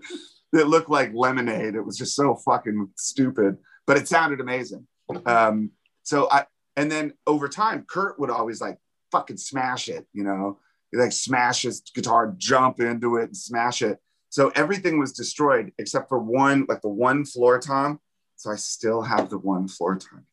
that 0.53 0.67
looked 0.67 0.89
like 0.89 1.11
lemonade. 1.13 1.75
It 1.75 1.85
was 1.85 1.97
just 1.97 2.15
so 2.15 2.35
fucking 2.35 2.89
stupid, 2.95 3.57
but 3.87 3.97
it 3.97 4.07
sounded 4.07 4.39
amazing. 4.39 4.87
Um, 5.25 5.71
so 6.03 6.29
I, 6.31 6.45
and 6.75 6.91
then 6.91 7.13
over 7.27 7.47
time, 7.47 7.85
Kurt 7.87 8.19
would 8.19 8.29
always 8.29 8.61
like 8.61 8.77
fucking 9.11 9.37
smash 9.37 9.89
it, 9.89 10.05
you 10.13 10.23
know, 10.23 10.59
He'd, 10.91 10.99
like 10.99 11.11
smash 11.11 11.63
his 11.63 11.81
guitar, 11.93 12.33
jump 12.37 12.79
into 12.79 13.17
it 13.17 13.25
and 13.25 13.37
smash 13.37 13.81
it. 13.81 13.99
So 14.29 14.51
everything 14.55 14.99
was 14.99 15.13
destroyed 15.13 15.71
except 15.77 16.09
for 16.09 16.19
one, 16.19 16.65
like 16.67 16.81
the 16.81 16.89
one 16.89 17.25
floor 17.25 17.59
tom. 17.59 17.99
So 18.35 18.51
I 18.51 18.55
still 18.55 19.01
have 19.01 19.29
the 19.29 19.37
one 19.37 19.67
floor 19.67 19.97
tom. 19.97 20.25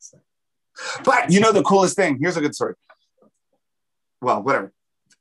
But 1.05 1.31
you 1.31 1.39
know 1.39 1.51
the 1.51 1.63
coolest 1.63 1.95
thing? 1.95 2.17
Here's 2.19 2.35
a 2.35 2.41
good 2.41 2.55
story. 2.55 2.73
Well, 4.21 4.41
whatever. 4.43 4.73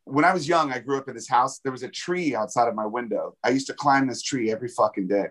When 0.04 0.24
I 0.24 0.34
was 0.34 0.48
young, 0.48 0.72
I 0.72 0.78
grew 0.80 0.98
up 0.98 1.08
in 1.08 1.14
this 1.14 1.28
house. 1.28 1.60
There 1.60 1.72
was 1.72 1.82
a 1.82 1.88
tree 1.88 2.34
outside 2.34 2.68
of 2.68 2.74
my 2.74 2.86
window. 2.86 3.36
I 3.44 3.50
used 3.50 3.68
to 3.68 3.74
climb 3.74 4.08
this 4.08 4.22
tree 4.22 4.50
every 4.50 4.68
fucking 4.68 5.08
day. 5.08 5.26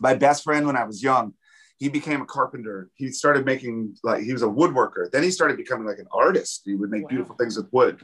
My 0.00 0.14
best 0.14 0.42
friend 0.42 0.66
when 0.66 0.76
I 0.76 0.84
was 0.84 1.02
young, 1.02 1.34
he 1.78 1.88
became 1.88 2.20
a 2.20 2.26
carpenter. 2.26 2.90
He 2.94 3.10
started 3.12 3.44
making 3.44 3.96
like 4.02 4.22
he 4.22 4.32
was 4.32 4.42
a 4.42 4.46
woodworker. 4.46 5.10
Then 5.10 5.22
he 5.22 5.30
started 5.30 5.56
becoming 5.56 5.86
like 5.86 5.98
an 5.98 6.08
artist. 6.12 6.62
He 6.64 6.74
would 6.74 6.90
make 6.90 7.02
Wow. 7.02 7.08
beautiful 7.08 7.36
things 7.36 7.56
with 7.56 7.72
wood. 7.72 8.00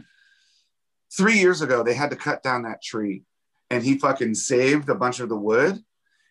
Three 1.17 1.39
years 1.39 1.63
ago, 1.63 1.83
they 1.83 1.95
had 1.95 2.11
to 2.11 2.17
cut 2.17 2.43
down 2.43 2.63
that 2.63 2.83
tree, 2.83 3.25
and 3.71 3.83
he 3.83 3.99
fucking 3.99 4.35
saved 4.35 4.89
a 4.89 4.95
bunch 4.95 5.21
of 5.21 5.29
the 5.29 5.37
wood, 5.39 5.83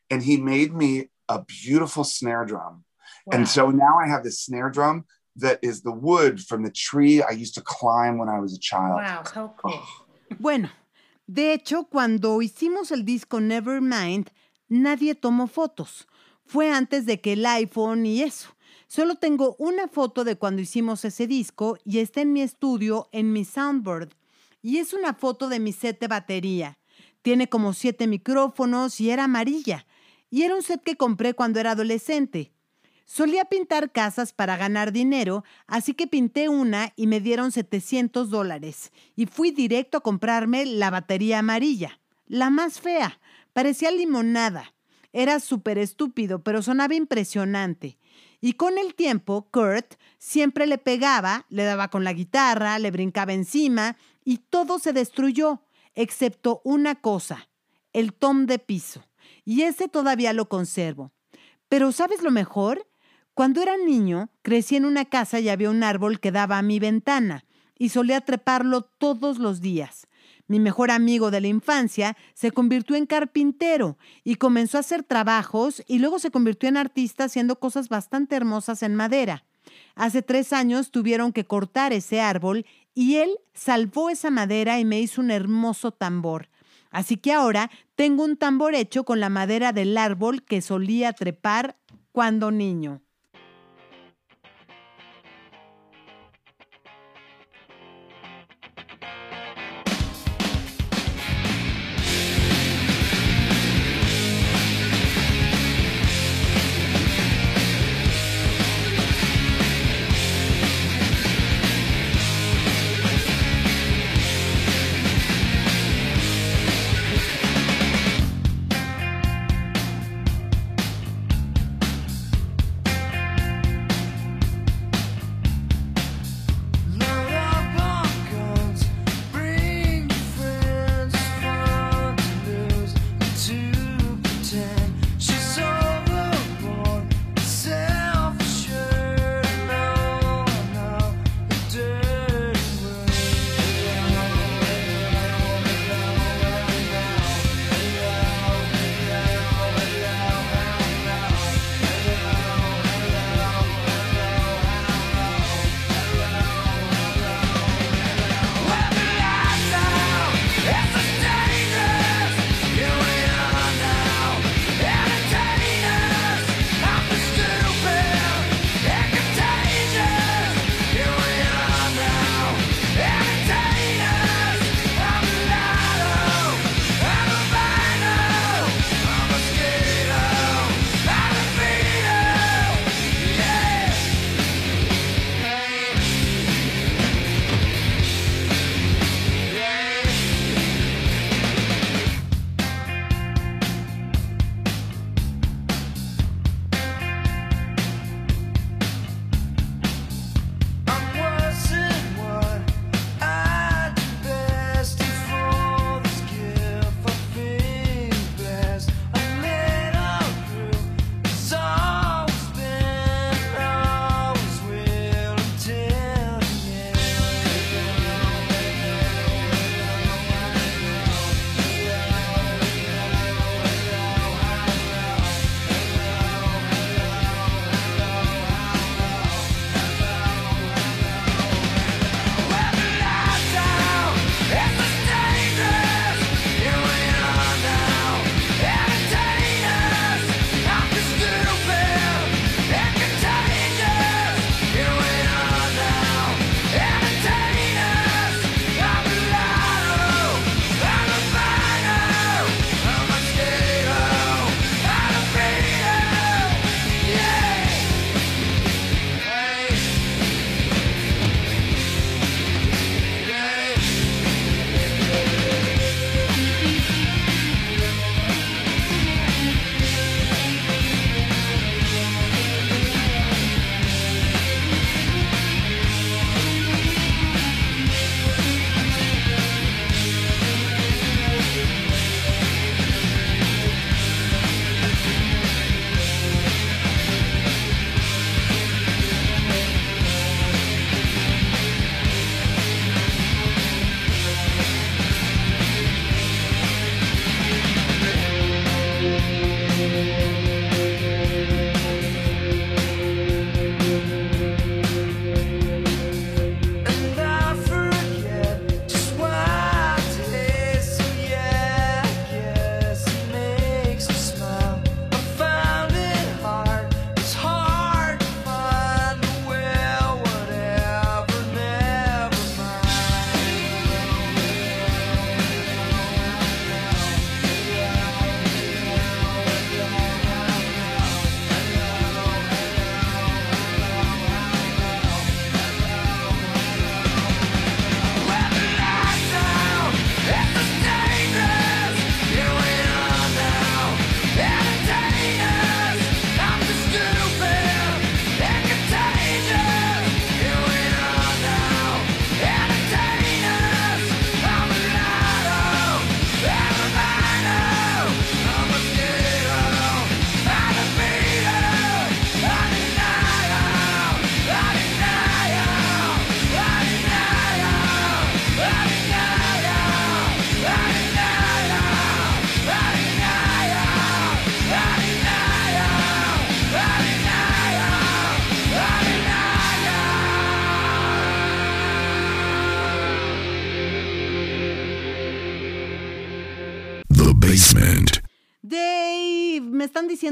and 0.09 0.21
he 0.23 0.37
made 0.37 0.73
me 0.73 1.09
a 1.27 1.43
beautiful 1.43 2.03
snare 2.03 2.45
drum. 2.45 2.85
Wow. 3.25 3.37
And 3.37 3.47
so 3.47 3.71
now 3.71 3.97
I 3.97 4.07
have 4.07 4.23
this 4.23 4.39
snare 4.41 4.69
drum 4.69 5.05
that 5.39 5.59
is 5.61 5.81
the 5.81 5.91
wood 5.91 6.39
from 6.39 6.63
the 6.63 6.71
tree 6.71 7.21
I 7.21 7.31
used 7.31 7.55
to 7.55 7.61
climb 7.61 8.17
when 8.17 8.29
I 8.29 8.39
was 8.39 8.53
a 8.53 8.59
child. 8.59 9.01
Wow, 9.01 9.23
so 9.23 9.53
cool. 9.57 9.79
Bueno, 10.39 10.69
de 11.27 11.53
hecho, 11.53 11.85
cuando 11.85 12.41
hicimos 12.41 12.91
el 12.91 13.03
disco 13.03 13.39
Nevermind, 13.39 14.29
nadie 14.69 15.15
tomó 15.15 15.47
fotos. 15.47 16.07
Fue 16.45 16.71
antes 16.71 17.05
de 17.05 17.19
que 17.19 17.33
el 17.33 17.45
iPhone 17.45 18.05
y 18.05 18.23
eso. 18.23 18.49
Solo 18.87 19.15
tengo 19.15 19.55
una 19.59 19.89
foto 19.89 20.23
de 20.23 20.37
cuando 20.37 20.61
hicimos 20.61 21.03
ese 21.03 21.27
disco 21.27 21.77
y 21.83 21.99
está 21.99 22.21
en 22.21 22.31
mi 22.31 22.41
estudio 22.41 23.09
en 23.11 23.33
mi 23.33 23.43
soundboard. 23.43 24.13
Y 24.61 24.77
es 24.77 24.93
una 24.93 25.13
foto 25.13 25.49
de 25.49 25.59
mi 25.59 25.73
set 25.73 25.99
de 25.99 26.07
batería. 26.07 26.77
Tiene 27.21 27.49
como 27.49 27.73
siete 27.73 28.07
micrófonos 28.07 29.01
y 29.01 29.11
era 29.11 29.25
amarilla. 29.25 29.85
Y 30.29 30.43
era 30.43 30.55
un 30.55 30.63
set 30.63 30.81
que 30.83 30.95
compré 30.95 31.33
cuando 31.33 31.59
era 31.59 31.71
adolescente. 31.71 32.53
Solía 33.09 33.45
pintar 33.45 33.93
casas 33.93 34.33
para 34.33 34.57
ganar 34.57 34.91
dinero, 34.91 35.45
así 35.65 35.93
que 35.93 36.07
pinté 36.07 36.49
una 36.49 36.91
y 36.97 37.07
me 37.07 37.21
dieron 37.21 37.53
700 37.53 38.29
dólares. 38.29 38.91
Y 39.15 39.27
fui 39.27 39.51
directo 39.51 39.97
a 39.97 40.01
comprarme 40.01 40.65
la 40.65 40.89
batería 40.89 41.39
amarilla, 41.39 42.01
la 42.27 42.49
más 42.49 42.81
fea. 42.81 43.17
Parecía 43.53 43.91
limonada. 43.91 44.73
Era 45.13 45.39
súper 45.39 45.77
estúpido, 45.77 46.43
pero 46.43 46.61
sonaba 46.61 46.95
impresionante. 46.95 47.97
Y 48.41 48.53
con 48.53 48.77
el 48.77 48.93
tiempo, 48.93 49.47
Kurt 49.51 49.95
siempre 50.17 50.67
le 50.67 50.77
pegaba, 50.77 51.45
le 51.47 51.63
daba 51.63 51.87
con 51.87 52.03
la 52.03 52.11
guitarra, 52.11 52.77
le 52.77 52.91
brincaba 52.91 53.31
encima 53.31 53.95
y 54.25 54.39
todo 54.39 54.79
se 54.79 54.91
destruyó, 54.91 55.61
excepto 55.95 56.59
una 56.65 56.95
cosa, 56.95 57.47
el 57.93 58.13
tom 58.13 58.47
de 58.47 58.59
piso. 58.59 59.07
Y 59.45 59.61
ese 59.61 59.87
todavía 59.87 60.33
lo 60.33 60.49
conservo. 60.49 61.13
Pero 61.69 61.91
¿sabes 61.91 62.21
lo 62.21 62.31
mejor? 62.31 62.86
Cuando 63.37 63.61
era 63.61 63.77
niño, 63.77 64.31
crecí 64.41 64.77
en 64.77 64.85
una 64.85 65.05
casa 65.05 65.39
y 65.39 65.47
había 65.49 65.69
un 65.69 65.83
árbol 65.83 66.19
que 66.19 66.31
daba 66.31 66.57
a 66.57 66.63
mi 66.63 66.79
ventana 66.79 67.45
y 67.77 67.89
solía 67.89 68.21
treparlo 68.21 68.81
todos 68.81 69.37
los 69.37 69.61
días. 69.61 70.07
Mi 70.47 70.59
mejor 70.59 70.89
amigo 70.89 71.29
de 71.29 71.41
la 71.41 71.47
infancia 71.47 72.17
se 72.33 72.49
convirtió 72.49 72.95
en 72.95 73.05
carpintero 73.05 73.99
y 74.23 74.37
comenzó 74.37 74.77
a 74.77 74.79
hacer 74.79 75.03
trabajos 75.03 75.83
y 75.85 75.99
luego 75.99 76.17
se 76.17 76.31
convirtió 76.31 76.67
en 76.67 76.77
artista 76.77 77.25
haciendo 77.25 77.59
cosas 77.59 77.89
bastante 77.89 78.35
hermosas 78.35 78.81
en 78.81 78.95
madera. 78.95 79.45
Hace 79.93 80.23
tres 80.23 80.51
años 80.51 80.89
tuvieron 80.89 81.31
que 81.31 81.45
cortar 81.45 81.93
ese 81.93 82.19
árbol 82.19 82.65
y 82.95 83.17
él 83.17 83.29
salvó 83.53 84.09
esa 84.09 84.31
madera 84.31 84.79
y 84.79 84.85
me 84.85 84.99
hizo 84.99 85.21
un 85.21 85.29
hermoso 85.29 85.91
tambor. 85.91 86.49
Así 86.89 87.17
que 87.17 87.33
ahora 87.33 87.69
tengo 87.93 88.23
un 88.23 88.35
tambor 88.35 88.73
hecho 88.73 89.03
con 89.03 89.19
la 89.19 89.29
madera 89.29 89.73
del 89.73 89.95
árbol 89.95 90.41
que 90.41 90.63
solía 90.63 91.13
trepar 91.13 91.77
cuando 92.11 92.49
niño. 92.49 93.03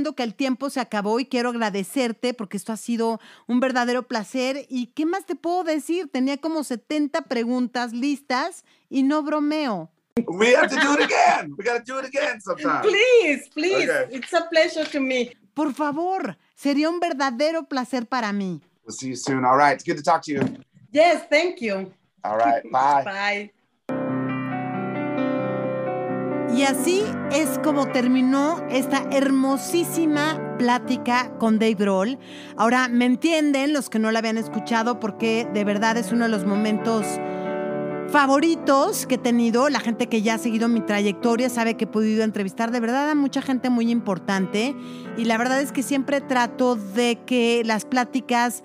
Diciendo 0.05 0.15
que 0.15 0.23
el 0.23 0.35
tiempo 0.35 0.69
se 0.69 0.79
acabó 0.79 1.19
y 1.19 1.25
quiero 1.25 1.49
agradecerte 1.49 2.33
porque 2.33 2.57
esto 2.57 2.71
ha 2.71 2.77
sido 2.77 3.19
un 3.47 3.59
verdadero 3.59 4.03
placer. 4.03 4.65
¿Y 4.69 4.87
qué 4.87 5.05
más 5.05 5.25
te 5.25 5.35
puedo 5.35 5.63
decir? 5.63 6.09
Tenía 6.11 6.37
como 6.37 6.63
70 6.63 7.23
preguntas 7.23 7.91
listas 7.91 8.63
y 8.89 9.03
no 9.03 9.23
bromeo. 9.23 9.89
We 10.27 10.55
have 10.55 10.69
to 10.69 10.75
do 10.75 10.93
it 10.93 11.11
again. 11.11 11.55
We 11.57 11.63
got 11.65 11.83
to 11.83 11.93
do 11.93 11.99
it 11.99 12.05
again 12.05 12.39
sometime. 12.39 12.81
Please, 12.81 13.49
please. 13.53 13.89
Okay. 13.89 14.15
It's 14.15 14.33
a 14.33 14.47
pleasure 14.49 14.85
to 14.91 14.99
me. 14.99 15.31
Por 15.53 15.73
favor, 15.73 16.37
sería 16.55 16.89
un 16.89 16.99
verdadero 16.99 17.67
placer 17.67 18.05
para 18.05 18.31
mí. 18.31 18.61
We'll 18.85 18.95
see 18.95 19.09
you 19.09 19.15
soon. 19.15 19.43
All 19.43 19.57
right. 19.57 19.73
It's 19.73 19.83
good 19.83 19.97
to 19.97 20.03
talk 20.03 20.21
to 20.25 20.31
you. 20.31 20.41
Yes, 20.91 21.27
thank 21.29 21.59
you. 21.59 21.91
All 22.23 22.37
right. 22.37 22.63
Bye. 22.71 23.03
Bye. 23.03 23.51
Y 26.53 26.63
así 26.63 27.03
es 27.31 27.59
como 27.63 27.87
terminó 27.87 28.61
esta 28.69 29.03
hermosísima 29.11 30.55
plática 30.57 31.31
con 31.37 31.59
Dave 31.59 31.75
Grohl. 31.75 32.17
Ahora, 32.55 32.87
¿me 32.87 33.05
entienden 33.05 33.73
los 33.73 33.89
que 33.89 33.99
no 33.99 34.11
la 34.11 34.19
habían 34.19 34.37
escuchado? 34.37 34.99
Porque 34.99 35.47
de 35.53 35.63
verdad 35.63 35.97
es 35.97 36.11
uno 36.11 36.25
de 36.25 36.31
los 36.31 36.45
momentos 36.45 37.05
favoritos 38.09 39.05
que 39.05 39.15
he 39.15 39.17
tenido. 39.17 39.69
La 39.69 39.79
gente 39.79 40.07
que 40.07 40.21
ya 40.21 40.35
ha 40.35 40.37
seguido 40.37 40.67
mi 40.67 40.81
trayectoria 40.81 41.49
sabe 41.49 41.75
que 41.75 41.85
he 41.85 41.87
podido 41.87 42.23
entrevistar 42.23 42.71
de 42.71 42.79
verdad 42.79 43.09
a 43.09 43.15
mucha 43.15 43.41
gente 43.41 43.69
muy 43.69 43.91
importante. 43.91 44.75
Y 45.17 45.25
la 45.25 45.37
verdad 45.37 45.61
es 45.61 45.71
que 45.71 45.83
siempre 45.83 46.21
trato 46.21 46.75
de 46.75 47.19
que 47.25 47.63
las 47.65 47.85
pláticas 47.85 48.63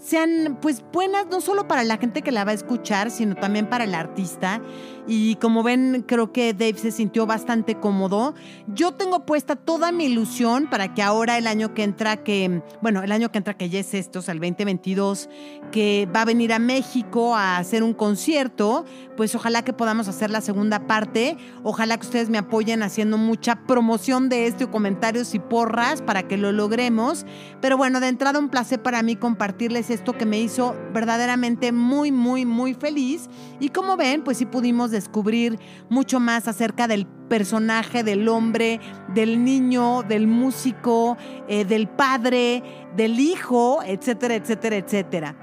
sean 0.00 0.58
pues 0.60 0.84
buenas 0.92 1.26
no 1.26 1.40
solo 1.40 1.66
para 1.66 1.82
la 1.84 1.98
gente 1.98 2.22
que 2.22 2.32
la 2.32 2.44
va 2.44 2.52
a 2.52 2.54
escuchar, 2.54 3.10
sino 3.10 3.34
también 3.34 3.68
para 3.68 3.84
el 3.84 3.94
artista. 3.94 4.60
Y 5.06 5.34
como 5.36 5.62
ven, 5.62 6.04
creo 6.06 6.32
que 6.32 6.52
Dave 6.54 6.78
se 6.78 6.92
sintió 6.92 7.26
bastante 7.26 7.74
cómodo. 7.74 8.34
Yo 8.68 8.92
tengo 8.92 9.26
puesta 9.26 9.56
toda 9.56 9.90
mi 9.90 10.04
ilusión 10.04 10.68
para 10.70 10.94
que 10.94 11.02
ahora 11.02 11.38
el 11.38 11.48
año 11.48 11.74
que 11.74 11.82
entra, 11.82 12.18
que, 12.18 12.62
bueno, 12.80 13.02
el 13.02 13.10
año 13.10 13.32
que 13.32 13.38
entra 13.38 13.54
que 13.54 13.68
ya 13.68 13.80
es 13.80 13.94
esto, 13.94 14.20
o 14.20 14.22
sea, 14.22 14.32
el 14.32 14.40
2022, 14.40 15.28
que 15.72 16.08
va 16.14 16.22
a 16.22 16.24
venir 16.24 16.52
a 16.52 16.60
México 16.60 17.34
a 17.34 17.56
hacer 17.56 17.82
un 17.82 17.94
concierto, 17.94 18.84
pues 19.16 19.34
ojalá 19.34 19.62
que 19.62 19.72
podamos 19.72 20.06
hacer 20.06 20.30
la 20.30 20.40
segunda 20.40 20.86
parte. 20.86 21.36
Ojalá 21.64 21.96
que 21.96 22.06
ustedes 22.06 22.30
me 22.30 22.38
apoyen 22.38 22.82
haciendo 22.84 23.18
mucha 23.18 23.56
promoción 23.66 24.28
de 24.28 24.46
este 24.46 24.64
o 24.64 24.70
comentarios 24.70 25.34
y 25.34 25.40
porras 25.40 26.00
para 26.00 26.28
que 26.28 26.36
lo 26.36 26.52
logremos. 26.52 27.26
Pero 27.60 27.76
bueno, 27.76 27.98
de 27.98 28.08
entrada 28.08 28.38
un 28.38 28.50
placer 28.50 28.80
para 28.82 29.02
mí 29.02 29.16
compartirles 29.16 29.90
esto 29.90 30.12
que 30.12 30.26
me 30.26 30.40
hizo 30.40 30.76
verdaderamente 30.94 31.72
muy, 31.72 32.12
muy, 32.12 32.44
muy 32.44 32.74
feliz. 32.74 33.28
Y 33.58 33.70
como 33.70 33.96
ven, 33.96 34.22
pues 34.22 34.38
sí 34.38 34.46
pudimos 34.46 34.91
descubrir 34.92 35.58
mucho 35.88 36.20
más 36.20 36.46
acerca 36.46 36.86
del 36.86 37.06
personaje, 37.06 38.04
del 38.04 38.28
hombre, 38.28 38.80
del 39.14 39.42
niño, 39.44 40.02
del 40.04 40.26
músico, 40.28 41.16
eh, 41.48 41.64
del 41.64 41.88
padre, 41.88 42.62
del 42.96 43.18
hijo, 43.18 43.82
etcétera, 43.84 44.36
etcétera, 44.36 44.76
etcétera. 44.76 45.36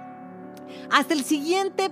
Hasta 0.91 1.13
el 1.13 1.23
siguiente 1.23 1.89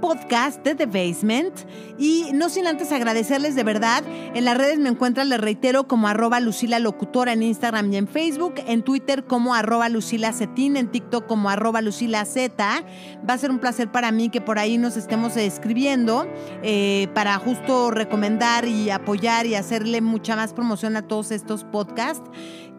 podcast 0.00 0.64
de 0.64 0.74
The 0.74 0.86
Basement. 0.86 1.54
Y 1.98 2.30
no 2.32 2.48
sin 2.48 2.66
antes 2.66 2.92
agradecerles 2.92 3.54
de 3.54 3.62
verdad. 3.62 4.02
En 4.34 4.44
las 4.44 4.56
redes 4.56 4.78
me 4.78 4.88
encuentran, 4.88 5.28
les 5.28 5.40
reitero, 5.40 5.86
como 5.86 6.08
arroba 6.08 6.40
Lucila 6.40 6.78
Locutora 6.78 7.32
en 7.32 7.42
Instagram 7.42 7.92
y 7.92 7.96
en 7.96 8.08
Facebook, 8.08 8.54
en 8.66 8.82
Twitter 8.82 9.24
como 9.24 9.54
arroba 9.54 9.88
Lucila 9.88 10.32
Cetín, 10.32 10.76
en 10.76 10.90
TikTok 10.90 11.26
como 11.26 11.50
arroba 11.50 11.80
Lucila 11.80 12.24
Z. 12.24 12.84
Va 13.28 13.34
a 13.34 13.38
ser 13.38 13.50
un 13.50 13.58
placer 13.58 13.90
para 13.92 14.10
mí 14.12 14.30
que 14.30 14.40
por 14.40 14.58
ahí 14.58 14.78
nos 14.78 14.96
estemos 14.96 15.36
escribiendo 15.36 16.26
eh, 16.62 17.08
para 17.14 17.36
justo 17.38 17.90
recomendar 17.90 18.66
y 18.66 18.90
apoyar 18.90 19.46
y 19.46 19.54
hacerle 19.54 20.00
mucha 20.00 20.36
más 20.36 20.52
promoción 20.52 20.96
a 20.96 21.02
todos 21.02 21.30
estos 21.30 21.64
podcasts. 21.64 22.28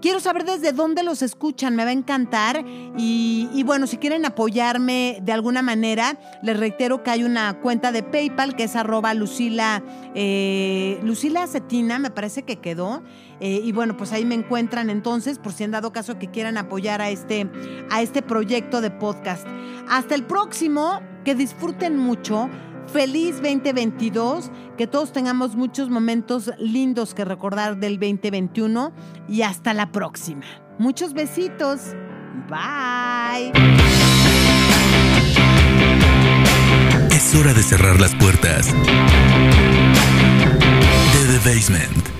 Quiero 0.02 0.20
saber 0.20 0.46
desde 0.46 0.72
dónde 0.72 1.04
los 1.04 1.22
escuchan, 1.22 1.76
me 1.76 1.84
va 1.84 1.92
a 1.92 1.94
encantar. 1.94 2.66
Y, 2.98 3.64
bueno, 3.64 3.86
si 3.86 3.98
quieren 3.98 4.26
apoyarme 4.26 5.20
de 5.22 5.32
alguna 5.32 5.62
manera, 5.62 6.18
les 6.42 6.58
reitero 6.58 7.04
que 7.04 7.12
hay 7.12 7.24
una 7.24 7.60
cuenta 7.62 7.92
de 7.92 8.02
PayPal 8.02 8.56
que 8.56 8.64
es 8.64 8.76
arroba 8.76 9.14
Lucila, 9.14 9.84
eh, 10.16 11.00
Lucila 11.04 11.46
Cetina, 11.46 12.00
me 12.00 12.10
parece 12.10 12.42
que 12.44 12.58
quedó. 12.58 13.04
Eh, 13.40 13.62
y 13.64 13.72
bueno, 13.72 13.96
pues 13.96 14.12
ahí 14.12 14.26
me 14.26 14.36
encuentran 14.36 14.90
entonces, 14.90 15.38
por 15.38 15.54
si 15.54 15.64
han 15.64 15.72
dado 15.72 15.94
caso 15.94 16.18
que 16.18 16.32
quieran 16.32 16.58
apoyar 16.58 17.02
a 17.02 17.12
este, 17.12 17.48
a 17.92 18.02
este 18.02 18.24
proyecto 18.24 18.82
de 18.82 18.90
podcast. 18.90 19.46
Hasta 19.88 20.16
el 20.16 20.24
próximo, 20.24 21.02
que 21.24 21.36
disfruten 21.36 21.98
mucho. 21.98 22.50
Feliz 22.92 23.36
2022, 23.42 24.52
que 24.78 24.86
todos 24.86 25.14
tengamos 25.14 25.56
muchos 25.56 25.90
momentos 25.90 26.52
lindos 26.60 27.14
que 27.14 27.24
recordar 27.24 27.78
del 27.78 27.98
2021 27.98 28.92
y 29.30 29.44
hasta 29.44 29.74
la 29.74 29.94
próxima. 29.94 30.44
Muchos 30.78 31.14
besitos. 31.14 31.96
Bye. 32.50 33.54
Es 37.12 37.36
hora 37.36 37.54
de 37.54 37.64
cerrar 37.64 38.02
las 38.02 38.14
puertas 38.16 38.68
de 38.74 38.74
The 41.40 41.50
Basement. 41.50 42.11